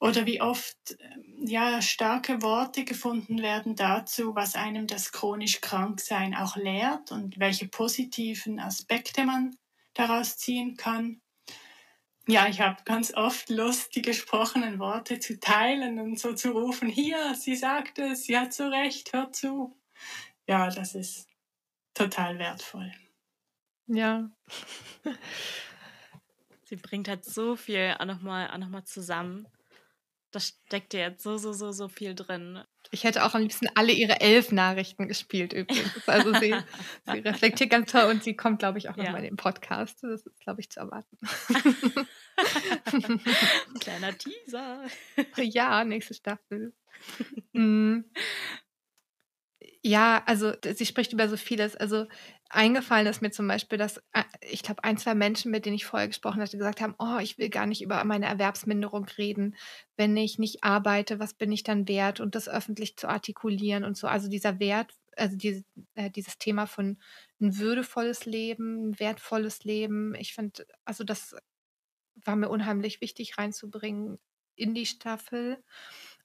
Oder 0.00 0.26
wie 0.26 0.40
oft 0.40 0.76
ähm, 0.98 1.46
ja, 1.46 1.80
starke 1.80 2.42
Worte 2.42 2.84
gefunden 2.84 3.40
werden 3.40 3.74
dazu, 3.74 4.34
was 4.34 4.54
einem 4.54 4.86
das 4.86 5.12
chronisch 5.12 5.60
Kranksein 5.60 6.34
auch 6.34 6.56
lehrt 6.56 7.10
und 7.10 7.38
welche 7.38 7.68
positiven 7.68 8.60
Aspekte 8.60 9.24
man 9.24 9.56
daraus 9.94 10.36
ziehen 10.36 10.76
kann. 10.76 11.20
Ja, 12.26 12.48
ich 12.48 12.60
habe 12.60 12.82
ganz 12.84 13.14
oft 13.14 13.50
Lust, 13.50 13.94
die 13.94 14.02
gesprochenen 14.02 14.78
Worte 14.78 15.20
zu 15.20 15.38
teilen 15.38 15.98
und 15.98 16.18
so 16.18 16.34
zu 16.34 16.52
rufen, 16.52 16.88
hier, 16.88 17.34
sie 17.34 17.54
sagt 17.54 17.98
es, 17.98 18.24
sie 18.24 18.38
hat 18.38 18.52
so 18.54 18.68
recht, 18.68 19.12
hör 19.12 19.30
zu. 19.30 19.76
Ja, 20.46 20.70
das 20.70 20.94
ist 20.94 21.28
total 21.94 22.38
wertvoll. 22.38 22.92
Ja. 23.86 24.30
sie 26.64 26.76
bringt 26.76 27.08
halt 27.08 27.24
so 27.24 27.56
viel 27.56 27.96
auch 27.98 28.06
nochmal 28.06 28.56
noch 28.58 28.68
mal 28.68 28.84
zusammen. 28.84 29.46
Da 30.30 30.40
steckt 30.40 30.94
ja 30.94 31.00
jetzt 31.00 31.22
so, 31.22 31.36
so, 31.36 31.52
so, 31.52 31.70
so 31.70 31.86
viel 31.88 32.16
drin. 32.16 32.64
Ich 32.90 33.04
hätte 33.04 33.24
auch 33.24 33.34
am 33.34 33.42
liebsten 33.42 33.68
alle 33.76 33.92
ihre 33.92 34.20
elf 34.20 34.50
Nachrichten 34.50 35.06
gespielt 35.06 35.52
übrigens. 35.52 36.08
Also 36.08 36.34
sie, 36.34 36.56
sie 37.06 37.18
reflektiert 37.18 37.70
ganz 37.70 37.92
toll 37.92 38.10
und 38.10 38.24
sie 38.24 38.34
kommt, 38.34 38.58
glaube 38.58 38.78
ich, 38.78 38.88
auch 38.88 38.96
nochmal 38.96 39.12
ja. 39.12 39.18
in 39.18 39.24
den 39.24 39.36
Podcast. 39.36 40.02
Das 40.02 40.26
ist, 40.26 40.40
glaube 40.40 40.60
ich, 40.60 40.70
zu 40.70 40.80
erwarten. 40.80 41.16
Kleiner 43.80 44.18
Teaser. 44.18 44.84
Ja, 45.36 45.84
nächste 45.84 46.14
Staffel. 46.14 46.72
Mhm. 47.52 48.04
Ja, 49.86 50.22
also 50.24 50.52
sie 50.74 50.86
spricht 50.86 51.12
über 51.12 51.28
so 51.28 51.36
vieles. 51.36 51.76
Also 51.76 52.06
eingefallen 52.48 53.06
ist 53.06 53.20
mir 53.20 53.30
zum 53.30 53.46
Beispiel, 53.46 53.76
dass 53.76 53.98
äh, 54.14 54.22
ich 54.40 54.62
glaube, 54.62 54.82
ein, 54.82 54.96
zwei 54.96 55.14
Menschen, 55.14 55.50
mit 55.50 55.66
denen 55.66 55.76
ich 55.76 55.84
vorher 55.84 56.08
gesprochen 56.08 56.40
hatte, 56.40 56.56
gesagt 56.56 56.80
haben, 56.80 56.94
oh, 56.98 57.18
ich 57.20 57.36
will 57.36 57.50
gar 57.50 57.66
nicht 57.66 57.82
über 57.82 58.02
meine 58.04 58.24
Erwerbsminderung 58.26 59.04
reden. 59.18 59.56
Wenn 59.96 60.16
ich 60.16 60.38
nicht 60.38 60.64
arbeite, 60.64 61.18
was 61.20 61.34
bin 61.34 61.52
ich 61.52 61.64
dann 61.64 61.86
wert? 61.86 62.20
Und 62.20 62.34
das 62.34 62.48
öffentlich 62.48 62.96
zu 62.96 63.08
artikulieren 63.08 63.84
und 63.84 63.96
so. 63.98 64.06
Also 64.06 64.28
dieser 64.30 64.58
Wert, 64.58 64.92
also 65.18 65.36
diese, 65.36 65.64
äh, 65.96 66.10
dieses 66.10 66.38
Thema 66.38 66.66
von 66.66 66.98
ein 67.40 67.58
würdevolles 67.58 68.24
Leben, 68.24 68.88
ein 68.90 68.98
wertvolles 69.00 69.64
Leben. 69.64 70.14
Ich 70.14 70.32
finde, 70.34 70.66
also 70.86 71.04
das 71.04 71.36
war 72.24 72.36
mir 72.36 72.48
unheimlich 72.48 73.00
wichtig 73.00 73.38
reinzubringen 73.38 74.18
in 74.56 74.74
die 74.74 74.86
Staffel. 74.86 75.62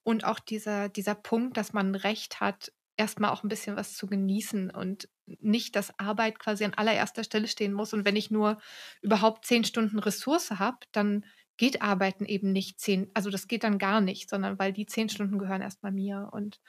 Und 0.04 0.24
auch 0.26 0.39
dieser, 0.39 0.89
dieser 0.89 1.15
Punkt, 1.15 1.58
dass 1.58 1.74
man 1.74 1.95
Recht 1.95 2.39
hat, 2.39 2.72
erstmal 2.99 3.31
auch 3.31 3.43
ein 3.43 3.49
bisschen 3.49 3.75
was 3.75 3.95
zu 3.95 4.07
genießen 4.07 4.69
und 4.71 5.09
nicht, 5.25 5.75
dass 5.75 5.97
Arbeit 5.97 6.38
quasi 6.38 6.65
an 6.65 6.73
allererster 6.73 7.23
Stelle 7.23 7.47
stehen 7.47 7.73
muss. 7.73 7.93
Und 7.93 8.05
wenn 8.05 8.15
ich 8.15 8.29
nur 8.29 8.59
überhaupt 9.01 9.45
zehn 9.45 9.63
Stunden 9.63 9.99
Ressource 9.99 10.51
habe, 10.51 10.77
dann 10.91 11.25
geht 11.57 11.81
Arbeiten 11.81 12.25
eben 12.25 12.51
nicht 12.51 12.79
zehn, 12.79 13.09
also 13.13 13.29
das 13.29 13.47
geht 13.47 13.63
dann 13.63 13.79
gar 13.79 14.01
nicht, 14.01 14.29
sondern 14.29 14.59
weil 14.59 14.73
die 14.73 14.85
zehn 14.85 15.09
Stunden 15.09 15.39
gehören 15.39 15.62
erstmal 15.62 15.91
mir. 15.91 16.29
Und 16.31 16.59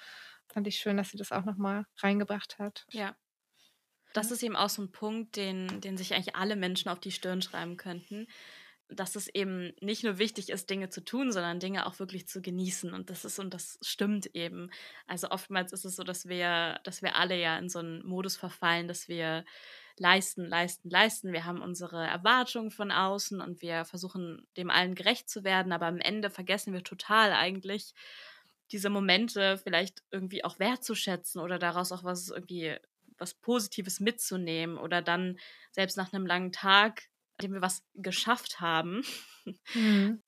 fand 0.49 0.67
ich 0.67 0.77
schön, 0.77 0.97
dass 0.97 1.11
sie 1.11 1.19
das 1.19 1.33
auch 1.33 1.45
nochmal 1.45 1.85
reingebracht 1.99 2.59
hat. 2.59 2.87
Ja. 2.91 3.17
Das 4.13 4.33
ist 4.33 4.43
eben 4.43 4.57
auch 4.57 4.69
so 4.69 4.83
ein 4.83 4.91
Punkt, 4.91 5.37
den, 5.37 5.81
den 5.81 5.97
sich 5.97 6.15
eigentlich 6.15 6.35
alle 6.35 6.57
Menschen 6.57 6.89
auf 6.89 6.99
die 6.99 7.13
Stirn 7.13 7.43
schreiben 7.43 7.77
könnten 7.77 8.27
dass 8.93 9.17
es 9.17 9.29
eben 9.29 9.73
nicht 9.81 10.05
nur 10.05 10.19
wichtig 10.19 10.51
ist, 10.51 10.71
Dinge 10.71 10.91
zu 10.91 11.05
tun, 11.05 11.33
sondern 11.33 11.61
Dinge 11.61 11.87
auch 11.87 11.99
wirklich 11.99 12.27
zu 12.27 12.43
genießen. 12.43 12.93
Und 12.93 13.11
das 13.11 13.25
ist, 13.25 13.39
und 13.39 13.55
das 13.55 13.79
stimmt 13.83 14.35
eben. 14.35 14.71
Also 15.07 15.31
oftmals 15.31 15.73
ist 15.73 15.85
es 15.85 15.97
so, 15.97 16.03
dass 16.03 16.29
wir, 16.29 16.81
dass 16.85 17.03
wir 17.03 17.17
alle 17.17 17.39
ja 17.39 17.59
in 17.59 17.69
so 17.69 17.79
einen 17.79 18.05
Modus 18.07 18.37
verfallen, 18.37 18.89
dass 18.89 19.09
wir 19.09 19.45
leisten, 19.97 20.47
leisten, 20.47 20.89
leisten. 20.91 21.33
Wir 21.33 21.45
haben 21.45 21.63
unsere 21.63 22.07
Erwartungen 22.07 22.71
von 22.71 22.91
außen 22.91 23.41
und 23.41 23.63
wir 23.63 23.85
versuchen, 23.85 24.47
dem 24.57 24.71
allen 24.71 24.95
gerecht 24.95 25.29
zu 25.29 25.45
werden, 25.45 25.73
aber 25.73 25.87
am 25.87 25.99
Ende 25.99 26.31
vergessen 26.31 26.73
wir 26.73 26.83
total 26.83 27.33
eigentlich, 27.33 27.95
diese 28.73 28.89
Momente 28.89 29.59
vielleicht 29.59 30.03
irgendwie 30.11 30.45
auch 30.45 30.59
wertzuschätzen 30.59 31.41
oder 31.41 31.59
daraus 31.59 31.93
auch 31.93 32.05
was 32.05 32.29
irgendwie 32.31 32.77
was 33.19 33.35
Positives 33.35 34.01
mitzunehmen 34.01 34.79
oder 34.79 35.03
dann 35.03 35.39
selbst 35.73 35.97
nach 35.97 36.13
einem 36.13 36.27
langen 36.27 36.53
Tag 36.53 37.11
dem 37.43 37.53
wir 37.53 37.63
was 37.63 37.83
geschafft 37.95 38.61
haben, 38.61 39.03
mhm. 39.75 40.23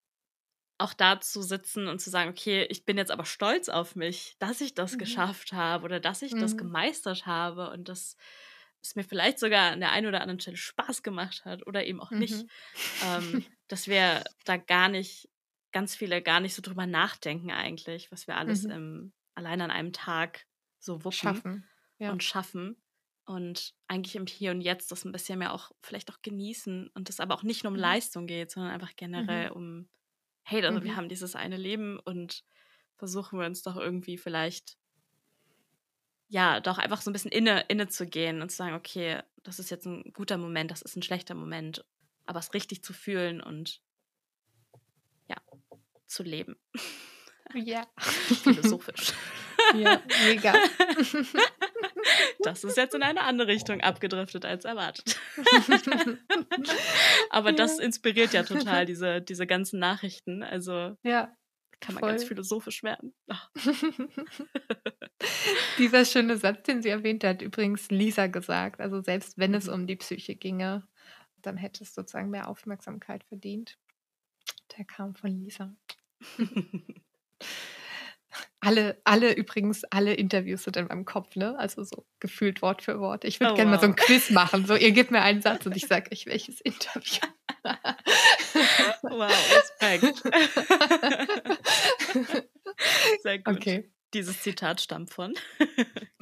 auch 0.78 0.94
da 0.94 1.20
zu 1.20 1.42
sitzen 1.42 1.88
und 1.88 2.00
zu 2.00 2.10
sagen, 2.10 2.30
okay, 2.30 2.66
ich 2.70 2.84
bin 2.84 2.96
jetzt 2.96 3.10
aber 3.10 3.24
stolz 3.24 3.68
auf 3.68 3.96
mich, 3.96 4.36
dass 4.38 4.60
ich 4.60 4.74
das 4.74 4.94
mhm. 4.94 4.98
geschafft 4.98 5.52
habe 5.52 5.84
oder 5.84 6.00
dass 6.00 6.22
ich 6.22 6.32
mhm. 6.32 6.40
das 6.40 6.56
gemeistert 6.56 7.26
habe 7.26 7.70
und 7.70 7.88
dass 7.88 8.16
es 8.82 8.96
mir 8.96 9.04
vielleicht 9.04 9.38
sogar 9.38 9.72
an 9.72 9.80
der 9.80 9.92
einen 9.92 10.08
oder 10.08 10.20
anderen 10.20 10.40
Stelle 10.40 10.56
Spaß 10.56 11.02
gemacht 11.02 11.44
hat 11.44 11.66
oder 11.66 11.84
eben 11.86 12.00
auch 12.00 12.10
nicht, 12.10 12.34
mhm. 12.34 12.48
ähm, 13.06 13.44
dass 13.68 13.86
wir 13.86 14.24
da 14.44 14.56
gar 14.56 14.88
nicht, 14.88 15.28
ganz 15.72 15.94
viele 15.94 16.20
gar 16.20 16.40
nicht 16.40 16.54
so 16.54 16.60
drüber 16.60 16.86
nachdenken 16.86 17.50
eigentlich, 17.50 18.12
was 18.12 18.26
wir 18.26 18.36
alles 18.36 18.64
mhm. 18.64 18.70
im, 18.70 19.12
allein 19.34 19.60
an 19.60 19.70
einem 19.70 19.92
Tag 19.92 20.46
so 20.78 21.04
wuppen 21.04 21.12
schaffen, 21.12 21.68
ja. 21.98 22.10
und 22.10 22.22
schaffen. 22.22 22.81
Und 23.24 23.74
eigentlich 23.88 24.16
im 24.16 24.26
Hier 24.26 24.50
und 24.50 24.60
Jetzt 24.60 24.90
das 24.92 25.04
ein 25.04 25.12
bisschen 25.12 25.38
mehr 25.38 25.52
auch 25.54 25.70
vielleicht 25.80 26.10
auch 26.12 26.22
genießen 26.22 26.88
und 26.94 27.08
es 27.10 27.20
aber 27.20 27.34
auch 27.34 27.42
nicht 27.42 27.64
nur 27.64 27.70
um 27.72 27.76
Mhm. 27.76 27.82
Leistung 27.82 28.26
geht, 28.26 28.50
sondern 28.50 28.72
einfach 28.72 28.94
generell 28.96 29.50
Mhm. 29.50 29.56
um, 29.56 29.88
hey, 30.42 30.64
also 30.64 30.82
wir 30.82 30.92
Mhm. 30.92 30.96
haben 30.96 31.08
dieses 31.08 31.34
eine 31.36 31.56
Leben 31.56 31.98
und 32.00 32.44
versuchen 32.96 33.38
wir 33.38 33.46
uns 33.46 33.62
doch 33.62 33.76
irgendwie 33.76 34.18
vielleicht 34.18 34.76
ja, 36.28 36.60
doch 36.60 36.78
einfach 36.78 37.02
so 37.02 37.10
ein 37.10 37.12
bisschen 37.12 37.30
inne, 37.30 37.60
inne 37.68 37.88
zu 37.88 38.06
gehen 38.06 38.40
und 38.40 38.50
zu 38.50 38.56
sagen, 38.56 38.74
okay, 38.74 39.20
das 39.42 39.58
ist 39.58 39.70
jetzt 39.70 39.86
ein 39.86 40.12
guter 40.14 40.38
Moment, 40.38 40.70
das 40.70 40.80
ist 40.82 40.96
ein 40.96 41.02
schlechter 41.02 41.34
Moment, 41.34 41.84
aber 42.26 42.38
es 42.38 42.54
richtig 42.54 42.82
zu 42.82 42.92
fühlen 42.94 43.42
und 43.42 43.82
ja, 45.28 45.36
zu 46.06 46.22
leben. 46.22 46.56
Ja. 47.54 47.86
Philosophisch. 48.42 49.12
ja, 49.70 50.02
mega. 50.22 50.62
Das 52.40 52.64
ist 52.64 52.76
jetzt 52.76 52.94
in 52.94 53.02
eine 53.02 53.22
andere 53.22 53.48
Richtung 53.48 53.80
abgedriftet 53.80 54.44
als 54.44 54.64
erwartet. 54.64 55.18
Aber 57.30 57.52
das 57.52 57.78
inspiriert 57.78 58.32
ja 58.32 58.42
total, 58.42 58.86
diese, 58.86 59.20
diese 59.20 59.46
ganzen 59.46 59.78
Nachrichten. 59.78 60.42
Also 60.42 60.96
ja. 61.02 61.34
kann 61.80 61.94
man 61.94 62.02
ganz 62.02 62.22
Voll. 62.22 62.28
philosophisch 62.28 62.82
werden. 62.82 63.14
Ach, 63.28 63.50
Dieser 65.78 66.04
schöne 66.04 66.36
Satz, 66.36 66.64
den 66.64 66.82
sie 66.82 66.88
erwähnt 66.88 67.24
hat, 67.24 67.42
übrigens 67.42 67.90
Lisa 67.90 68.26
gesagt. 68.26 68.80
Also 68.80 69.00
selbst 69.00 69.38
wenn 69.38 69.54
es 69.54 69.66
Mhm. 69.66 69.72
um 69.72 69.86
die 69.86 69.96
Psyche 69.96 70.34
ginge, 70.34 70.86
dann 71.36 71.56
hätte 71.56 71.84
es 71.84 71.94
sozusagen 71.94 72.30
mehr 72.30 72.48
Aufmerksamkeit 72.48 73.24
verdient. 73.24 73.78
Der 74.76 74.84
kam 74.84 75.14
von 75.14 75.30
Lisa. 75.30 75.74
Alle, 78.64 79.00
alle 79.02 79.32
übrigens, 79.34 79.82
alle 79.90 80.14
Interviews 80.14 80.62
sind 80.62 80.76
in 80.76 80.86
meinem 80.86 81.04
Kopf, 81.04 81.34
ne? 81.34 81.58
Also 81.58 81.82
so 81.82 82.06
gefühlt 82.20 82.62
Wort 82.62 82.80
für 82.82 83.00
Wort. 83.00 83.24
Ich 83.24 83.40
würde 83.40 83.54
Oh, 83.54 83.56
gerne 83.56 83.72
mal 83.72 83.78
so 83.80 83.88
wow. 83.88 83.90
ein 83.90 83.96
Quiz 83.96 84.30
machen. 84.30 84.66
So, 84.66 84.76
ihr 84.76 84.92
gebt 84.92 85.10
mir 85.10 85.20
einen 85.20 85.42
Satz 85.46 85.66
und 85.66 85.76
ich 85.76 85.88
sage 85.88 86.12
euch, 86.12 86.26
welches 86.26 86.60
Interview. 86.60 87.18
wow, 89.02 89.32
Respekt. 89.56 90.22
Sehr 93.22 93.38
gut. 93.40 93.56
okay. 93.56 93.90
Dieses 94.14 94.42
Zitat 94.42 94.80
stammt 94.80 95.12
von. 95.12 95.34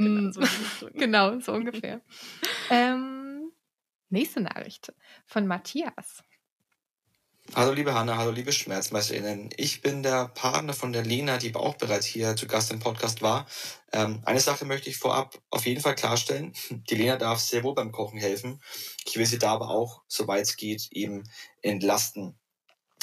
Mm, 0.02 0.30
genau, 0.30 0.32
so 0.32 0.40
die 0.40 0.46
Richtung. 0.46 0.90
Genau, 0.94 1.40
so 1.40 1.52
ungefähr. 1.52 2.00
ähm, 2.70 3.52
nächste 4.08 4.40
Nachricht 4.40 4.94
von 5.26 5.46
Matthias. 5.46 6.24
Hallo 7.56 7.72
liebe 7.72 7.94
Hanna, 7.94 8.16
hallo 8.16 8.30
liebe 8.30 8.52
SchmerzmeisterInnen. 8.52 9.50
Ich 9.56 9.82
bin 9.82 10.04
der 10.04 10.28
Partner 10.28 10.72
von 10.72 10.92
der 10.92 11.02
Lena, 11.02 11.36
die 11.36 11.52
auch 11.56 11.74
bereits 11.74 12.06
hier 12.06 12.36
zu 12.36 12.46
Gast 12.46 12.70
im 12.70 12.78
Podcast 12.78 13.22
war. 13.22 13.46
Ähm, 13.92 14.22
eine 14.24 14.38
Sache 14.38 14.64
möchte 14.64 14.88
ich 14.88 14.98
vorab 14.98 15.36
auf 15.50 15.66
jeden 15.66 15.80
Fall 15.80 15.96
klarstellen. 15.96 16.52
Die 16.70 16.94
Lena 16.94 17.16
darf 17.16 17.40
sehr 17.40 17.64
wohl 17.64 17.74
beim 17.74 17.90
Kochen 17.90 18.20
helfen. 18.20 18.62
Ich 19.04 19.16
will 19.16 19.26
sie 19.26 19.38
da 19.38 19.52
aber 19.52 19.70
auch, 19.70 20.02
soweit 20.06 20.42
es 20.42 20.56
geht, 20.56 20.88
eben 20.92 21.28
entlasten. 21.60 22.38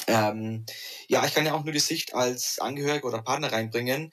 Ähm, 0.06 0.64
ja, 1.08 1.26
ich 1.26 1.34
kann 1.34 1.44
ja 1.44 1.52
auch 1.52 1.64
nur 1.64 1.74
die 1.74 1.78
Sicht 1.78 2.14
als 2.14 2.58
Angehörige 2.58 3.06
oder 3.06 3.20
Partner 3.20 3.52
reinbringen. 3.52 4.12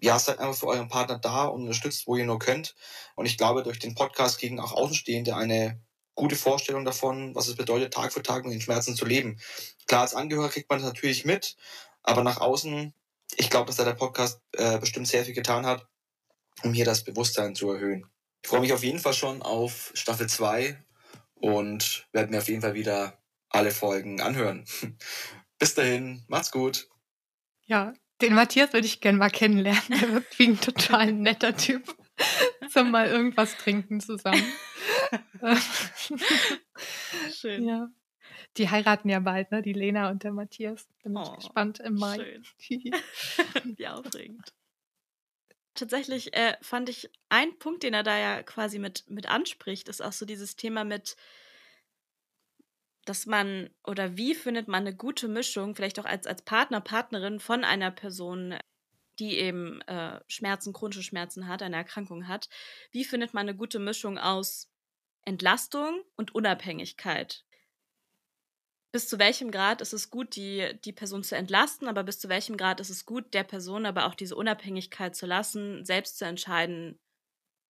Ja, 0.00 0.18
seid 0.18 0.40
einfach 0.40 0.58
für 0.58 0.66
euren 0.66 0.88
Partner 0.88 1.20
da 1.20 1.44
und 1.44 1.62
unterstützt, 1.62 2.08
wo 2.08 2.16
ihr 2.16 2.24
nur 2.24 2.40
könnt. 2.40 2.74
Und 3.14 3.26
ich 3.26 3.38
glaube, 3.38 3.62
durch 3.62 3.78
den 3.78 3.94
Podcast 3.94 4.40
kriegen 4.40 4.58
auch 4.58 4.72
Außenstehende 4.72 5.36
eine 5.36 5.80
gute 6.18 6.36
Vorstellung 6.36 6.84
davon, 6.84 7.34
was 7.34 7.46
es 7.46 7.54
bedeutet, 7.54 7.94
Tag 7.94 8.12
für 8.12 8.22
Tag 8.22 8.44
mit 8.44 8.52
den 8.52 8.60
Schmerzen 8.60 8.96
zu 8.96 9.06
leben. 9.06 9.38
Klar, 9.86 10.02
als 10.02 10.14
Angehöriger 10.14 10.52
kriegt 10.52 10.68
man 10.68 10.80
das 10.80 10.88
natürlich 10.88 11.24
mit, 11.24 11.56
aber 12.02 12.24
nach 12.24 12.40
außen, 12.40 12.92
ich 13.36 13.50
glaube, 13.50 13.66
dass 13.68 13.76
da 13.76 13.84
der 13.84 13.94
Podcast 13.94 14.40
äh, 14.52 14.78
bestimmt 14.78 15.06
sehr 15.06 15.24
viel 15.24 15.34
getan 15.34 15.64
hat, 15.64 15.86
um 16.64 16.72
hier 16.72 16.84
das 16.84 17.04
Bewusstsein 17.04 17.54
zu 17.54 17.70
erhöhen. 17.70 18.04
Ich 18.42 18.48
freue 18.48 18.60
mich 18.60 18.72
auf 18.72 18.82
jeden 18.82 18.98
Fall 18.98 19.14
schon 19.14 19.42
auf 19.42 19.92
Staffel 19.94 20.28
2 20.28 20.82
und 21.34 22.08
werde 22.12 22.32
mir 22.32 22.38
auf 22.38 22.48
jeden 22.48 22.62
Fall 22.62 22.74
wieder 22.74 23.16
alle 23.48 23.70
Folgen 23.70 24.20
anhören. 24.20 24.64
Bis 25.58 25.74
dahin, 25.74 26.24
macht's 26.26 26.50
gut. 26.50 26.88
Ja, 27.66 27.94
den 28.20 28.34
Matthias 28.34 28.72
würde 28.72 28.86
ich 28.86 29.00
gerne 29.00 29.18
mal 29.18 29.30
kennenlernen. 29.30 29.82
Der 29.88 30.12
wirkt 30.12 30.38
wie 30.38 30.48
ein 30.48 30.60
total 30.60 31.12
netter 31.12 31.56
Typ. 31.56 31.96
Zum 32.72 32.90
mal 32.90 33.06
irgendwas 33.06 33.56
trinken 33.56 34.00
zusammen. 34.00 34.42
Schön. 37.32 37.64
ja. 37.66 37.88
Die 38.56 38.68
heiraten 38.70 39.08
ja 39.08 39.20
bald, 39.20 39.50
ne? 39.50 39.62
Die 39.62 39.72
Lena 39.72 40.10
und 40.10 40.22
der 40.24 40.32
Matthias. 40.32 40.88
Bin 41.02 41.16
ich 41.16 41.18
Oh, 41.18 41.36
gespannt 41.36 41.80
im 41.80 41.94
Mai. 41.94 42.16
Schön. 42.16 42.94
Wie 43.76 43.88
aufregend. 43.88 44.52
Tatsächlich 45.74 46.34
äh, 46.34 46.56
fand 46.60 46.88
ich 46.88 47.10
ein 47.28 47.56
Punkt, 47.58 47.84
den 47.84 47.94
er 47.94 48.02
da 48.02 48.18
ja 48.18 48.42
quasi 48.42 48.78
mit, 48.78 49.08
mit 49.08 49.28
anspricht, 49.28 49.88
ist 49.88 50.02
auch 50.02 50.12
so 50.12 50.26
dieses 50.26 50.56
Thema 50.56 50.82
mit, 50.84 51.16
dass 53.04 53.26
man 53.26 53.70
oder 53.86 54.16
wie 54.16 54.34
findet 54.34 54.66
man 54.66 54.86
eine 54.86 54.94
gute 54.96 55.28
Mischung, 55.28 55.76
vielleicht 55.76 56.00
auch 56.00 56.04
als, 56.04 56.26
als 56.26 56.42
Partner, 56.42 56.80
Partnerin 56.80 57.38
von 57.38 57.64
einer 57.64 57.92
Person, 57.92 58.56
die 59.20 59.38
eben 59.38 59.80
äh, 59.82 60.20
Schmerzen, 60.26 60.72
chronische 60.72 61.02
Schmerzen 61.04 61.46
hat, 61.46 61.62
eine 61.62 61.76
Erkrankung 61.76 62.26
hat. 62.26 62.48
Wie 62.90 63.04
findet 63.04 63.32
man 63.32 63.48
eine 63.48 63.56
gute 63.56 63.78
Mischung 63.78 64.18
aus 64.18 64.68
Entlastung 65.24 66.02
und 66.16 66.34
Unabhängigkeit? 66.34 67.44
bis 68.92 69.08
zu 69.08 69.18
welchem 69.18 69.50
Grad 69.50 69.80
ist 69.82 69.92
es 69.92 70.10
gut, 70.10 70.34
die, 70.36 70.78
die 70.84 70.92
Person 70.92 71.22
zu 71.22 71.36
entlasten, 71.36 71.88
aber 71.88 72.04
bis 72.04 72.18
zu 72.18 72.28
welchem 72.28 72.56
Grad 72.56 72.80
ist 72.80 72.90
es 72.90 73.04
gut, 73.04 73.34
der 73.34 73.44
Person 73.44 73.84
aber 73.86 74.06
auch 74.06 74.14
diese 74.14 74.34
Unabhängigkeit 74.36 75.14
zu 75.14 75.26
lassen, 75.26 75.84
selbst 75.84 76.16
zu 76.18 76.24
entscheiden, 76.24 76.98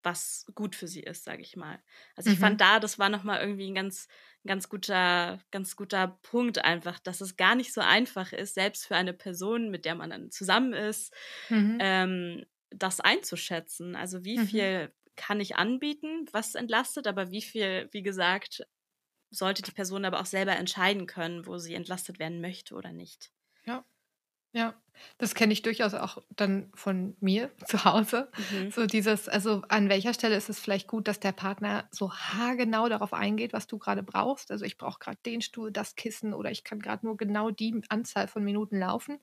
was 0.02 0.46
gut 0.54 0.76
für 0.76 0.88
sie 0.88 1.02
ist, 1.02 1.24
sage 1.24 1.42
ich 1.42 1.56
mal. 1.56 1.82
Also 2.16 2.28
ich 2.30 2.38
Mhm. 2.38 2.38
fand 2.38 2.60
da, 2.60 2.80
das 2.80 2.98
war 2.98 3.08
nochmal 3.10 3.40
irgendwie 3.40 3.70
ein 3.70 3.74
ganz, 3.74 4.08
ganz 4.46 4.68
guter, 4.68 5.40
ganz 5.52 5.76
guter 5.76 6.18
Punkt 6.22 6.64
einfach, 6.64 7.00
dass 7.00 7.20
es 7.20 7.36
gar 7.36 7.56
nicht 7.56 7.72
so 7.74 7.82
einfach 7.82 8.32
ist, 8.32 8.54
selbst 8.54 8.86
für 8.86 8.96
eine 8.96 9.14
Person, 9.14 9.70
mit 9.70 9.84
der 9.86 9.96
man 9.96 10.10
dann 10.10 10.30
zusammen 10.30 10.74
ist, 10.74 11.14
Mhm. 11.50 11.80
ähm, 11.80 12.44
das 12.70 13.00
einzuschätzen. 13.00 13.96
Also 13.96 14.24
wie 14.24 14.38
Mhm. 14.38 14.38
viel 14.38 14.92
kann 15.16 15.40
ich 15.40 15.56
anbieten, 15.56 16.26
was 16.32 16.54
entlastet, 16.54 17.06
aber 17.06 17.30
wie 17.30 17.42
viel, 17.42 17.88
wie 17.92 18.02
gesagt, 18.02 18.62
sollte 19.30 19.62
die 19.62 19.72
Person 19.72 20.04
aber 20.06 20.20
auch 20.20 20.26
selber 20.26 20.56
entscheiden 20.56 21.06
können, 21.06 21.46
wo 21.46 21.58
sie 21.58 21.74
entlastet 21.74 22.18
werden 22.20 22.40
möchte 22.40 22.74
oder 22.76 22.92
nicht. 22.92 23.32
Ja, 23.64 23.84
das 25.18 25.34
kenne 25.34 25.52
ich 25.52 25.62
durchaus 25.62 25.94
auch 25.94 26.18
dann 26.30 26.70
von 26.74 27.16
mir 27.20 27.50
zu 27.64 27.84
Hause. 27.84 28.30
Mhm. 28.36 28.70
So 28.70 28.86
dieses, 28.86 29.28
also 29.28 29.62
an 29.68 29.88
welcher 29.88 30.14
Stelle 30.14 30.36
ist 30.36 30.48
es 30.48 30.58
vielleicht 30.58 30.88
gut, 30.88 31.08
dass 31.08 31.20
der 31.20 31.32
Partner 31.32 31.88
so 31.92 32.12
haargenau 32.12 32.88
darauf 32.88 33.12
eingeht, 33.12 33.52
was 33.52 33.66
du 33.66 33.78
gerade 33.78 34.02
brauchst. 34.02 34.50
Also 34.50 34.64
ich 34.64 34.78
brauche 34.78 34.98
gerade 34.98 35.18
den 35.26 35.42
Stuhl, 35.42 35.70
das 35.72 35.94
Kissen 35.96 36.34
oder 36.34 36.50
ich 36.50 36.64
kann 36.64 36.80
gerade 36.80 37.04
nur 37.06 37.16
genau 37.16 37.50
die 37.50 37.80
Anzahl 37.88 38.28
von 38.28 38.42
Minuten 38.44 38.78
laufen. 38.78 39.18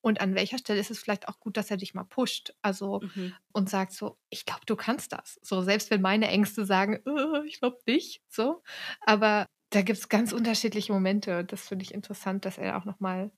Und 0.00 0.20
an 0.20 0.34
welcher 0.34 0.58
Stelle 0.58 0.80
ist 0.80 0.90
es 0.90 0.98
vielleicht 1.00 1.28
auch 1.28 1.40
gut, 1.40 1.56
dass 1.56 1.70
er 1.70 1.76
dich 1.76 1.94
mal 1.94 2.04
pusht. 2.04 2.54
Also 2.62 3.02
Mhm. 3.02 3.38
und 3.52 3.68
sagt 3.70 3.92
so, 3.92 4.18
ich 4.30 4.44
glaube, 4.46 4.62
du 4.66 4.76
kannst 4.76 5.12
das. 5.12 5.38
So, 5.42 5.62
selbst 5.62 5.90
wenn 5.90 6.00
meine 6.02 6.28
Ängste 6.28 6.64
sagen, 6.64 7.00
äh, 7.06 7.46
ich 7.46 7.60
glaube 7.60 7.78
nicht, 7.86 8.22
so. 8.28 8.62
Aber 9.00 9.46
da 9.70 9.82
gibt 9.82 9.98
es 9.98 10.08
ganz 10.08 10.32
unterschiedliche 10.32 10.92
Momente. 10.92 11.44
Das 11.44 11.68
finde 11.68 11.84
ich 11.84 11.92
interessant, 11.94 12.44
dass 12.44 12.58
er 12.58 12.78
auch 12.78 12.84
nochmal 12.84 13.30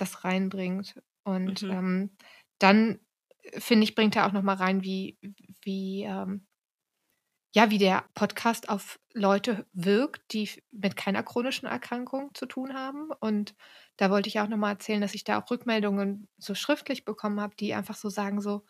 das 0.00 0.24
reinbringt. 0.24 1.00
Und 1.24 1.62
Mhm. 1.62 1.70
ähm, 1.70 2.16
dann, 2.58 3.00
äh, 3.42 3.60
finde 3.60 3.84
ich, 3.84 3.94
bringt 3.94 4.16
er 4.16 4.26
auch 4.26 4.32
nochmal 4.32 4.56
rein, 4.56 4.82
wie, 4.82 5.18
wie, 5.62 6.04
ähm, 6.04 6.46
ja, 7.52 7.70
wie 7.70 7.78
der 7.78 8.04
Podcast 8.14 8.68
auf 8.68 9.00
Leute 9.12 9.66
wirkt, 9.72 10.32
die 10.32 10.48
mit 10.70 10.96
keiner 10.96 11.22
chronischen 11.24 11.66
Erkrankung 11.66 12.32
zu 12.34 12.46
tun 12.46 12.74
haben. 12.74 13.10
Und 13.20 13.54
da 13.96 14.10
wollte 14.10 14.28
ich 14.28 14.38
auch 14.40 14.46
nochmal 14.48 14.72
erzählen, 14.74 15.00
dass 15.00 15.14
ich 15.14 15.24
da 15.24 15.40
auch 15.40 15.50
Rückmeldungen 15.50 16.28
so 16.38 16.54
schriftlich 16.54 17.04
bekommen 17.04 17.40
habe, 17.40 17.56
die 17.56 17.74
einfach 17.74 17.96
so 17.96 18.08
sagen 18.08 18.40
so, 18.40 18.64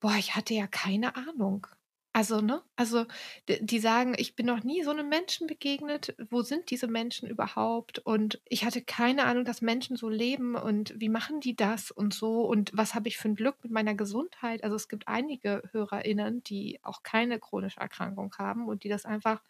boah, 0.00 0.14
ich 0.18 0.36
hatte 0.36 0.54
ja 0.54 0.66
keine 0.68 1.16
Ahnung. 1.16 1.66
Also, 2.14 2.40
ne? 2.40 2.60
Also, 2.74 3.06
die 3.48 3.78
sagen, 3.78 4.14
ich 4.18 4.34
bin 4.34 4.46
noch 4.46 4.64
nie 4.64 4.82
so 4.82 4.90
einem 4.90 5.08
Menschen 5.08 5.46
begegnet. 5.46 6.16
Wo 6.28 6.42
sind 6.42 6.70
diese 6.70 6.88
Menschen 6.88 7.28
überhaupt? 7.28 8.00
Und 8.00 8.40
ich 8.48 8.64
hatte 8.64 8.82
keine 8.82 9.24
Ahnung, 9.26 9.44
dass 9.44 9.62
Menschen 9.62 9.96
so 9.96 10.08
leben 10.08 10.56
und 10.56 10.92
wie 10.98 11.08
machen 11.08 11.38
die 11.40 11.54
das 11.54 11.92
und 11.92 12.12
so 12.12 12.42
und 12.46 12.72
was 12.74 12.94
habe 12.96 13.06
ich 13.08 13.16
für 13.16 13.28
ein 13.28 13.36
Glück 13.36 13.58
mit 13.62 13.70
meiner 13.70 13.94
Gesundheit? 13.94 14.64
Also, 14.64 14.74
es 14.74 14.88
gibt 14.88 15.06
einige 15.06 15.62
HörerInnen, 15.70 16.42
die 16.42 16.80
auch 16.82 17.04
keine 17.04 17.38
chronische 17.38 17.78
Erkrankung 17.80 18.34
haben 18.38 18.66
und 18.66 18.82
die 18.82 18.88
das 18.88 19.04
einfach 19.06 19.40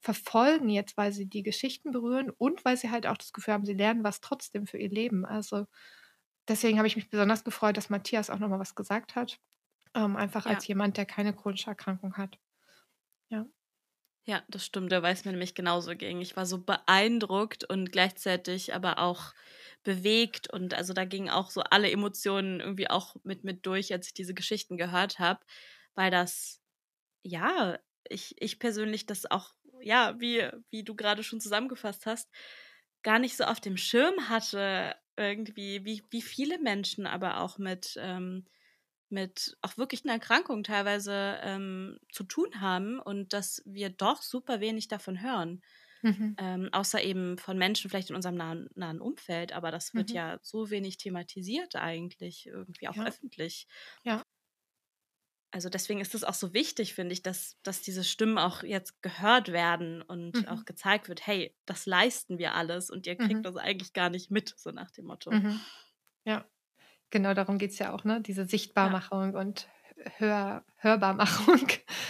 verfolgen 0.00 0.68
jetzt, 0.68 0.96
weil 0.96 1.10
sie 1.12 1.26
die 1.26 1.42
Geschichten 1.42 1.90
berühren 1.90 2.30
und 2.30 2.64
weil 2.64 2.76
sie 2.76 2.90
halt 2.90 3.06
auch 3.08 3.16
das 3.18 3.32
Gefühl 3.32 3.54
haben, 3.54 3.66
sie 3.66 3.74
lernen 3.74 4.04
was 4.04 4.20
trotzdem 4.20 4.66
für 4.68 4.78
ihr 4.78 4.88
Leben. 4.90 5.26
Also, 5.26 5.66
deswegen 6.48 6.78
habe 6.78 6.88
ich 6.88 6.96
mich 6.96 7.10
besonders 7.10 7.44
gefreut, 7.44 7.76
dass 7.78 7.90
Matthias 7.90 8.30
auch 8.30 8.38
nochmal 8.40 8.60
was 8.60 8.74
gesagt 8.76 9.16
hat. 9.16 9.40
Ähm, 9.94 10.16
einfach 10.16 10.46
Ja. 10.46 10.46
als 10.46 10.66
jemand, 10.66 10.96
der 10.96 11.04
keine 11.06 11.34
chronische 11.34 11.68
Erkrankung 11.70 12.16
hat. 12.16 12.38
Ja, 14.26 14.42
das 14.48 14.64
stimmt. 14.66 14.92
Da 14.92 15.02
weiß 15.02 15.24
mir 15.24 15.30
nämlich 15.32 15.54
genauso 15.54 15.96
ging. 15.96 16.20
Ich 16.20 16.36
war 16.36 16.44
so 16.44 16.58
beeindruckt 16.62 17.64
und 17.64 17.90
gleichzeitig 17.92 18.74
aber 18.74 18.98
auch 18.98 19.32
bewegt 19.84 20.52
und 20.52 20.74
also 20.74 20.92
da 20.92 21.04
gingen 21.06 21.30
auch 21.30 21.50
so 21.50 21.62
alle 21.62 21.90
Emotionen 21.90 22.60
irgendwie 22.60 22.90
auch 22.90 23.16
mit 23.24 23.42
mit 23.44 23.64
durch, 23.64 23.92
als 23.92 24.08
ich 24.08 24.14
diese 24.14 24.34
Geschichten 24.34 24.76
gehört 24.76 25.18
habe, 25.18 25.40
weil 25.94 26.10
das 26.10 26.60
ja 27.24 27.78
ich, 28.10 28.36
ich 28.40 28.58
persönlich 28.60 29.06
das 29.06 29.30
auch, 29.30 29.54
ja, 29.82 30.16
wie, 30.20 30.48
wie 30.70 30.84
du 30.84 30.94
gerade 30.96 31.22
schon 31.24 31.40
zusammengefasst 31.40 32.06
hast, 32.06 32.30
gar 33.02 33.18
nicht 33.18 33.36
so 33.36 33.44
auf 33.44 33.60
dem 33.60 33.76
Schirm 33.76 34.28
hatte, 34.28 34.94
irgendwie, 35.16 35.84
wie, 35.84 36.04
wie 36.10 36.22
viele 36.22 36.58
Menschen 36.60 37.06
aber 37.06 37.40
auch 37.40 37.58
mit, 37.58 37.96
ähm, 38.00 38.46
mit 39.10 39.56
auch 39.62 39.76
wirklich 39.76 40.04
einer 40.04 40.14
Erkrankung 40.14 40.64
teilweise 40.64 41.38
ähm, 41.42 41.98
zu 42.12 42.24
tun 42.24 42.60
haben 42.60 42.98
und 42.98 43.32
dass 43.32 43.62
wir 43.64 43.90
doch 43.90 44.22
super 44.22 44.60
wenig 44.60 44.88
davon 44.88 45.22
hören. 45.22 45.62
Mhm. 46.02 46.36
Ähm, 46.38 46.68
außer 46.70 47.02
eben 47.02 47.38
von 47.38 47.58
Menschen 47.58 47.90
vielleicht 47.90 48.10
in 48.10 48.16
unserem 48.16 48.36
nahen, 48.36 48.68
nahen 48.74 49.00
Umfeld, 49.00 49.52
aber 49.52 49.72
das 49.72 49.94
wird 49.94 50.10
mhm. 50.10 50.14
ja 50.14 50.38
so 50.42 50.70
wenig 50.70 50.96
thematisiert 50.96 51.74
eigentlich, 51.74 52.46
irgendwie 52.46 52.86
auch 52.86 52.94
ja. 52.94 53.06
öffentlich. 53.06 53.66
Ja. 54.04 54.22
Also 55.50 55.68
deswegen 55.70 56.00
ist 56.00 56.14
es 56.14 56.24
auch 56.24 56.34
so 56.34 56.52
wichtig, 56.52 56.94
finde 56.94 57.14
ich, 57.14 57.22
dass, 57.22 57.56
dass 57.62 57.80
diese 57.80 58.04
Stimmen 58.04 58.38
auch 58.38 58.62
jetzt 58.62 59.02
gehört 59.02 59.50
werden 59.50 60.02
und 60.02 60.36
mhm. 60.36 60.46
auch 60.46 60.64
gezeigt 60.66 61.08
wird, 61.08 61.26
hey, 61.26 61.56
das 61.64 61.86
leisten 61.86 62.38
wir 62.38 62.54
alles 62.54 62.90
und 62.90 63.06
ihr 63.06 63.16
kriegt 63.16 63.38
mhm. 63.38 63.42
das 63.42 63.56
eigentlich 63.56 63.92
gar 63.92 64.10
nicht 64.10 64.30
mit, 64.30 64.54
so 64.56 64.70
nach 64.70 64.90
dem 64.90 65.06
Motto. 65.06 65.32
Mhm. 65.32 65.58
Ja, 66.24 66.46
genau 67.10 67.34
darum 67.34 67.58
geht 67.58 67.72
es 67.72 67.78
ja 67.78 67.92
auch, 67.92 68.04
ne? 68.04 68.20
Diese 68.20 68.46
Sichtbarmachung 68.46 69.32
ja. 69.34 69.40
und 69.40 69.68
Hör 70.16 70.64
Hörbarmachung. 70.76 71.68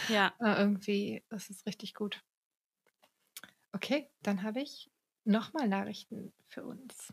Ja. 0.09 0.33
Äh, 0.41 0.59
irgendwie, 0.59 1.25
das 1.31 1.51
ist 1.51 1.67
richtig 1.67 1.95
gut. 1.95 2.23
Okay, 3.73 4.11
dann 4.23 4.43
habe 4.43 4.61
ich 4.61 4.91
nochmal 5.25 5.69
Nachrichten 5.69 6.33
für 6.49 6.65
uns. 6.65 7.13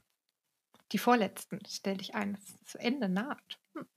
Die 0.92 0.98
vorletzten 0.98 1.60
stelle 1.66 2.02
ich 2.02 2.14
ein, 2.16 2.34
das 2.34 2.64
zu 2.66 2.78
Ende 2.78 3.10
naht. 3.10 3.60
Hm. 3.74 3.88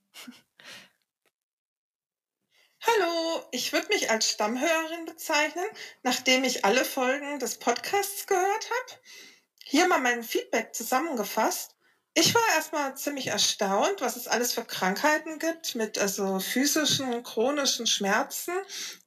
Hallo, 2.81 3.43
ich 3.51 3.71
würde 3.73 3.87
mich 3.89 4.09
als 4.09 4.29
Stammhörerin 4.29 5.05
bezeichnen, 5.05 5.67
nachdem 6.03 6.43
ich 6.43 6.65
alle 6.65 6.85
Folgen 6.85 7.39
des 7.39 7.59
Podcasts 7.59 8.25
gehört 8.25 8.69
habe. 8.69 9.01
Hier 9.63 9.87
mal 9.87 9.99
mein 9.99 10.23
Feedback 10.23 10.73
zusammengefasst. 10.73 11.75
Ich 12.13 12.33
war 12.33 12.41
erstmal 12.55 12.97
ziemlich 12.97 13.27
erstaunt, 13.27 14.01
was 14.01 14.15
es 14.15 14.27
alles 14.27 14.53
für 14.53 14.65
Krankheiten 14.65 15.39
gibt 15.39 15.75
mit 15.75 15.97
also 15.97 16.39
physischen, 16.39 17.23
chronischen 17.23 17.87
Schmerzen. 17.87 18.53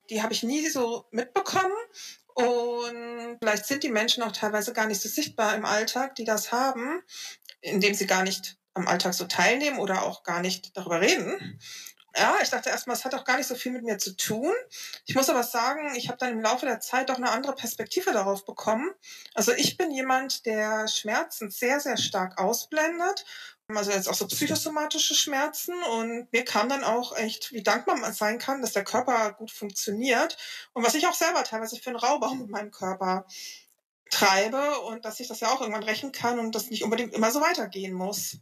Die 0.08 0.22
habe 0.22 0.32
ich 0.32 0.42
nie 0.42 0.68
so 0.68 1.06
mitbekommen. 1.10 1.72
Und 2.34 3.38
vielleicht 3.40 3.66
sind 3.66 3.82
die 3.82 3.90
Menschen 3.90 4.22
auch 4.22 4.32
teilweise 4.32 4.72
gar 4.72 4.86
nicht 4.86 5.02
so 5.02 5.08
sichtbar 5.08 5.54
im 5.54 5.64
Alltag, 5.64 6.14
die 6.14 6.24
das 6.24 6.52
haben, 6.52 7.02
indem 7.60 7.94
sie 7.94 8.06
gar 8.06 8.22
nicht 8.22 8.56
am 8.74 8.88
Alltag 8.88 9.12
so 9.12 9.24
teilnehmen 9.24 9.78
oder 9.78 10.02
auch 10.02 10.22
gar 10.22 10.40
nicht 10.40 10.76
darüber 10.76 11.00
reden. 11.00 11.60
Ja, 12.16 12.36
ich 12.42 12.50
dachte 12.50 12.68
erstmal, 12.68 12.96
es 12.96 13.04
hat 13.04 13.14
auch 13.14 13.24
gar 13.24 13.38
nicht 13.38 13.46
so 13.46 13.54
viel 13.54 13.72
mit 13.72 13.84
mir 13.84 13.96
zu 13.98 14.14
tun. 14.16 14.52
Ich 15.06 15.14
muss 15.14 15.30
aber 15.30 15.42
sagen, 15.42 15.94
ich 15.96 16.08
habe 16.08 16.18
dann 16.18 16.32
im 16.32 16.40
Laufe 16.40 16.66
der 16.66 16.80
Zeit 16.80 17.08
doch 17.08 17.16
eine 17.16 17.30
andere 17.30 17.54
Perspektive 17.54 18.12
darauf 18.12 18.44
bekommen. 18.44 18.90
Also 19.34 19.52
ich 19.52 19.78
bin 19.78 19.90
jemand, 19.90 20.44
der 20.44 20.88
Schmerzen 20.88 21.50
sehr, 21.50 21.80
sehr 21.80 21.96
stark 21.96 22.38
ausblendet. 22.38 23.24
Also 23.68 23.92
jetzt 23.92 24.08
auch 24.08 24.14
so 24.14 24.26
psychosomatische 24.26 25.14
Schmerzen 25.14 25.72
und 25.84 26.30
mir 26.32 26.44
kam 26.44 26.68
dann 26.68 26.84
auch 26.84 27.16
echt, 27.16 27.52
wie 27.52 27.62
dankbar 27.62 27.96
man 27.96 28.12
sein 28.12 28.38
kann, 28.38 28.60
dass 28.60 28.72
der 28.72 28.84
Körper 28.84 29.32
gut 29.32 29.50
funktioniert 29.50 30.36
und 30.74 30.84
was 30.84 30.94
ich 30.94 31.06
auch 31.06 31.14
selber 31.14 31.42
teilweise 31.44 31.76
für 31.76 31.90
einen 31.90 31.98
Raubbau 31.98 32.34
mit 32.34 32.50
meinem 32.50 32.70
Körper 32.70 33.26
treibe 34.10 34.80
und 34.80 35.06
dass 35.06 35.20
ich 35.20 35.28
das 35.28 35.40
ja 35.40 35.48
auch 35.48 35.60
irgendwann 35.62 35.84
rächen 35.84 36.12
kann 36.12 36.38
und 36.38 36.54
das 36.54 36.68
nicht 36.68 36.84
unbedingt 36.84 37.14
immer 37.14 37.30
so 37.30 37.40
weitergehen 37.40 37.94
muss. 37.94 38.36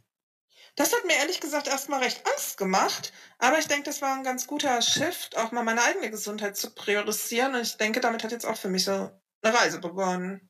Das 0.75 0.93
hat 0.93 1.05
mir 1.05 1.15
ehrlich 1.15 1.41
gesagt 1.41 1.67
erstmal 1.67 2.01
recht 2.01 2.25
Angst 2.25 2.57
gemacht, 2.57 3.11
aber 3.39 3.59
ich 3.59 3.67
denke, 3.67 3.83
das 3.83 4.01
war 4.01 4.15
ein 4.15 4.23
ganz 4.23 4.47
guter 4.47 4.81
Shift, 4.81 5.37
auch 5.37 5.51
mal 5.51 5.63
meine 5.63 5.83
eigene 5.83 6.09
Gesundheit 6.09 6.55
zu 6.55 6.73
priorisieren. 6.73 7.55
Und 7.55 7.61
ich 7.61 7.77
denke, 7.77 7.99
damit 7.99 8.23
hat 8.23 8.31
jetzt 8.31 8.45
auch 8.45 8.57
für 8.57 8.69
mich 8.69 8.85
so 8.85 9.11
eine 9.41 9.57
Reise 9.57 9.79
begonnen. 9.79 10.49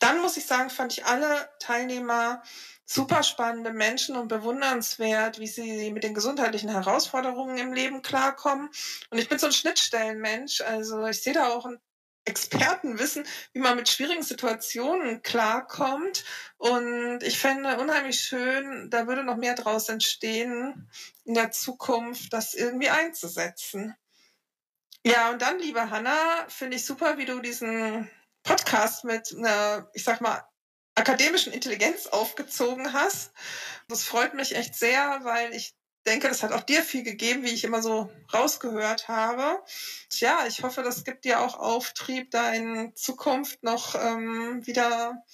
Dann 0.00 0.20
muss 0.20 0.36
ich 0.36 0.46
sagen, 0.46 0.70
fand 0.70 0.92
ich 0.92 1.04
alle 1.06 1.50
Teilnehmer 1.58 2.42
super 2.84 3.22
spannende 3.22 3.72
Menschen 3.72 4.16
und 4.16 4.28
bewundernswert, 4.28 5.40
wie 5.40 5.46
sie 5.46 5.90
mit 5.90 6.04
den 6.04 6.14
gesundheitlichen 6.14 6.70
Herausforderungen 6.70 7.58
im 7.58 7.72
Leben 7.72 8.00
klarkommen. 8.02 8.70
Und 9.10 9.18
ich 9.18 9.28
bin 9.28 9.38
so 9.38 9.46
ein 9.46 9.52
Schnittstellenmensch, 9.52 10.62
also 10.62 11.04
ich 11.06 11.22
sehe 11.22 11.34
da 11.34 11.48
auch 11.48 11.66
ein 11.66 11.78
Experten 12.28 12.98
wissen, 12.98 13.26
wie 13.52 13.60
man 13.60 13.76
mit 13.76 13.88
schwierigen 13.88 14.22
Situationen 14.22 15.22
klarkommt. 15.22 16.24
Und 16.56 17.22
ich 17.22 17.38
fände 17.38 17.78
unheimlich 17.78 18.20
schön, 18.20 18.90
da 18.90 19.06
würde 19.06 19.24
noch 19.24 19.36
mehr 19.36 19.54
draus 19.54 19.88
entstehen, 19.88 20.90
in 21.24 21.34
der 21.34 21.50
Zukunft 21.50 22.32
das 22.32 22.54
irgendwie 22.54 22.90
einzusetzen. 22.90 23.96
Ja, 25.04 25.30
und 25.30 25.42
dann, 25.42 25.58
liebe 25.58 25.90
Hanna, 25.90 26.46
finde 26.48 26.76
ich 26.76 26.84
super, 26.84 27.18
wie 27.18 27.24
du 27.24 27.40
diesen 27.40 28.10
Podcast 28.42 29.04
mit 29.04 29.34
einer, 29.36 29.88
ich 29.94 30.04
sag 30.04 30.20
mal, 30.20 30.44
akademischen 30.94 31.52
Intelligenz 31.52 32.06
aufgezogen 32.08 32.92
hast. 32.92 33.32
Das 33.88 34.02
freut 34.02 34.34
mich 34.34 34.54
echt 34.54 34.74
sehr, 34.74 35.20
weil 35.22 35.54
ich 35.54 35.77
denke, 36.08 36.28
das 36.28 36.42
hat 36.42 36.52
auch 36.52 36.62
dir 36.62 36.82
viel 36.82 37.02
gegeben, 37.02 37.44
wie 37.44 37.52
ich 37.52 37.64
immer 37.64 37.82
so 37.82 38.10
rausgehört 38.32 39.08
habe. 39.08 39.62
Tja, 40.10 40.46
ich 40.46 40.62
hoffe, 40.62 40.82
das 40.82 41.04
gibt 41.04 41.24
dir 41.24 41.40
auch 41.40 41.58
Auftrieb, 41.58 42.30
da 42.30 42.52
in 42.52 42.94
Zukunft 42.94 43.62
noch 43.62 43.94
ähm, 43.94 44.66
wieder 44.66 45.24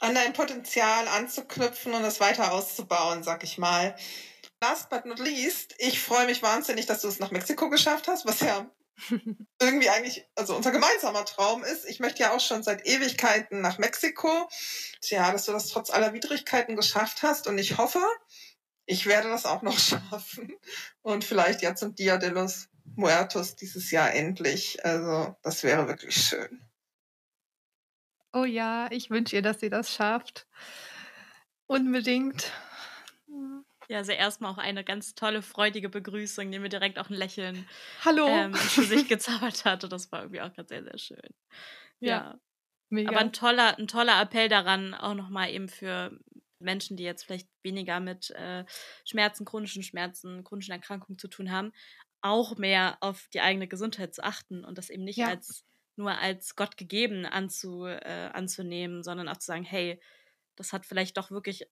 an 0.00 0.14
dein 0.14 0.32
Potenzial 0.32 1.08
anzuknüpfen 1.08 1.94
und 1.94 2.02
das 2.02 2.20
weiter 2.20 2.52
auszubauen, 2.52 3.22
sag 3.22 3.42
ich 3.44 3.58
mal. 3.58 3.96
Last 4.62 4.90
but 4.90 5.06
not 5.06 5.18
least, 5.18 5.74
ich 5.78 6.00
freue 6.00 6.26
mich 6.26 6.42
wahnsinnig, 6.42 6.86
dass 6.86 7.02
du 7.02 7.08
es 7.08 7.18
nach 7.18 7.30
Mexiko 7.30 7.70
geschafft 7.70 8.08
hast, 8.08 8.26
was 8.26 8.40
ja 8.40 8.70
irgendwie 9.60 9.90
eigentlich, 9.90 10.26
also 10.34 10.54
unser 10.54 10.70
gemeinsamer 10.70 11.24
Traum 11.24 11.64
ist. 11.64 11.84
Ich 11.86 12.00
möchte 12.00 12.22
ja 12.22 12.32
auch 12.32 12.40
schon 12.40 12.62
seit 12.62 12.86
Ewigkeiten 12.86 13.60
nach 13.60 13.78
Mexiko. 13.78 14.48
Tja, 15.00 15.32
dass 15.32 15.46
du 15.46 15.52
das 15.52 15.68
trotz 15.68 15.90
aller 15.90 16.12
Widrigkeiten 16.12 16.76
geschafft 16.76 17.22
hast 17.22 17.46
und 17.46 17.58
ich 17.58 17.78
hoffe, 17.78 18.02
ich 18.86 19.06
werde 19.06 19.28
das 19.28 19.46
auch 19.46 19.62
noch 19.62 19.78
schaffen. 19.78 20.54
Und 21.02 21.24
vielleicht 21.24 21.62
ja 21.62 21.74
zum 21.74 21.94
Dia 21.94 22.16
de 22.16 22.30
los 22.30 22.68
Muertos 22.96 23.56
dieses 23.56 23.90
Jahr 23.90 24.12
endlich. 24.12 24.84
Also, 24.84 25.36
das 25.42 25.62
wäre 25.62 25.88
wirklich 25.88 26.16
schön. 26.16 26.60
Oh 28.32 28.44
ja, 28.44 28.88
ich 28.90 29.10
wünsche 29.10 29.36
ihr, 29.36 29.42
dass 29.42 29.60
sie 29.60 29.70
das 29.70 29.94
schafft. 29.94 30.46
Unbedingt. 31.66 32.52
Ja, 33.88 33.98
also 33.98 34.12
erstmal 34.12 34.52
auch 34.52 34.58
eine 34.58 34.82
ganz 34.84 35.14
tolle, 35.14 35.42
freudige 35.42 35.88
Begrüßung, 35.88 36.50
die 36.50 36.58
mir 36.58 36.68
direkt 36.68 36.98
auch 36.98 37.10
ein 37.10 37.14
Lächeln 37.14 37.66
Hallo. 38.04 38.26
Ähm, 38.26 38.54
für 38.54 38.82
sich 38.82 39.08
gezaubert 39.08 39.64
hatte. 39.64 39.88
Das 39.88 40.10
war 40.10 40.22
irgendwie 40.22 40.40
auch 40.40 40.52
ganz 40.52 40.68
sehr, 40.68 40.82
sehr 40.82 40.98
schön. 40.98 41.34
Ja. 42.00 42.38
ja. 42.90 43.08
Aber 43.08 43.18
ein 43.18 43.32
toller, 43.32 43.78
ein 43.78 43.88
toller 43.88 44.20
Appell 44.20 44.48
daran, 44.48 44.94
auch 44.94 45.14
nochmal 45.14 45.50
eben 45.50 45.68
für 45.68 46.18
Menschen, 46.64 46.96
die 46.96 47.04
jetzt 47.04 47.24
vielleicht 47.24 47.48
weniger 47.62 48.00
mit 48.00 48.30
äh, 48.30 48.64
Schmerzen, 49.04 49.44
chronischen 49.44 49.82
Schmerzen, 49.82 50.42
chronischen 50.44 50.72
Erkrankungen 50.72 51.18
zu 51.18 51.28
tun 51.28 51.52
haben, 51.52 51.72
auch 52.20 52.56
mehr 52.56 52.96
auf 53.00 53.28
die 53.32 53.40
eigene 53.40 53.68
Gesundheit 53.68 54.14
zu 54.14 54.24
achten 54.24 54.64
und 54.64 54.78
das 54.78 54.90
eben 54.90 55.04
nicht 55.04 55.18
ja. 55.18 55.28
als 55.28 55.64
nur 55.96 56.18
als 56.18 56.56
Gott 56.56 56.76
gegeben 56.76 57.24
anzu, 57.26 57.84
äh, 57.86 58.30
anzunehmen, 58.32 59.02
sondern 59.02 59.28
auch 59.28 59.36
zu 59.36 59.46
sagen, 59.46 59.64
hey, 59.64 60.00
das 60.56 60.72
hat 60.72 60.86
vielleicht 60.86 61.16
doch 61.16 61.30
wirklich 61.30 61.68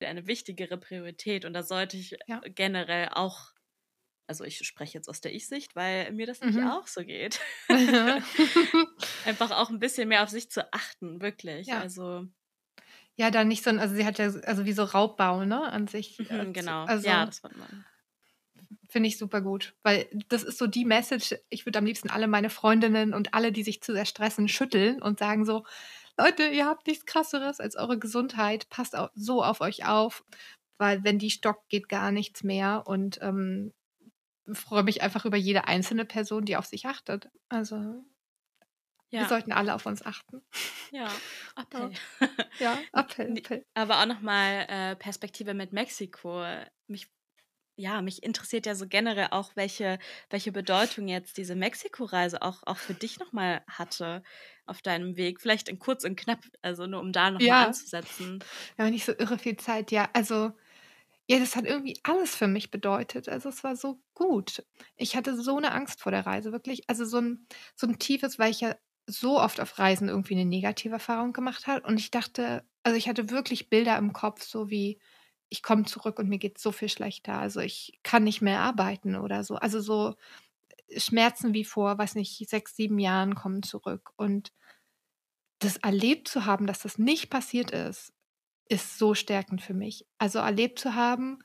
eine 0.00 0.26
wichtigere 0.26 0.78
Priorität 0.78 1.44
und 1.44 1.52
da 1.52 1.62
sollte 1.62 1.96
ich 1.96 2.16
ja. 2.26 2.40
generell 2.46 3.08
auch, 3.12 3.52
also 4.26 4.44
ich 4.44 4.58
spreche 4.64 4.94
jetzt 4.94 5.08
aus 5.08 5.20
der 5.20 5.34
Ich-Sicht, 5.34 5.74
weil 5.74 6.12
mir 6.12 6.26
das 6.26 6.40
mhm. 6.40 6.48
nicht 6.48 6.62
auch 6.62 6.86
so 6.86 7.02
geht. 7.02 7.40
Einfach 9.24 9.50
auch 9.50 9.70
ein 9.70 9.80
bisschen 9.80 10.08
mehr 10.08 10.22
auf 10.22 10.30
sich 10.30 10.50
zu 10.50 10.72
achten, 10.72 11.20
wirklich. 11.20 11.66
Ja. 11.66 11.80
Also 11.80 12.26
ja, 13.18 13.32
da 13.32 13.42
nicht 13.42 13.64
so 13.64 13.70
ein, 13.70 13.80
also 13.80 13.96
sie 13.96 14.06
hat 14.06 14.18
ja, 14.18 14.26
also 14.26 14.64
wie 14.64 14.72
so 14.72 14.84
Raubbau, 14.84 15.44
ne, 15.44 15.60
an 15.60 15.88
sich. 15.88 16.18
Mhm, 16.18 16.26
äh, 16.30 16.52
genau, 16.52 16.84
also, 16.84 17.06
ja, 17.06 17.26
das 17.26 17.40
fand 17.40 17.56
man. 17.58 17.84
Finde 18.88 19.08
ich 19.08 19.18
super 19.18 19.40
gut, 19.40 19.74
weil 19.82 20.08
das 20.28 20.44
ist 20.44 20.56
so 20.56 20.66
die 20.66 20.84
Message, 20.84 21.34
ich 21.50 21.66
würde 21.66 21.80
am 21.80 21.84
liebsten 21.84 22.10
alle 22.10 22.28
meine 22.28 22.48
Freundinnen 22.48 23.12
und 23.12 23.34
alle, 23.34 23.50
die 23.50 23.64
sich 23.64 23.82
zu 23.82 23.92
sehr 23.92 24.06
stressen, 24.06 24.48
schütteln 24.48 25.02
und 25.02 25.18
sagen 25.18 25.44
so, 25.44 25.64
Leute, 26.16 26.46
ihr 26.46 26.66
habt 26.66 26.86
nichts 26.86 27.06
krasseres 27.06 27.60
als 27.60 27.76
eure 27.76 27.98
Gesundheit, 27.98 28.68
passt 28.70 28.96
auch 28.96 29.10
so 29.14 29.42
auf 29.42 29.60
euch 29.60 29.86
auf, 29.86 30.24
weil 30.78 31.02
wenn 31.02 31.18
die 31.18 31.30
stockt, 31.30 31.68
geht 31.68 31.88
gar 31.88 32.12
nichts 32.12 32.44
mehr 32.44 32.84
und 32.86 33.18
ähm, 33.20 33.72
freue 34.52 34.84
mich 34.84 35.02
einfach 35.02 35.24
über 35.24 35.36
jede 35.36 35.66
einzelne 35.66 36.04
Person, 36.04 36.44
die 36.44 36.56
auf 36.56 36.66
sich 36.66 36.86
achtet. 36.86 37.28
Also 37.48 38.04
ja. 39.10 39.20
Wir 39.20 39.26
sollten 39.26 39.52
alle 39.52 39.74
auf 39.74 39.86
uns 39.86 40.04
achten. 40.04 40.42
Ja, 40.90 41.22
Appell. 41.56 41.98
Ja, 42.58 42.88
Appell. 42.92 43.36
Appell. 43.36 43.64
Aber 43.74 44.00
auch 44.02 44.06
nochmal 44.06 44.66
äh, 44.68 44.96
Perspektive 44.96 45.54
mit 45.54 45.72
Mexiko. 45.72 46.44
Mich, 46.88 47.08
ja, 47.76 48.02
mich 48.02 48.22
interessiert 48.24 48.66
ja 48.66 48.74
so 48.74 48.88
generell 48.88 49.28
auch, 49.32 49.56
welche, 49.56 49.98
welche 50.30 50.52
Bedeutung 50.52 51.08
jetzt 51.08 51.38
diese 51.38 51.56
Mexiko-Reise 51.56 52.42
auch, 52.42 52.62
auch 52.66 52.78
für 52.78 52.94
dich 52.94 53.18
nochmal 53.20 53.64
hatte 53.68 54.22
auf 54.66 54.82
deinem 54.82 55.16
Weg. 55.16 55.40
Vielleicht 55.40 55.68
in 55.68 55.78
kurz 55.78 56.04
und 56.04 56.16
knapp, 56.16 56.40
also 56.62 56.86
nur 56.86 57.00
um 57.00 57.12
da 57.12 57.30
nochmal 57.30 57.58
ja. 57.60 57.62
anzusetzen. 57.62 58.46
Ja, 58.78 58.90
nicht 58.90 59.04
so 59.04 59.12
irre 59.12 59.38
viel 59.38 59.56
Zeit. 59.56 59.90
Ja, 59.92 60.08
also 60.12 60.52
Ja, 61.30 61.38
das 61.40 61.56
hat 61.56 61.66
irgendwie 61.66 61.98
alles 62.04 62.36
für 62.36 62.48
mich 62.48 62.70
bedeutet. 62.70 63.28
Also, 63.28 63.48
es 63.50 63.64
war 63.64 63.76
so 63.76 64.00
gut. 64.14 64.64
Ich 64.96 65.16
hatte 65.16 65.36
so 65.40 65.56
eine 65.58 65.72
Angst 65.72 66.02
vor 66.02 66.12
der 66.12 66.26
Reise, 66.26 66.52
wirklich. 66.52 66.88
Also, 66.90 67.04
so 67.06 67.18
ein 67.20 67.46
so 67.76 67.86
'n 67.88 67.98
tiefes 67.98 68.38
weil 68.38 68.50
ich 68.52 68.60
ja 68.62 68.76
so 69.08 69.40
oft 69.40 69.60
auf 69.60 69.78
Reisen 69.80 70.08
irgendwie 70.10 70.34
eine 70.34 70.46
negative 70.46 70.94
Erfahrung 70.94 71.32
gemacht 71.34 71.66
habe 71.68 71.86
und 71.86 71.98
ich 72.00 72.10
dachte 72.12 72.64
also, 72.84 72.96
ich 72.98 73.08
hatte 73.08 73.30
wirklich 73.30 73.70
Bilder 73.70 73.98
im 73.98 74.12
Kopf, 74.14 74.42
so 74.44 74.70
wie: 74.70 74.98
„Ich 75.50 75.62
komme 75.62 75.84
zurück 75.84 76.18
und 76.18 76.28
mir 76.28 76.38
geht 76.38 76.58
so 76.58 76.72
viel 76.72 76.88
schlechter. 76.88 77.38
Also, 77.38 77.60
ich 77.60 77.98
kann 78.04 78.24
nicht 78.24 78.40
mehr 78.42 78.60
arbeiten“ 78.60 79.16
oder 79.16 79.44
so. 79.44 79.56
Also, 79.56 79.80
so 79.80 80.14
Schmerzen 80.96 81.54
wie 81.54 81.64
vor, 81.64 81.98
weiß 81.98 82.14
nicht, 82.16 82.48
6, 82.48 82.76
7 82.76 82.98
Jahren 82.98 83.34
kommen 83.36 83.62
zurück. 83.64 84.12
Und 84.16 84.52
das 85.60 85.76
erlebt 85.78 86.28
zu 86.28 86.46
haben, 86.46 86.66
dass 86.66 86.80
das 86.80 86.98
nicht 86.98 87.30
passiert 87.30 87.70
ist, 87.70 88.12
ist 88.68 88.98
so 88.98 89.14
stärkend 89.14 89.62
für 89.62 89.74
mich. 89.74 90.06
Also, 90.18 90.40
erlebt 90.40 90.78
zu 90.78 90.94
haben: 90.94 91.40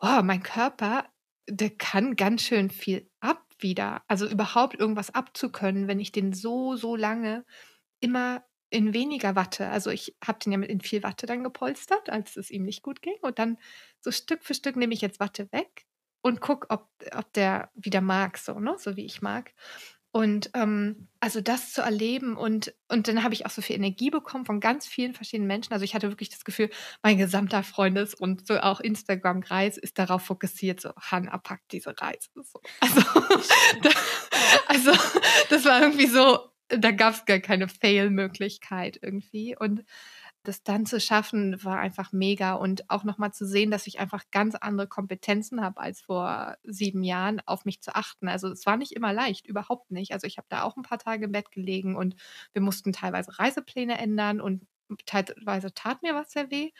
„Oh, 0.00 0.22
mein 0.22 0.42
Körper, 0.42 1.08
der 1.48 1.70
kann 1.70 2.16
ganz 2.16 2.42
schön 2.42 2.70
viel 2.70 3.10
ab 3.20 3.49
wieder.“ 3.62 4.02
Also, 4.08 4.26
überhaupt 4.28 4.78
irgendwas 4.78 5.10
abzukönnen, 5.14 5.88
wenn 5.88 6.00
ich 6.00 6.12
den 6.12 6.32
so, 6.32 6.76
so 6.76 6.96
lange 6.96 7.44
immer 8.00 8.44
in 8.70 8.94
weniger 8.94 9.36
Watte 9.36 9.68
also, 9.68 9.90
ich 9.90 10.16
habe 10.24 10.38
den 10.40 10.52
ja 10.52 10.58
mit 10.58 10.70
in 10.70 10.80
viel 10.80 11.02
Watte 11.02 11.26
dann 11.26 11.44
gepolstert, 11.44 12.10
als 12.10 12.36
es 12.36 12.50
ihm 12.50 12.64
nicht 12.64 12.82
gut 12.82 13.02
ging 13.02 13.16
und 13.22 13.38
dann 13.38 13.58
so 14.00 14.10
Stück 14.12 14.44
für 14.44 14.54
Stück 14.54 14.76
nehme 14.76 14.94
ich 14.94 15.00
jetzt 15.02 15.20
Watte 15.20 15.50
weg 15.52 15.86
und 16.22 16.40
gucke, 16.40 16.68
ob 16.70 16.88
ob 17.16 17.32
der 17.34 17.70
wieder 17.74 18.00
mag 18.02 18.38
so, 18.38 18.58
ne, 18.60 18.76
so 18.78 18.96
wie 18.96 19.04
ich 19.06 19.22
mag. 19.22 19.54
Und, 20.14 20.50
ähm, 20.54 21.06
also 21.20 21.40
das 21.40 21.72
zu 21.72 21.82
erleben 21.82 22.36
und 22.36 22.74
und 22.88 23.06
dann 23.06 23.22
habe 23.22 23.32
ich 23.34 23.46
auch 23.46 23.50
so 23.50 23.62
viel 23.62 23.76
Energie 23.76 24.10
bekommen 24.10 24.44
von 24.44 24.58
ganz 24.58 24.86
vielen 24.86 25.14
verschiedenen 25.14 25.46
Menschen. 25.46 25.72
Also, 25.72 25.84
ich 25.84 25.94
hatte 25.94 26.08
wirklich 26.10 26.30
das 26.30 26.44
Gefühl, 26.44 26.68
mein 27.02 27.16
gesamter 27.18 27.62
Freundes 27.62 28.14
und 28.14 28.44
so 28.46 28.58
auch 28.58 28.80
Instagram-Kreis 28.80 29.78
ist 29.78 29.98
darauf 30.00 30.22
fokussiert, 30.22 30.80
so: 30.80 30.90
„Hannah 31.00 31.38
packt 31.38 31.70
diese 31.72 31.94
Reise“, 32.00 32.28
so. 32.34 32.60
Also, 32.80 33.00
da 33.82 33.90
also, 34.66 34.92
das 35.50 35.64
war 35.64 35.80
irgendwie 35.82 36.06
so 36.06 36.38
da 36.68 36.92
gab's 36.92 37.24
gar 37.26 37.40
keine 37.40 37.68
Fail-Möglichkeit 37.68 38.98
irgendwie 39.02 39.56
und 39.58 39.84
das 40.42 40.62
dann 40.62 40.86
zu 40.86 41.00
schaffen, 41.00 41.62
war 41.64 41.78
einfach 41.80 42.12
mega 42.12 42.54
und 42.54 42.88
auch 42.90 43.04
noch 43.04 43.18
mal 43.18 43.32
zu 43.32 43.46
sehen, 43.46 43.70
dass 43.70 43.86
ich 43.86 44.00
einfach 44.00 44.24
ganz 44.30 44.54
andere 44.54 44.88
Kompetenzen 44.88 45.60
habe 45.62 45.80
als 45.80 46.00
vor 46.00 46.56
7 46.64 47.02
Jahren, 47.02 47.40
auf 47.46 47.64
mich 47.64 47.82
zu 47.82 47.94
achten. 47.94 48.28
Also, 48.28 48.48
es 48.48 48.66
war 48.66 48.76
nicht 48.76 48.92
immer 48.92 49.12
leicht, 49.12 49.46
überhaupt 49.46 49.90
nicht. 49.90 50.12
Also, 50.12 50.26
ich 50.26 50.38
habe 50.38 50.46
da 50.50 50.62
auch 50.62 50.76
'n 50.76 50.82
paar 50.82 50.98
Tage 50.98 51.26
im 51.26 51.32
Bett 51.32 51.50
gelegen 51.52 51.96
und 51.96 52.16
wir 52.52 52.62
mussten 52.62 52.92
teilweise 52.92 53.38
Reisepläne 53.38 53.98
ändern 53.98 54.40
und 54.40 54.66
teilweise 55.06 55.72
tat 55.74 56.02
mir 56.02 56.14
was 56.14 56.32
sehr 56.32 56.50
weh. 56.50 56.70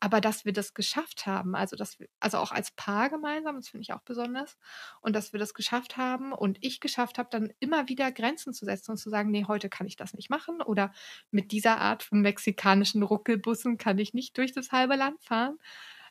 Aber 0.00 0.20
dass 0.20 0.44
wir 0.44 0.52
das 0.52 0.74
geschafft 0.74 1.26
haben, 1.26 1.54
also, 1.56 1.76
dass 1.76 1.98
wir 2.00 2.08
also, 2.20 2.38
auch 2.38 2.52
als 2.52 2.70
Paar 2.72 3.10
gemeinsam, 3.10 3.56
das 3.56 3.68
finde 3.68 3.82
ich 3.82 3.92
auch 3.92 4.02
besonders 4.02 4.56
und 5.00 5.14
dass 5.16 5.32
wir 5.32 5.40
das 5.40 5.54
geschafft 5.54 5.96
haben 5.96 6.32
und 6.32 6.58
ich 6.62 6.80
geschafft 6.80 7.18
habe, 7.18 7.28
dann 7.30 7.52
immer 7.60 7.88
wieder 7.88 8.12
Grenzen 8.12 8.52
zu 8.54 8.64
setzen 8.66 8.92
und 8.92 8.98
zu 8.98 9.10
sagen: 9.10 9.30
„Ne, 9.30 9.46
heute 9.48 9.68
kann 9.70 9.86
ich 9.86 9.96
das 9.96 10.14
nicht 10.14 10.30
machen“ 10.30 10.62
oder 10.62 10.92
„mit 11.30 11.52
dieser 11.52 11.78
Art 11.80 12.02
von 12.04 12.20
mexikanischen 12.22 13.02
Ruckelbussen 13.02 13.78
kann 13.78 13.98
ich 13.98 14.14
nicht 14.14 14.36
durch 14.38 14.52
das 14.52 14.72
halbe 14.72 14.96
Land 14.96 15.22
fahren.“ 15.24 15.58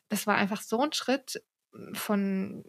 Das 0.08 0.26
war 0.26 0.36
einfach 0.36 0.62
so 0.62 0.80
'n 0.82 0.92
Schritt, 0.92 1.42
hm, 1.72 1.94
von, 1.94 2.64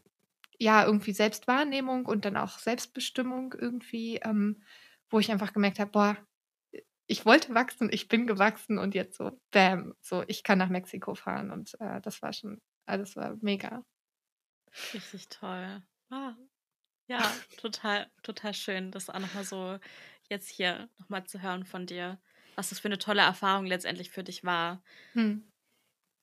ja, 0.60 0.86
irgendwie 0.86 1.14
Selbstwahrnehmung 1.14 2.06
und 2.06 2.26
dann 2.26 2.38
auch 2.38 2.60
Selbstbestimmung 2.60 3.54
irgendwie, 3.60 4.18
ähm, 4.24 4.64
wo 5.10 5.20
ich 5.20 5.32
einfach 5.32 5.54
gemerkt 5.54 5.80
habe: 5.80 5.92
„Boah, 5.92 6.18
ich 7.08 7.26
wollte 7.26 7.54
wachsen, 7.56 7.90
ich 7.92 8.08
bin 8.10 8.28
gewachsen 8.28 8.78
und 8.80 8.96
jetzt 8.96 9.18
so, 9.18 9.40
bäm, 9.52 9.96
so, 10.02 10.24
ich 10.28 10.44
kann 10.44 10.58
nach 10.60 10.70
Mexiko 10.70 11.16
fahren 11.16 11.52
und, 11.52 11.80
äh, 11.82 12.02
das 12.02 12.22
war 12.22 12.34
schon 12.34 12.62
also, 12.86 13.04
das 13.04 13.16
war 13.18 13.38
mega. 13.42 13.84
Richtig 14.94 15.30
toll. 15.30 15.84
Ah. 16.10 16.36
Ja, 17.08 17.42
total 17.58 18.12
total 18.24 18.54
schön, 18.54 18.92
das 18.92 19.10
auch 19.10 19.20
noch 19.20 19.34
mal 19.34 19.44
so 19.46 19.80
jetzt 20.30 20.50
hier 20.50 20.90
noch 21.00 21.10
mal 21.10 21.26
zu 21.26 21.42
hören 21.42 21.66
von 21.66 21.86
dir, 21.88 22.22
was 22.56 22.70
das 22.70 22.80
für 22.80 22.90
'ne 22.90 23.00
tolle 23.00 23.22
Erfahrung 23.24 23.66
letztendlich 23.68 24.12
für 24.12 24.24
dich 24.24 24.44
war. 24.46 24.84
Mhm. 25.16 25.52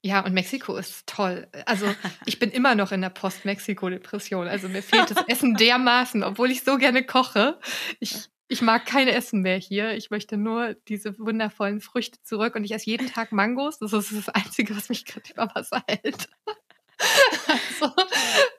Ja, 0.04 0.24
und 0.24 0.34
Mexiko 0.34 0.76
ist 0.76 1.06
toll. 1.08 1.48
Also, 1.66 1.96
ich 2.24 2.38
bin 2.38 2.50
immer 2.50 2.74
noch 2.76 2.92
in 2.92 3.02
der 3.02 3.10
Post-Mexiko-Depression. 3.10 4.48
Also, 4.48 4.68
mir 4.68 4.82
fehlt 4.82 5.10
das 5.10 5.22
Essen 5.22 5.56
dermaßen, 5.56 6.24
obwohl 6.24 6.50
ich 6.52 6.64
so 6.64 6.78
gerne 6.78 7.04
koche. 7.06 7.60
Ich 8.00 8.30
ich 8.54 8.62
mag 8.62 8.86
kein 8.86 9.08
Essen 9.08 9.42
mehr 9.42 9.56
hier. 9.58 9.94
Ich 9.96 10.10
möchte 10.10 10.36
nur 10.36 10.74
diese 10.88 11.18
wundervollen 11.18 11.80
Früchte 11.80 12.22
zurück 12.22 12.54
und 12.54 12.64
ich 12.64 12.72
esse 12.72 12.86
jeden 12.86 13.08
Tag 13.08 13.32
Mangos. 13.32 13.78
Das 13.80 13.92
ist 13.92 14.12
das 14.16 14.28
Einzige, 14.30 14.76
was 14.76 14.88
mich 14.88 15.04
grad 15.04 15.28
über 15.30 15.50
Wasser 15.54 15.82
hält. 15.88 16.28
Also, 17.48 17.92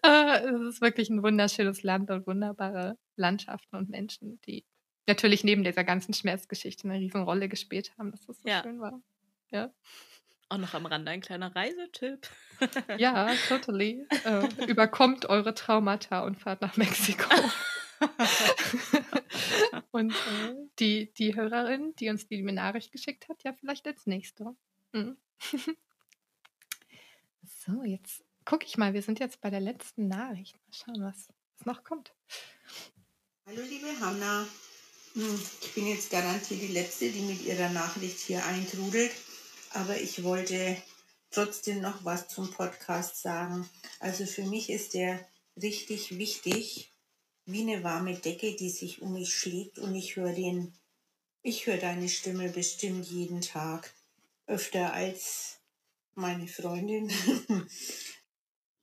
äh, 0.04 0.40
es 0.50 0.76
ist 0.76 0.82
wirklich 0.82 1.10
'n 1.10 1.24
wunderschönes 1.24 1.84
Land 1.84 2.12
und 2.12 2.28
wunderbare 2.28 2.98
Landschaften 3.18 3.76
und 3.78 3.90
Menschen, 3.90 4.40
die 4.48 4.66
natürlich 5.08 5.44
neben 5.44 5.64
dieser 5.64 5.84
ganzen 5.86 6.14
Schmerzgeschichte 6.14 6.88
'ne 6.88 6.96
Riesenrolle 7.00 7.50
gespielt 7.50 7.94
haben, 7.98 8.12
dass 8.12 8.26
das 8.28 8.42
so 8.42 8.50
Ja. 8.50 8.62
schön 8.62 8.80
war. 8.82 9.02
Ja. 9.52 9.72
Auch 10.52 10.58
noch 10.58 10.74
am 10.76 10.86
Rande 10.86 11.12
ein 11.12 11.22
kleiner 11.22 11.56
Reisetipp. 11.56 12.28
Ja, 12.98 13.36
totally. 13.48 14.08
Äh, 14.24 14.48
überkommt 14.66 15.26
eure 15.28 15.54
Traumata 15.54 16.22
und 16.24 16.40
fahrt 16.40 16.62
nach 16.62 16.78
Mexiko. 16.78 17.52
Und, 19.92 20.12
äh, 20.12 20.56
die 20.80 21.14
die 21.14 21.36
Hörerin, 21.36 21.96
die 21.96 22.10
uns 22.10 22.28
die 22.28 22.42
Nachricht 22.42 22.92
geschickt 22.92 23.30
hat, 23.30 23.44
ja 23.44 23.54
vielleicht 23.54 23.88
als 23.88 24.06
Nächste. 24.06 24.56
Mhm. 24.94 25.18
So, 27.68 27.84
jetzt 27.84 28.24
gucke 28.44 28.66
ich 28.66 28.78
mal, 28.78 28.94
wir 28.94 29.02
sind 29.02 29.20
jetzt 29.20 29.42
bei 29.42 29.50
der 29.50 29.60
letzten 29.60 30.08
Nachricht. 30.08 30.56
Mal 30.56 30.74
schauen, 30.74 31.04
was 31.04 31.30
was 31.58 31.66
noch 31.66 31.84
kommt. 31.84 32.14
Hallo 33.48 33.62
liebe 33.64 33.88
Hanna, 34.00 34.46
Hm, 35.16 35.40
ich 35.62 35.74
bin 35.74 35.88
jetzt 35.88 36.10
garantiert 36.10 36.62
die 36.62 36.74
Letzte, 36.74 37.10
die 37.10 37.22
mit 37.22 37.42
ihrer 37.46 37.70
Nachricht 37.70 38.20
hier 38.20 38.46
eintrudelt, 38.46 39.14
aber 39.70 39.98
ich 39.98 40.24
wollte 40.24 40.76
trotzdem 41.32 41.80
noch 41.80 42.04
was 42.04 42.28
zum 42.28 42.52
Podcast 42.52 43.22
sagen. 43.22 43.70
Also 44.02 44.26
für 44.26 44.44
mich 44.44 44.70
ist 44.70 44.94
der 44.94 45.26
richtig 45.56 46.18
wichtig, 46.18 46.92
wie 47.46 47.62
eine 47.62 47.84
warme 47.84 48.16
Decke, 48.16 48.56
die 48.56 48.70
sich 48.70 49.02
um 49.02 49.14
mich 49.14 49.34
schlägt 49.36 49.80
und 49.80 49.96
ich 49.96 50.16
höre 50.16 50.34
den, 50.34 50.74
ich 51.42 51.68
höre 51.68 51.78
deine 51.78 52.10
Stimme 52.10 52.50
bestimmt 52.50 53.06
jeden 53.06 53.42
Tag, 53.42 53.94
öfter 54.48 54.94
als 54.94 55.60
meine 56.16 56.48
Freundin. 56.48 57.12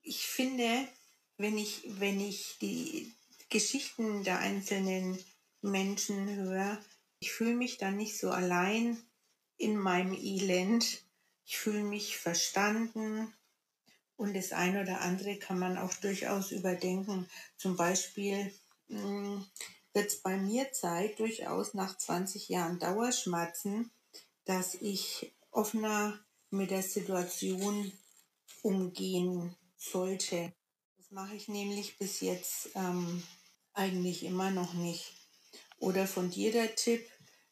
Ich 0.04 0.26
finde, 0.26 0.88
wenn 1.36 1.56
ich, 1.56 1.84
wenn 1.86 2.20
ich 2.20 2.58
die 2.60 3.14
Geschichten 3.50 4.24
der 4.24 4.40
einzelnen 4.40 5.16
Menschen 5.60 6.34
höre, 6.34 6.76
ich 7.20 7.30
fühle 7.30 7.54
mich 7.54 7.78
dann 7.78 7.96
nicht 7.96 8.18
so 8.18 8.30
allein 8.30 9.00
in 9.58 9.76
meinem 9.76 10.14
Elend. 10.14 11.04
Ich 11.44 11.56
fühle 11.56 11.84
mich 11.84 12.16
verstanden 12.16 13.32
und 14.22 14.34
das 14.34 14.52
eine 14.52 14.82
oder 14.82 15.00
andere 15.00 15.36
kann 15.36 15.58
man 15.58 15.76
auch 15.76 15.92
durchaus 15.94 16.52
überdenken. 16.52 17.28
Zum 17.56 17.76
Beispiel 17.76 18.54
wird 18.86 20.06
es 20.06 20.22
bei 20.22 20.36
mir 20.36 20.70
Zeit, 20.70 21.18
durchaus 21.18 21.74
nach 21.74 21.98
20 21.98 22.48
Jahren 22.48 22.78
Dauerschmerzen, 22.78 23.90
dass 24.44 24.74
ich 24.74 25.34
offener 25.50 26.20
mit 26.50 26.70
der 26.70 26.84
Situation 26.84 27.90
umgehen 28.62 29.56
sollte. 29.76 30.52
Das 30.98 31.10
mache 31.10 31.34
ich 31.34 31.48
nämlich 31.48 31.98
bis 31.98 32.20
jetzt 32.20 32.68
ähm, 32.76 33.24
eigentlich 33.72 34.22
immer 34.22 34.52
noch 34.52 34.72
nicht. 34.72 35.14
Oder 35.78 36.06
von 36.06 36.30
dir 36.30 36.52
der 36.52 36.76
Tipp, 36.76 37.04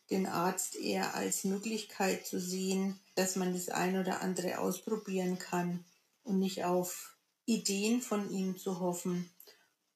den 0.08 0.26
Arzt 0.26 0.76
eher 0.76 1.16
als 1.16 1.42
Möglichkeit 1.42 2.28
zu 2.28 2.38
sehen, 2.38 3.00
dass 3.16 3.34
man 3.34 3.54
das 3.54 3.70
ein 3.70 3.98
oder 3.98 4.20
andere 4.20 4.60
ausprobieren 4.60 5.36
kann 5.40 5.84
und 6.30 6.38
nicht 6.38 6.64
auf 6.64 7.16
Ideen 7.44 8.00
von 8.00 8.30
ihm 8.30 8.56
zu 8.56 8.78
hoffen. 8.78 9.28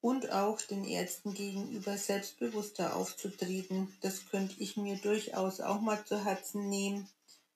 Und 0.01 0.31
auch 0.31 0.61
den 0.61 0.83
Ärzten 0.83 1.33
gegenüber 1.33 1.97
selbstbewusster 1.97 2.95
aufzutreten. 2.95 3.95
Das 4.01 4.27
könnte 4.29 4.55
ich 4.59 4.75
mir 4.75 4.97
durchaus 4.97 5.61
auch 5.61 5.79
mal 5.79 6.05
zu 6.05 6.23
Herzen 6.23 6.69
nehmen. 6.69 7.09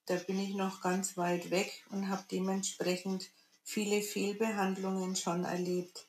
Da 0.06 0.16
bin 0.16 0.40
ich 0.40 0.54
noch 0.54 0.80
ganz 0.80 1.16
weit 1.16 1.50
weg 1.50 1.84
und 1.90 2.08
habe 2.08 2.24
dementsprechend 2.30 3.30
viele 3.62 4.02
Fehlbehandlungen 4.02 5.14
schon 5.14 5.44
erlebt. 5.44 6.08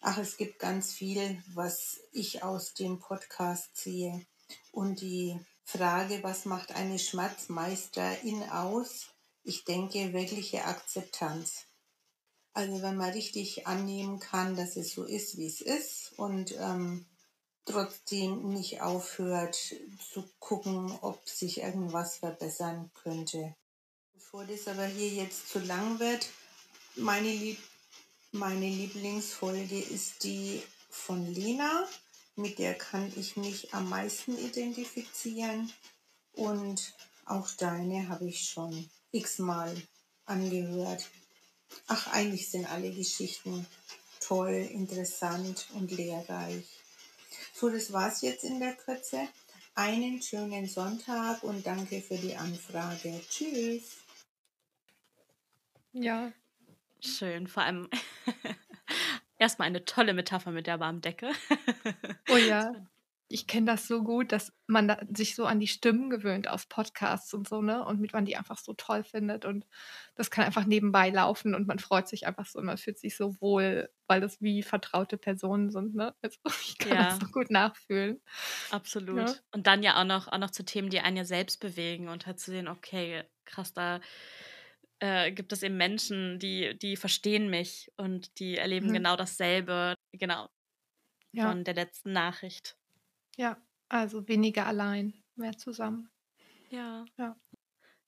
Ach, 0.00 0.18
es 0.18 0.36
gibt 0.36 0.58
ganz 0.58 0.92
viel, 0.92 1.42
was 1.54 2.00
ich 2.12 2.42
aus 2.42 2.74
dem 2.74 2.98
Podcast 2.98 3.76
sehe. 3.76 4.26
Und 4.72 5.00
die 5.00 5.38
Frage, 5.64 6.22
was 6.22 6.44
macht 6.44 6.72
eine 6.72 6.98
Schmerzmeisterin 6.98 8.42
aus? 8.50 9.06
Ich 9.44 9.64
denke, 9.64 10.12
wirkliche 10.12 10.64
Akzeptanz. 10.64 11.67
Also 12.58 12.82
wenn 12.82 12.96
man 12.96 13.10
richtig 13.10 13.68
annehmen 13.68 14.18
kann, 14.18 14.56
dass 14.56 14.74
es 14.74 14.92
so 14.92 15.04
ist, 15.04 15.36
wie 15.36 15.46
es 15.46 15.60
ist 15.60 16.12
und 16.16 16.56
ähm, 16.58 17.06
trotzdem 17.64 18.48
nicht 18.48 18.82
aufhört 18.82 19.76
zu 20.12 20.28
gucken, 20.40 20.90
ob 21.00 21.28
sich 21.28 21.60
irgendwas 21.60 22.16
verbessern 22.16 22.90
könnte. 22.94 23.54
Bevor 24.12 24.44
das 24.44 24.66
aber 24.66 24.86
hier 24.86 25.08
jetzt 25.08 25.48
zu 25.48 25.60
lang 25.60 26.00
wird, 26.00 26.28
meine, 26.96 27.30
Lieb 27.30 27.58
meine 28.32 28.68
Lieblingsfolge 28.68 29.78
ist 29.78 30.24
die 30.24 30.60
von 30.90 31.32
Lena. 31.32 31.86
Mit 32.34 32.58
der 32.58 32.74
kann 32.74 33.12
ich 33.14 33.36
mich 33.36 33.72
am 33.72 33.88
meisten 33.88 34.36
identifizieren. 34.36 35.72
Und 36.32 36.92
auch 37.24 37.48
deine 37.52 38.08
habe 38.08 38.26
ich 38.26 38.48
schon 38.48 38.90
x-mal 39.12 39.80
angehört. 40.24 41.06
Ach, 41.86 42.12
eigentlich 42.12 42.50
sind 42.50 42.66
alle 42.66 42.90
Geschichten 42.90 43.66
toll, 44.20 44.68
interessant 44.72 45.68
und 45.74 45.90
lehrreich. 45.90 46.66
So, 47.54 47.70
das 47.70 47.92
war's 47.92 48.22
jetzt 48.22 48.44
in 48.44 48.60
der 48.60 48.74
Kürze. 48.74 49.28
Einen 49.74 50.20
schönen 50.20 50.66
Sonntag 50.66 51.42
und 51.42 51.66
danke 51.66 52.00
für 52.00 52.16
die 52.16 52.36
Anfrage. 52.36 53.20
Tschüss. 53.28 53.98
Ja. 55.92 56.32
Schön, 57.00 57.46
vor 57.46 57.62
allem 57.62 57.88
erstmal 59.38 59.66
eine 59.66 59.84
tolle 59.84 60.14
Metapher 60.14 60.50
mit 60.50 60.66
der 60.66 60.80
warmen 60.80 61.00
Decke. 61.00 61.30
Oh 62.28 62.36
ja. 62.36 62.72
Ich 63.30 63.46
kenne 63.46 63.66
das 63.66 63.86
so 63.86 64.02
gut, 64.02 64.32
dass 64.32 64.52
man 64.66 64.88
da 64.88 64.98
sich 65.14 65.34
so 65.34 65.44
an 65.46 65.60
die 65.60 65.66
Stimmen 65.68 66.08
gewöhnt 66.10 66.48
aus 66.48 66.66
Podcasts 66.66 67.34
und 67.34 67.46
so, 67.48 67.60
ne? 67.62 67.84
Und 67.84 68.00
mit 68.00 68.12
man 68.14 68.24
die 68.24 68.36
einfach 68.36 68.58
so 68.58 68.72
toll 68.74 69.04
findet. 69.04 69.44
Und 69.44 69.66
das 70.14 70.30
kann 70.30 70.44
einfach 70.46 70.64
nebenbei 70.64 71.10
laufen 71.10 71.54
und 71.54 71.66
man 71.66 71.78
freut 71.78 72.08
sich 72.08 72.26
einfach 72.26 72.46
so 72.46 72.58
und 72.58 72.64
man 72.66 72.78
fühlt 72.78 72.98
sich 72.98 73.16
so 73.16 73.38
wohl, 73.40 73.90
weil 74.06 74.20
das 74.22 74.40
wie 74.40 74.62
vertraute 74.62 75.18
Personen 75.18 75.70
sind, 75.70 75.94
ne? 75.94 76.14
Also 76.22 76.38
ich 76.62 76.78
kann 76.78 76.98
das 76.98 77.16
Ja, 77.16 77.18
so 77.18 77.26
gut 77.32 77.50
nachfühlen. 77.50 78.22
Ne? 79.10 79.38
absolut. 79.38 79.42
Und 79.52 79.66
dann 79.66 79.82
ja 79.82 80.00
auch 80.00 80.04
noch, 80.04 80.28
auch 80.28 80.38
noch 80.38 80.50
zu 80.50 80.64
Themen, 80.64 80.90
die 80.90 81.00
einen 81.00 81.16
ja 81.16 81.24
selbst 81.24 81.60
bewegen 81.60 82.08
und 82.08 82.26
halt 82.26 82.40
zu 82.40 82.50
sehen, 82.50 82.68
okay, 82.68 83.24
krass, 83.44 83.72
da 83.72 84.00
äh, 85.00 85.32
gibt 85.32 85.52
es 85.52 85.62
eben 85.62 85.76
Menschen, 85.76 86.38
die, 86.38 86.78
die 86.78 86.96
verstehen 86.96 87.50
mich 87.50 87.92
und 87.96 88.38
die 88.40 88.56
erleben 88.56 88.92
Mhm. 88.92 88.92
genau 88.92 89.16
dasselbe, 89.16 89.94
genau, 90.12 90.48
Ja. 91.32 91.54
von 91.54 91.64
der 91.64 91.74
letzten 91.76 92.12
Nachricht. 92.12 92.77
Ja. 93.38 93.56
Also 93.88 94.28
weniger 94.28 94.66
allein, 94.66 95.14
mehr 95.36 95.56
zusammen. 95.56 96.10
Ja. 96.70 97.08
Ja. 97.18 97.36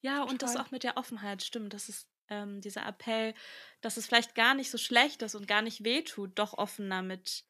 Ja, 0.03 0.22
und 0.24 0.43
das 0.43 0.57
auch 0.57 0.70
mit 0.70 0.85
der 0.85 0.97
Offenheit, 0.97 1.43
stimmt. 1.43 1.74
Das 1.74 1.89
ist 1.89 2.09
ähm, 2.28 2.61
dieser 2.61 2.87
Appell, 2.87 3.35
dass 3.83 3.97
es 3.97 4.07
vielleicht 4.07 4.35
gar 4.35 4.55
nicht 4.55 4.70
so 4.70 4.78
schlecht 4.78 5.22
ist 5.22 5.35
und 5.35 5.47
gar 5.49 5.62
nicht 5.62 5.85
wehtut, 5.85 6.39
doch 6.39 6.55
offener 6.55 7.03
mit, 7.03 7.45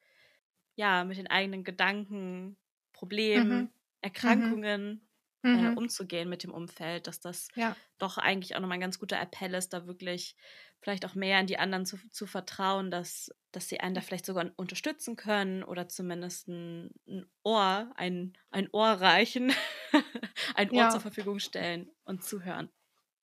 ja, 0.75 1.03
mit 1.05 1.17
den 1.17 1.27
eigenen 1.27 1.63
Gedanken, 1.63 2.57
Problemen, 2.93 3.69
Mhm. 3.69 3.73
Erkrankungen 4.01 5.09
äh, 5.53 5.69
Mhm. 5.69 5.75
umzugehen 5.75 6.29
mit 6.29 6.43
dem 6.43 6.53
Umfeld, 6.53 7.07
dass 7.07 7.19
das 7.21 7.51
Ja. 7.55 7.77
doch 7.99 8.17
eigentlich 8.17 8.55
auch 8.55 8.61
nochmal 8.61 8.77
ein 8.77 8.81
ganz 8.81 8.99
guter 8.99 9.19
Appell 9.21 9.53
ist, 9.55 9.69
da 9.73 9.87
wirklich 9.87 10.35
vielleicht 10.81 11.05
auch 11.05 11.15
mehr 11.15 11.39
in 11.39 11.47
die 11.47 11.57
anderen 11.59 11.85
zu, 11.85 11.97
zu 12.09 12.25
vertrauen, 12.27 12.91
dass, 12.91 13.29
dass 13.51 13.69
sie 13.69 13.79
einen 13.79 13.95
da 13.95 14.01
vielleicht 14.01 14.25
sogar 14.25 14.51
unterstützen 14.57 15.15
können 15.15 15.63
oder 15.63 15.87
zumindest 15.87 16.47
ein, 16.47 16.91
ein 17.07 17.25
Ohr, 17.43 17.91
ein, 17.95 18.33
ein 18.51 18.69
Ohr 18.71 18.89
reichen, 18.89 19.53
ein 20.55 20.71
Ohr 20.71 20.87
Ja. 20.87 20.89
zur 20.89 21.01
Verfügung 21.01 21.39
stellen 21.39 21.91
und 22.03 22.23
zuhören. 22.23 22.71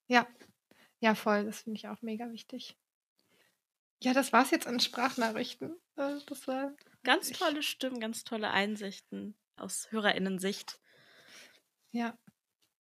Ja. 0.10 0.28
Ja, 1.02 1.16
voll. 1.16 1.46
Das 1.46 1.62
finde 1.62 1.78
ich 1.78 1.88
auch 1.90 2.02
mega 2.02 2.32
wichtig. 2.32 2.78
Ja, 4.02 4.14
das 4.14 4.34
war's 4.34 4.50
jetzt 4.52 4.66
an 4.68 4.80
Sprachnachrichten. 4.80 5.80
Äh, 5.98 6.20
Das 6.26 6.48
war 6.48 6.74
Ganz 7.04 7.32
tolle 7.32 7.64
Stimmen, 7.64 8.00
ganz 8.00 8.24
tolle 8.24 8.52
Einsichten 8.52 9.36
aus 9.56 9.92
HörerInnen-Sicht. 9.92 10.80
ja, 11.92 12.18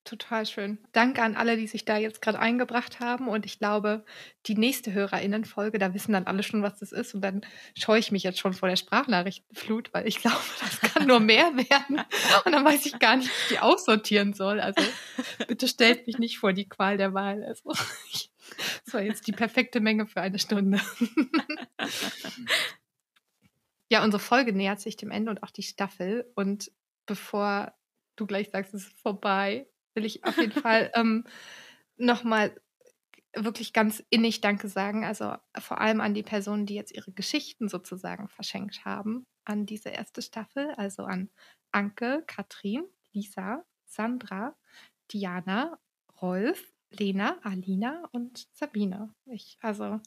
total 0.07 0.45
schön. 0.45 0.77
Danke 0.91 1.21
an 1.21 1.35
alle, 1.35 1.57
die 1.57 1.67
sich 1.67 1.85
da 1.85 1.97
jetzt 1.97 2.21
gerade 2.21 2.39
eingebracht 2.39 2.99
haben. 2.99 3.27
Und 3.27 3.45
ich 3.45 3.59
glaube, 3.59 4.05
die 4.45 4.55
nächste 4.55 4.93
HörerInnen-Folge, 4.93 5.77
da 5.77 5.93
wissen 5.93 6.13
dann 6.13 6.25
alle 6.25 6.43
schon, 6.43 6.63
was 6.63 6.79
das 6.79 6.91
ist. 6.91 7.13
Und 7.13 7.21
dann 7.21 7.41
scheue 7.77 7.99
ich 7.99 8.11
mich 8.11 8.23
jetzt 8.23 8.39
schon 8.39 8.53
vor 8.53 8.69
der 8.69 8.75
Sprachnachrichtenflut, 8.75 9.93
weil 9.93 10.07
ich 10.07 10.17
glaube, 10.21 10.37
das 10.59 10.79
kann 10.81 11.07
nur 11.07 11.19
mehr 11.19 11.55
werden. 11.55 12.01
Und 12.45 12.51
dann 12.51 12.65
weiß 12.65 12.85
ich 12.85 12.99
gar 12.99 13.17
nicht, 13.17 13.27
wie 13.27 13.43
ich 13.43 13.49
die 13.49 13.59
aussortieren 13.59 14.33
soll. 14.33 14.59
Also 14.59 14.81
bitte 15.47 15.67
stellt 15.67 16.07
mich 16.07 16.17
nicht 16.17 16.39
vor 16.39 16.53
die 16.53 16.67
Qual 16.67 16.97
der 16.97 17.13
Wahl. 17.13 17.43
Also 17.43 17.73
das 18.85 18.93
war 18.93 19.01
jetzt 19.01 19.27
die 19.27 19.33
perfekte 19.33 19.79
Menge 19.79 20.07
für 20.07 20.21
eine 20.21 20.39
Stunde. 20.39 20.81
Ja, 23.89 24.03
unsere 24.03 24.21
Folge 24.21 24.51
nähert 24.51 24.81
sich 24.81 24.97
dem 24.97 25.11
Ende 25.11 25.31
und 25.31 25.43
auch 25.43 25.51
die 25.51 25.63
Staffel. 25.63 26.29
Und 26.35 26.71
bevor 27.05 27.73
du 28.17 28.25
gleich 28.25 28.49
sagst, 28.49 28.73
es 28.73 28.87
ist 28.87 28.99
vorbei, 28.99 29.67
will 29.97 30.05
ich 30.05 30.23
auf 30.25 30.39
jeden 30.39 30.53
Fall 30.53 30.91
ähm, 30.95 31.25
nochmal 31.97 32.55
wirklich 33.35 33.73
ganz 33.73 34.03
innig 34.09 34.41
Danke 34.41 34.69
sagen. 34.69 35.05
Also 35.05 35.35
vor 35.59 35.81
allem 35.81 36.01
an 36.01 36.13
die 36.13 36.23
Personen, 36.23 36.65
die 36.65 36.75
jetzt 36.75 36.93
ihre 36.93 37.11
Geschichten 37.11 37.69
sozusagen 37.69 38.29
verschenkt 38.29 38.85
haben 38.85 39.25
an 39.45 39.65
diese 39.65 39.89
erste 39.89 40.21
Staffel. 40.21 40.71
Also 40.77 41.03
an 41.03 41.29
Anke, 41.71 42.23
Katrin, 42.27 42.83
Lisa, 43.13 43.65
Sandra, 43.85 44.55
Diana, 45.11 45.79
Rolf, 46.21 46.73
Lena, 46.89 47.37
Alina 47.43 48.07
und 48.11 48.47
Sabine. 48.53 49.13
Ich, 49.25 49.57
also, 49.61 49.99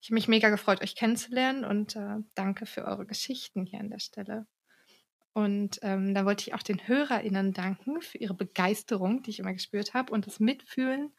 ich 0.00 0.08
habe 0.08 0.14
mich 0.14 0.28
mega 0.28 0.50
gefreut, 0.50 0.82
euch 0.82 0.96
kennenzulernen 0.96 1.64
und 1.64 1.96
äh, 1.96 2.16
danke 2.34 2.66
für 2.66 2.84
eure 2.84 3.06
Geschichten 3.06 3.64
hier 3.66 3.80
an 3.80 3.90
der 3.90 4.00
Stelle. 4.00 4.46
Und 5.34 5.80
ähm, 5.82 6.14
da 6.14 6.24
wollte 6.24 6.42
ich 6.42 6.54
auch 6.54 6.62
den 6.62 6.86
HörerInnen 6.86 7.52
danken 7.52 8.00
für 8.00 8.18
ihre 8.18 8.34
Begeisterung, 8.34 9.22
die 9.22 9.30
ich 9.30 9.40
immer 9.40 9.52
gespürt 9.52 9.92
habe 9.92 10.12
und 10.12 10.28
das 10.28 10.38
Mitfühlen 10.38 11.12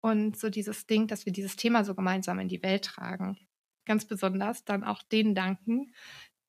und 0.00 0.36
so 0.36 0.50
dieses 0.50 0.86
Ding, 0.88 1.06
dass 1.06 1.26
wir 1.26 1.32
dieses 1.32 1.54
Thema 1.54 1.84
so 1.84 1.94
gemeinsam 1.94 2.40
in 2.40 2.48
die 2.48 2.62
Welt 2.62 2.84
tragen. 2.84 3.38
Ganz 3.86 4.04
besonders 4.04 4.64
dann 4.64 4.82
auch 4.82 5.02
denen 5.04 5.36
danken, 5.36 5.94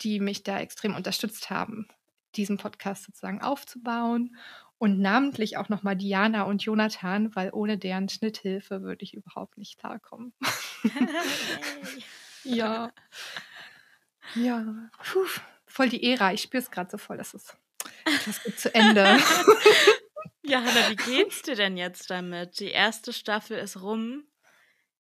die 0.02 0.20
mich 0.20 0.42
da 0.42 0.60
extrem 0.60 0.96
unterstützt 0.96 1.52
haben, 1.52 1.88
diesen 2.36 2.58
Podcast 2.58 3.04
sozusagen 3.04 3.42
aufzubauen 3.44 4.36
und 4.80 5.00
namentlich 5.00 5.58
auch 5.58 5.70
nochmal 5.70 5.96
Diana 5.96 6.44
und 6.44 6.64
Jonathan, 6.64 7.36
weil 7.36 7.52
ohne 7.54 7.78
deren 7.78 8.10
Schnitthilfe 8.10 8.82
würde 8.82 9.04
ich 9.04 9.14
überhaupt 9.14 9.60
nicht 9.60 9.78
klarkommen. 9.78 10.34
ja. 12.44 12.92
Ja. 14.34 14.90
Puh, 15.04 15.28
voll 15.74 15.90
die 15.90 16.04
Ära. 16.12 16.34
Ich 16.34 16.42
spüre 16.44 16.62
es 16.62 16.70
gerade 16.72 16.90
so 16.92 16.98
voll, 16.98 17.18
dass 17.18 17.34
es 17.34 17.56
etwas 18.06 18.44
geht 18.44 18.60
zu 18.60 18.74
Ende. 18.74 19.18
Ja, 20.46 20.60
Hanna, 20.62 20.90
wie 20.90 20.98
geht's 20.98 21.42
dir 21.42 21.56
denn 21.56 21.78
jetzt 21.78 22.10
damit? 22.10 22.60
Die 22.60 22.70
erste 22.70 23.14
Staffel 23.14 23.58
ist 23.58 23.82
rum. 23.82 24.26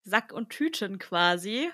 Sack 0.03 0.33
und 0.33 0.49
Tüten 0.49 0.99
quasi. 0.99 1.71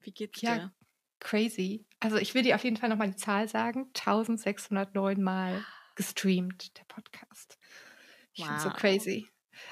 Wie 0.00 0.10
geht's 0.10 0.40
Ja, 0.40 0.56
dir? 0.56 0.72
crazy. 1.20 1.86
Also 2.00 2.16
ich 2.16 2.34
will 2.34 2.42
dir 2.42 2.56
auf 2.56 2.64
jeden 2.64 2.76
Fall 2.76 2.88
nochmal 2.88 3.10
die 3.10 3.16
Zahl 3.16 3.48
sagen. 3.48 3.90
1609 3.94 5.22
Mal 5.22 5.64
gestreamt, 5.94 6.76
der 6.76 6.84
Podcast. 6.84 7.56
Ich 8.32 8.42
finde 8.42 8.56
es 8.56 8.62
so 8.64 8.68
Wow. 8.70 8.76
crazy. 8.80 9.28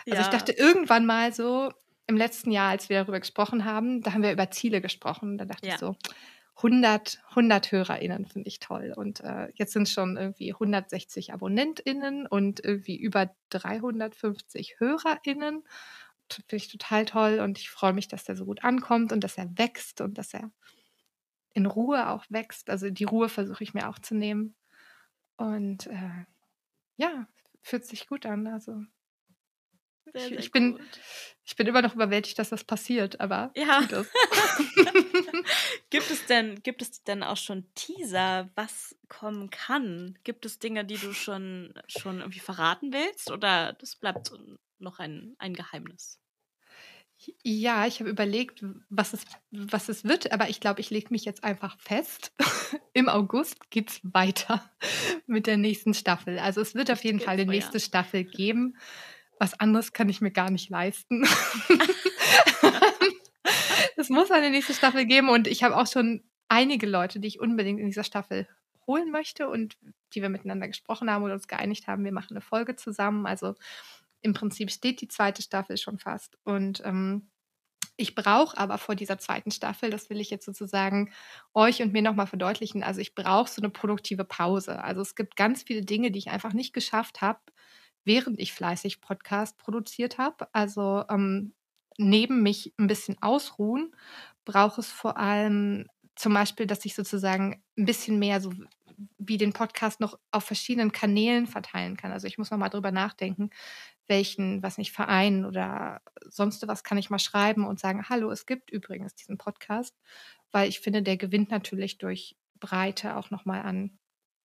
Also 0.09 0.21
ich 0.21 0.27
Ja. 0.27 0.31
dachte 0.31 0.53
irgendwann 0.53 1.05
mal 1.05 1.33
so, 1.35 1.73
im 2.07 2.17
letzten 2.17 2.53
Jahr, 2.53 2.71
als 2.71 2.89
wir 2.89 3.01
darüber 3.01 3.19
gesprochen 3.21 3.65
haben, 3.65 4.03
da 4.03 4.13
haben 4.13 4.23
wir 4.23 4.33
über 4.33 4.51
Ziele 4.53 4.81
gesprochen. 4.81 5.37
Da 5.37 5.45
dachte 5.47 5.67
Ja. 5.67 5.75
ich 5.75 5.81
so, 5.81 5.97
100, 6.63 7.21
100 7.31 7.73
HörerInnen 7.73 8.27
finde 8.27 8.49
ich 8.49 8.61
toll. 8.61 8.93
Und 8.97 9.21
äh, 9.21 9.49
jetzt 9.55 9.73
sind 9.73 9.89
schon 9.89 10.17
irgendwie 10.17 10.53
160 10.53 11.33
AbonnentInnen 11.33 12.27
und 12.27 12.65
irgendwie 12.65 12.97
über 12.97 13.35
350 13.51 14.77
HörerInnen. 14.79 15.65
Finde 16.31 16.57
ich 16.57 16.69
total 16.69 17.05
toll 17.05 17.41
und 17.41 17.59
ich 17.59 17.69
freue 17.69 17.93
mich, 17.93 18.09
dass 18.09 18.25
der 18.25 18.37
so 18.37 18.45
gut 18.45 18.65
ankommt 18.65 19.13
und 19.13 19.23
dass 19.23 19.37
er 19.37 19.51
wächst 19.59 20.01
und 20.01 20.17
dass 20.17 20.33
er 20.33 20.51
in 21.53 21.67
Ruhe 21.67 22.09
auch 22.09 22.25
wächst. 22.31 22.71
Also 22.71 22.91
die 22.91 23.05
Ruhe 23.05 23.29
versuche 23.29 23.65
ich 23.65 23.75
mir 23.75 23.89
auch 23.89 23.99
zu 23.99 24.15
nehmen. 24.15 24.55
Und 25.37 25.89
äh, 25.89 26.25
ja, 26.97 27.27
fühlt 27.61 27.85
sich 27.87 28.09
gut 28.09 28.25
an. 28.25 28.47
Also 28.47 28.83
Sehr, 30.13 30.23
ich, 30.23 30.29
sehr 30.29 30.39
ich, 30.39 30.53
bin, 30.53 30.73
gut. 30.73 31.01
ich 31.45 31.57
bin 31.57 31.67
immer 31.67 31.83
noch 31.83 31.95
überwältigt, 31.95 32.39
dass 32.39 32.51
das 32.51 32.65
passiert, 32.65 33.21
aber 33.21 33.53
Ja. 33.57 33.81
es. 33.83 34.09
Gibt 35.91 36.11
es 36.11 36.27
denn, 36.27 36.63
gibt 36.63 36.83
es 36.83 37.03
denn 37.05 37.23
auch 37.23 37.37
schon 37.37 37.67
Teaser, 37.75 38.51
was 38.55 38.97
kommen 39.09 39.51
kann? 39.51 40.19
Gibt 40.25 40.47
es 40.47 40.59
Dinge, 40.59 40.85
die 40.85 40.97
du 40.97 41.13
schon, 41.13 41.75
schon 41.87 42.21
irgendwie 42.21 42.41
verraten 42.41 42.93
willst? 42.93 43.31
Oder 43.31 43.75
das 43.75 43.97
bleibt 43.97 44.29
so 44.29 44.39
noch 44.79 44.99
ein, 44.99 45.35
ein 45.39 45.55
Geheimnis? 45.55 46.19
Ja, 47.45 47.87
ich 47.87 48.01
habe 48.01 48.11
überlegt, 48.11 48.65
was 48.89 49.13
es, 49.13 49.25
was 49.51 49.89
es 49.89 50.05
wird, 50.05 50.33
aber 50.33 50.49
ich 50.49 50.59
glaube, 50.59 50.81
ich 50.81 50.91
lege 50.91 51.09
mich 51.11 51.25
jetzt 51.25 51.45
einfach 51.45 51.79
fest. 51.79 52.33
Im 52.95 53.09
August 53.09 53.71
geht 53.71 53.91
es 53.91 54.01
weiter 54.03 54.69
mit 55.27 55.47
der 55.47 55.57
nächsten 55.57 55.95
Staffel. 55.95 56.39
Also 56.39 56.61
es 56.61 56.75
wird 56.75 56.91
auf 56.91 57.05
jeden 57.05 57.21
Fall 57.21 57.35
eine 57.35 57.47
nächste 57.47 57.79
Staffel 57.79 58.25
geben. 58.25 58.77
Was 59.43 59.59
anderes 59.59 59.93
kann 59.93 60.09
ich 60.09 60.21
mir 60.21 60.31
gar 60.31 60.53
nicht 60.53 60.71
leisten. 60.71 61.25
es 63.97 64.09
muss 64.09 64.31
eine 64.31 64.51
nächste 64.51 64.73
Staffel 64.73 65.05
geben 65.05 65.31
und 65.31 65.49
ich 65.49 65.65
habe 65.65 65.77
auch 65.77 65.89
schon 65.89 66.23
einige 66.47 66.87
Leute, 66.87 67.19
die 67.19 67.27
ich 67.27 67.41
unbedingt 67.41 67.81
in 67.81 67.87
dieser 67.87 68.05
Staffel 68.05 68.47
holen 68.87 69.11
möchte 69.11 69.49
und 69.49 69.77
die 70.15 70.23
wir 70.23 70.29
miteinander 70.29 70.69
gesprochen 70.69 71.11
haben 71.11 71.25
oder 71.25 71.35
uns 71.35 71.49
geeinigt 71.49 71.89
haben, 71.89 72.05
wir 72.05 72.13
machen 72.13 72.37
eine 72.37 72.41
Folge 72.41 72.77
zusammen. 72.77 73.27
Also 73.27 73.57
im 74.21 74.33
Prinzip 74.33 74.71
steht 74.71 75.01
die 75.01 75.09
zweite 75.09 75.43
Staffel 75.43 75.77
schon 75.77 75.99
fast. 75.99 76.39
Und 76.45 76.81
ähm, 76.85 77.29
Ich 77.97 78.15
brauche 78.15 78.57
aber 78.57 78.79
vor 78.79 78.95
dieser 78.95 79.19
zweiten 79.19 79.51
Staffel, 79.51 79.91
das 79.91 80.09
will 80.09 80.21
ich 80.21 80.31
jetzt 80.31 80.47
sozusagen 80.47 81.13
euch 81.53 81.83
und 81.83 81.93
mir 81.93 82.03
nochmal 82.03 82.29
verdeutlichen, 82.29 82.85
also 82.85 83.01
ich 83.01 83.17
brauche 83.17 83.51
so 83.51 83.61
eine 83.61 83.71
produktive 83.71 84.25
Pause. 84.25 84.85
Also 84.85 85.01
es 85.01 85.17
gibt 85.17 85.35
ganz 85.35 85.65
viele 85.65 85.85
Dinge, 85.85 86.13
die 86.13 86.21
ich 86.21 86.31
einfach 86.31 86.53
nicht 86.53 86.73
geschafft 86.73 87.23
habe, 87.23 87.41
während 88.05 88.39
ich 88.41 88.53
fleißig 88.53 89.01
Podcast 89.01 89.59
produziert 89.59 90.19
habe. 90.19 90.49
Also 90.53 91.05
ähm, 91.09 91.55
neben 91.99 92.43
mich 92.43 92.75
ein 92.79 92.87
bisschen 92.87 93.21
ausruhen, 93.23 93.95
brauche 94.45 94.81
es 94.81 94.91
vor 94.91 95.17
allem 95.17 95.87
zum 96.15 96.35
Beispiel, 96.35 96.67
dass 96.67 96.85
ich 96.85 96.95
sozusagen 96.95 97.63
ein 97.77 97.85
bisschen 97.85 98.19
mehr 98.19 98.41
so 98.41 98.53
wie 99.19 99.39
den 99.39 99.53
Podcast 99.53 100.01
noch 100.01 100.19
auf 100.31 100.45
verschiedenen 100.45 100.93
Kanälen 100.93 101.47
verteilen 101.47 101.97
kann. 101.97 102.13
Also 102.13 102.27
ich 102.27 102.39
muss 102.39 102.51
noch 102.51 102.59
mal 102.59 102.69
drüber 102.69 102.93
nachdenken, 102.93 103.51
welchen, 104.07 104.63
was 104.63 104.79
nicht, 104.79 104.93
Verein 104.93 105.45
oder 105.45 106.03
sonst 106.25 106.67
was 106.69 106.85
kann 106.85 106.99
ich 106.99 107.11
mal 107.11 107.19
schreiben 107.19 107.67
und 107.67 107.81
sagen, 107.81 108.09
hallo, 108.09 108.31
es 108.31 108.47
gibt 108.47 108.71
übrigens 108.71 109.15
diesen 109.15 109.39
Podcast, 109.39 109.97
weil 110.51 110.69
ich 110.69 110.81
finde, 110.81 111.03
der 111.03 111.17
gewinnt 111.17 111.51
natürlich 111.51 111.99
durch 111.99 112.37
Breite 112.61 113.17
auch 113.17 113.31
noch 113.31 113.45
mal 113.45 113.63
an, 113.63 113.99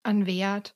an 0.03 0.25
Wert. 0.25 0.75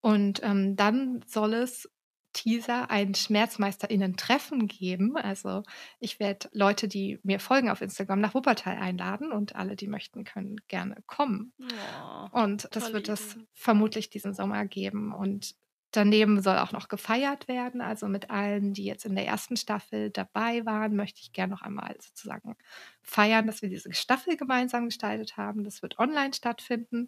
Und 0.00 0.42
ähm, 0.42 0.76
dann 0.76 1.24
soll 1.26 1.54
es 1.54 1.90
Teaser 2.34 2.90
ein 2.90 3.14
SchmerzmeisterInnen-Treffen 3.14 4.68
geben. 4.68 5.16
Also 5.16 5.62
ich 6.00 6.20
werde 6.20 6.50
Leute, 6.52 6.88
die 6.88 7.18
mir 7.22 7.40
folgen 7.40 7.70
auf 7.70 7.80
Instagram, 7.80 8.20
nach 8.20 8.34
Wuppertal 8.34 8.76
einladen 8.76 9.32
und 9.32 9.56
alle, 9.56 9.76
die 9.76 9.86
möchten, 9.88 10.24
können 10.24 10.56
gerne 10.68 10.96
kommen. 11.06 11.54
Oh, 11.62 12.42
und 12.42 12.68
das 12.72 12.92
wird 12.92 13.08
es 13.08 13.38
vermutlich 13.54 14.10
diesen 14.10 14.34
Sommer 14.34 14.66
geben. 14.66 15.14
Und 15.14 15.54
daneben 15.92 16.42
soll 16.42 16.58
auch 16.58 16.72
noch 16.72 16.88
gefeiert 16.88 17.48
werden. 17.48 17.80
Also 17.80 18.08
mit 18.08 18.30
allen, 18.30 18.74
die 18.74 18.84
jetzt 18.84 19.06
in 19.06 19.14
der 19.14 19.26
ersten 19.26 19.56
Staffel 19.56 20.10
dabei 20.10 20.66
waren, 20.66 20.96
möchte 20.96 21.20
ich 21.22 21.32
gerne 21.32 21.52
noch 21.52 21.62
einmal 21.62 21.96
sozusagen 22.00 22.56
feiern, 23.02 23.46
dass 23.46 23.62
wir 23.62 23.68
diese 23.68 23.92
Staffel 23.94 24.36
gemeinsam 24.36 24.86
gestaltet 24.86 25.36
haben. 25.36 25.64
Das 25.64 25.82
wird 25.82 25.98
online 25.98 26.34
stattfinden. 26.34 27.06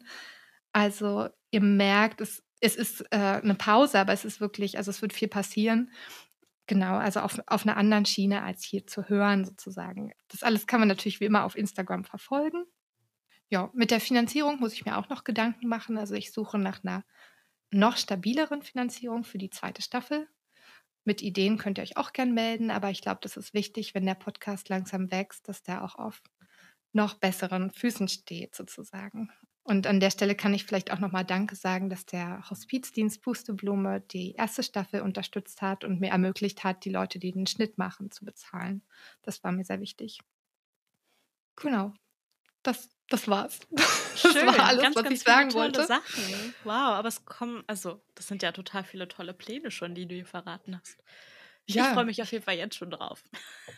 Also 0.72 1.28
ihr 1.50 1.62
merkt, 1.62 2.20
es 2.20 2.42
es 2.60 2.76
ist 2.76 3.02
äh, 3.10 3.16
eine 3.16 3.54
Pause, 3.54 3.98
aber 3.98 4.12
es 4.12 4.24
ist 4.24 4.40
wirklich, 4.40 4.78
also 4.78 4.90
es 4.90 5.02
wird 5.02 5.12
viel 5.12 5.28
passieren. 5.28 5.90
Genau, 6.66 6.96
also 6.96 7.20
auf, 7.20 7.38
auf 7.46 7.64
einer 7.64 7.76
anderen 7.76 8.06
Schiene 8.06 8.42
als 8.42 8.64
hier 8.64 8.86
zu 8.86 9.08
hören 9.08 9.44
sozusagen. 9.44 10.12
Das 10.28 10.42
alles 10.42 10.66
kann 10.66 10.80
man 10.80 10.88
natürlich 10.88 11.20
wie 11.20 11.26
immer 11.26 11.44
auf 11.44 11.56
Instagram 11.56 12.04
verfolgen. 12.04 12.64
Ja, 13.48 13.70
mit 13.72 13.92
der 13.92 14.00
Finanzierung 14.00 14.58
muss 14.58 14.72
ich 14.72 14.84
mir 14.84 14.98
auch 14.98 15.08
noch 15.08 15.22
Gedanken 15.22 15.68
machen. 15.68 15.96
Also 15.96 16.14
ich 16.14 16.32
suche 16.32 16.58
nach 16.58 16.82
einer 16.82 17.04
noch 17.70 17.96
stabileren 17.96 18.62
Finanzierung 18.62 19.22
für 19.22 19.38
die 19.38 19.50
zweite 19.50 19.82
Staffel. 19.82 20.28
Mit 21.04 21.22
Ideen 21.22 21.56
könnt 21.56 21.78
ihr 21.78 21.82
euch 21.82 21.96
auch 21.96 22.12
gern 22.12 22.34
melden, 22.34 22.72
aber 22.72 22.90
ich 22.90 23.00
glaube, 23.00 23.20
das 23.22 23.36
ist 23.36 23.54
wichtig, 23.54 23.94
wenn 23.94 24.06
der 24.06 24.16
Podcast 24.16 24.68
langsam 24.68 25.12
wächst, 25.12 25.48
dass 25.48 25.62
der 25.62 25.84
auch 25.84 25.94
auf 25.94 26.20
noch 26.92 27.14
besseren 27.14 27.70
Füßen 27.70 28.08
steht 28.08 28.56
sozusagen. 28.56 29.30
Und 29.66 29.88
an 29.88 29.98
der 29.98 30.12
Stelle 30.12 30.36
kann 30.36 30.54
ich 30.54 30.64
vielleicht 30.64 30.92
auch 30.92 31.00
nochmal 31.00 31.24
Danke 31.24 31.56
sagen, 31.56 31.90
dass 31.90 32.06
der 32.06 32.48
Hospizdienst 32.48 33.20
Pusteblume 33.20 34.00
die 34.00 34.34
erste 34.34 34.62
Staffel 34.62 35.00
unterstützt 35.00 35.60
hat 35.60 35.82
und 35.82 36.00
mir 36.00 36.10
ermöglicht 36.10 36.62
hat, 36.62 36.84
die 36.84 36.90
Leute, 36.90 37.18
die 37.18 37.32
den 37.32 37.48
Schnitt 37.48 37.76
machen, 37.76 38.12
zu 38.12 38.24
bezahlen. 38.24 38.82
Das 39.22 39.42
war 39.42 39.50
mir 39.50 39.64
sehr 39.64 39.80
wichtig. 39.80 40.20
Genau. 41.56 41.92
Das, 42.62 42.88
das 43.08 43.26
war's. 43.26 43.58
Schön, 44.14 44.34
das 44.46 44.56
war 44.56 44.66
alles, 44.66 44.82
ganz, 44.84 44.94
was 44.94 45.02
ganz 45.02 45.14
ich 45.16 45.22
sagen 45.24 45.50
tolle 45.50 45.64
wollte. 45.64 45.84
Sachen. 45.84 46.54
Wow, 46.62 46.72
aber 46.72 47.08
es 47.08 47.24
kommen, 47.24 47.64
also 47.66 48.00
das 48.14 48.28
sind 48.28 48.44
ja 48.44 48.52
total 48.52 48.84
viele 48.84 49.08
tolle 49.08 49.34
Pläne 49.34 49.72
schon, 49.72 49.96
die 49.96 50.06
du 50.06 50.14
hier 50.14 50.26
verraten 50.26 50.78
hast. 50.78 51.02
Ja. 51.66 51.88
Ich 51.88 51.92
freue 51.92 52.04
mich 52.04 52.22
auf 52.22 52.30
jeden 52.30 52.44
Fall 52.44 52.56
jetzt 52.56 52.76
schon 52.76 52.92
drauf. 52.92 53.24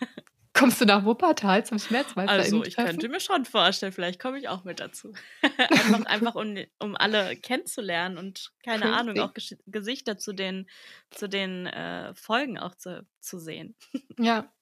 Kommst 0.59 0.81
du 0.81 0.85
nach 0.87 1.05
Wuppertal 1.05 1.65
zum 1.65 1.79
Schmerzmeister? 1.79 2.33
Also 2.33 2.65
ich 2.65 2.77
könnte 2.77 3.09
mir 3.09 3.21
schon 3.21 3.45
vorstellen, 3.45 3.93
vielleicht 3.93 4.21
komme 4.21 4.39
ich 4.39 4.49
auch 4.49 4.65
mit 4.65 4.81
dazu. 4.81 5.13
einfach, 5.59 6.05
einfach 6.07 6.35
um, 6.35 6.57
um 6.81 6.97
alle 6.97 7.37
kennenzulernen 7.37 8.19
und 8.19 8.53
keine 8.65 8.85
Richtig. 8.85 8.99
Ahnung, 8.99 9.21
auch 9.21 9.35
Ges 9.35 9.57
Gesichter 9.67 10.19
zu 10.19 10.33
den, 10.33 10.69
zu 11.11 11.29
den 11.29 11.67
äh, 11.67 12.13
Folgen 12.15 12.59
auch 12.59 12.75
zu, 12.75 13.07
zu 13.21 13.39
sehen. 13.39 13.77
Ja, 14.19 14.53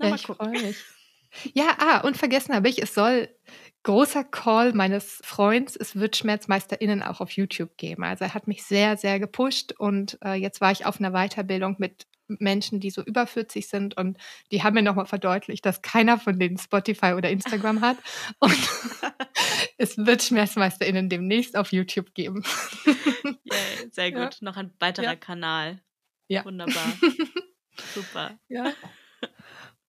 Na, 0.00 0.08
ja 0.08 0.14
ich 0.16 0.22
freue 0.22 0.48
mich. 0.48 0.76
Ja, 1.54 1.76
ah, 1.78 2.00
und 2.00 2.16
vergessen 2.16 2.54
habe 2.54 2.68
ich, 2.68 2.82
es 2.82 2.92
soll 2.92 3.28
großer 3.84 4.24
Call 4.24 4.72
meines 4.72 5.20
Freunds, 5.24 5.76
es 5.76 5.94
wird 5.94 6.16
SchmerzmeisterInnen 6.16 7.04
auch 7.04 7.20
auf 7.20 7.30
YouTube 7.30 7.76
geben. 7.76 8.02
Also 8.02 8.24
er 8.24 8.34
hat 8.34 8.48
mich 8.48 8.64
sehr, 8.64 8.96
sehr 8.96 9.20
gepusht 9.20 9.72
und 9.78 10.18
äh, 10.24 10.34
jetzt 10.34 10.60
war 10.60 10.72
ich 10.72 10.86
auf 10.86 10.98
einer 10.98 11.12
Weiterbildung 11.12 11.76
mit 11.78 12.06
Menschen, 12.38 12.80
die 12.80 12.90
so 12.90 13.02
über 13.02 13.26
40 13.26 13.68
sind 13.68 13.96
und 13.96 14.18
die 14.50 14.62
haben 14.62 14.74
mir 14.74 14.82
nochmal 14.82 15.06
verdeutlicht, 15.06 15.64
dass 15.66 15.82
keiner 15.82 16.18
von 16.18 16.38
denen 16.38 16.58
Spotify 16.58 17.12
oder 17.12 17.30
Instagram 17.30 17.80
hat 17.80 17.96
und 18.38 18.68
es 19.78 19.96
wird 19.98 20.22
SchmerzmeisterInnen 20.22 21.08
demnächst 21.08 21.56
auf 21.56 21.72
YouTube 21.72 22.14
geben. 22.14 22.44
Yeah, 23.52 23.90
sehr 23.90 24.12
gut. 24.12 24.34
Ja. 24.34 24.38
Noch 24.42 24.56
ein 24.56 24.72
weiterer 24.78 25.04
ja. 25.04 25.16
Kanal. 25.16 25.82
Ja. 26.28 26.44
Wunderbar. 26.44 26.92
Super. 27.94 28.38
Ja. 28.48 28.72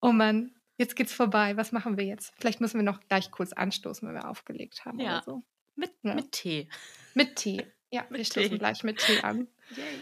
Oh 0.01 0.11
Mann, 0.11 0.55
jetzt 0.77 0.95
geht's 0.95 1.13
vorbei. 1.13 1.55
Was 1.57 1.71
machen 1.71 1.97
wir 1.97 2.05
jetzt? 2.05 2.33
Vielleicht 2.39 2.59
müssen 2.59 2.79
wir 2.79 2.83
noch 2.83 2.99
gleich 3.01 3.29
kurz 3.29 3.53
anstoßen, 3.53 4.07
wenn 4.07 4.15
wir 4.15 4.27
aufgelegt 4.27 4.83
haben 4.85 4.99
ja. 4.99 5.17
oder 5.17 5.23
so. 5.23 5.43
Mit, 5.75 5.91
ja. 6.01 6.15
mit 6.15 6.31
Tee. 6.31 6.69
Mit 7.13 7.35
Tee. 7.35 7.65
Ja, 7.91 8.05
mit 8.09 8.19
wir 8.19 8.25
stoßen 8.25 8.49
Tee. 8.49 8.57
gleich 8.57 8.83
mit 8.83 8.97
Tee 8.97 9.21
an. 9.21 9.47
Yay. 9.75 10.01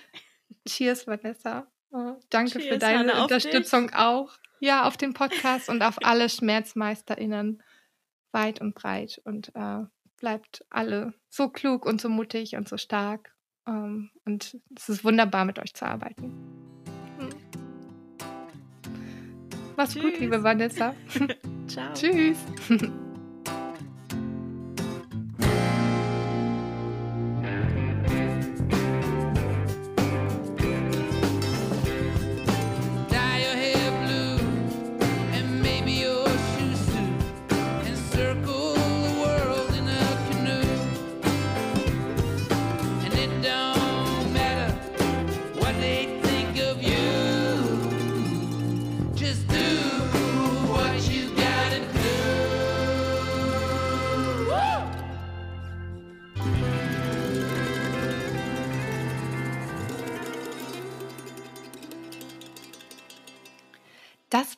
Cheers, 0.67 1.07
Vanessa. 1.07 1.67
Oh, 1.91 2.15
danke 2.29 2.59
Cheers, 2.59 2.67
für 2.67 2.77
deine 2.77 2.99
Hanna, 2.99 3.23
Unterstützung 3.23 3.91
auch. 3.93 4.31
Ja, 4.59 4.85
auf 4.85 4.97
den 4.97 5.13
Podcast 5.13 5.69
und 5.69 5.81
auf 5.81 5.97
alle 6.03 6.29
SchmerzmeisterInnen 6.29 7.63
weit 8.31 8.61
und 8.61 8.75
breit. 8.75 9.21
Und 9.23 9.51
äh, 9.55 9.83
bleibt 10.19 10.65
alle 10.69 11.13
so 11.29 11.49
klug 11.49 11.85
und 11.85 12.01
so 12.01 12.09
mutig 12.09 12.55
und 12.55 12.67
so 12.67 12.77
stark. 12.77 13.33
Ähm, 13.67 14.11
und 14.25 14.57
es 14.75 14.89
ist 14.89 15.03
wunderbar, 15.03 15.45
mit 15.45 15.59
euch 15.59 15.73
zu 15.73 15.85
arbeiten. 15.85 16.33
Hm. 17.17 17.29
Mach's 19.77 19.93
Tschüss. 19.93 20.03
gut, 20.03 20.19
liebe 20.19 20.43
Vanessa. 20.43 20.93
Ciao. 21.67 21.93
Tschüss. 21.93 22.37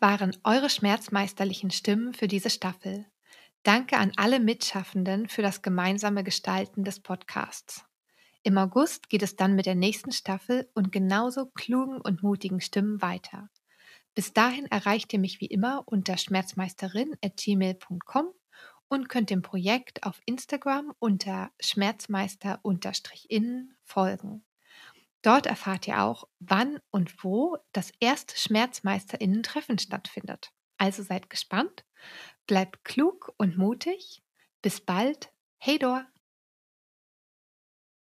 Waren 0.01 0.35
eure 0.43 0.69
schmerzmeisterlichen 0.71 1.69
Stimmen 1.69 2.15
für 2.15 2.27
diese 2.27 2.49
Staffel. 2.49 3.05
Danke 3.61 3.97
an 3.97 4.11
alle 4.17 4.39
Mitschaffenden 4.39 5.29
für 5.29 5.43
das 5.43 5.61
gemeinsame 5.61 6.23
Gestalten 6.23 6.83
des 6.83 6.99
Podcasts. 6.99 7.85
Im 8.41 8.57
August 8.57 9.09
geht 9.09 9.21
es 9.21 9.35
dann 9.35 9.55
mit 9.55 9.67
der 9.67 9.75
nächsten 9.75 10.11
Staffel 10.11 10.67
und 10.73 10.91
genauso 10.91 11.45
klugen 11.45 12.01
und 12.01 12.23
mutigen 12.23 12.61
Stimmen 12.61 12.99
weiter. 13.03 13.51
Bis 14.15 14.33
dahin 14.33 14.65
erreicht 14.65 15.13
ihr 15.13 15.19
mich 15.19 15.39
wie 15.39 15.45
immer 15.45 15.83
unter 15.85 16.17
schmerzmeisterin.gmail.com 16.17 18.33
und 18.89 19.07
könnt 19.07 19.29
dem 19.29 19.43
Projekt 19.43 20.03
auf 20.03 20.19
Instagram 20.25 20.93
unter 20.97 21.51
schmerzmeister-innen 21.61 23.77
folgen. 23.83 24.43
Dort 25.21 25.45
erfahrt 25.45 25.87
ihr 25.87 26.01
auch, 26.01 26.27
wann 26.39 26.79
und 26.89 27.23
wo 27.23 27.57
das 27.73 27.91
erste 27.99 28.37
Schmerzmeisterinnen-Treffen 28.37 29.77
stattfindet. 29.77 30.51
Also 30.77 31.03
seid 31.03 31.29
gespannt, 31.29 31.85
bleibt 32.47 32.83
klug 32.83 33.31
und 33.37 33.57
mutig. 33.57 34.23
Bis 34.61 34.81
bald. 34.81 35.31
Hey 35.57 35.77
Dor! 35.77 36.10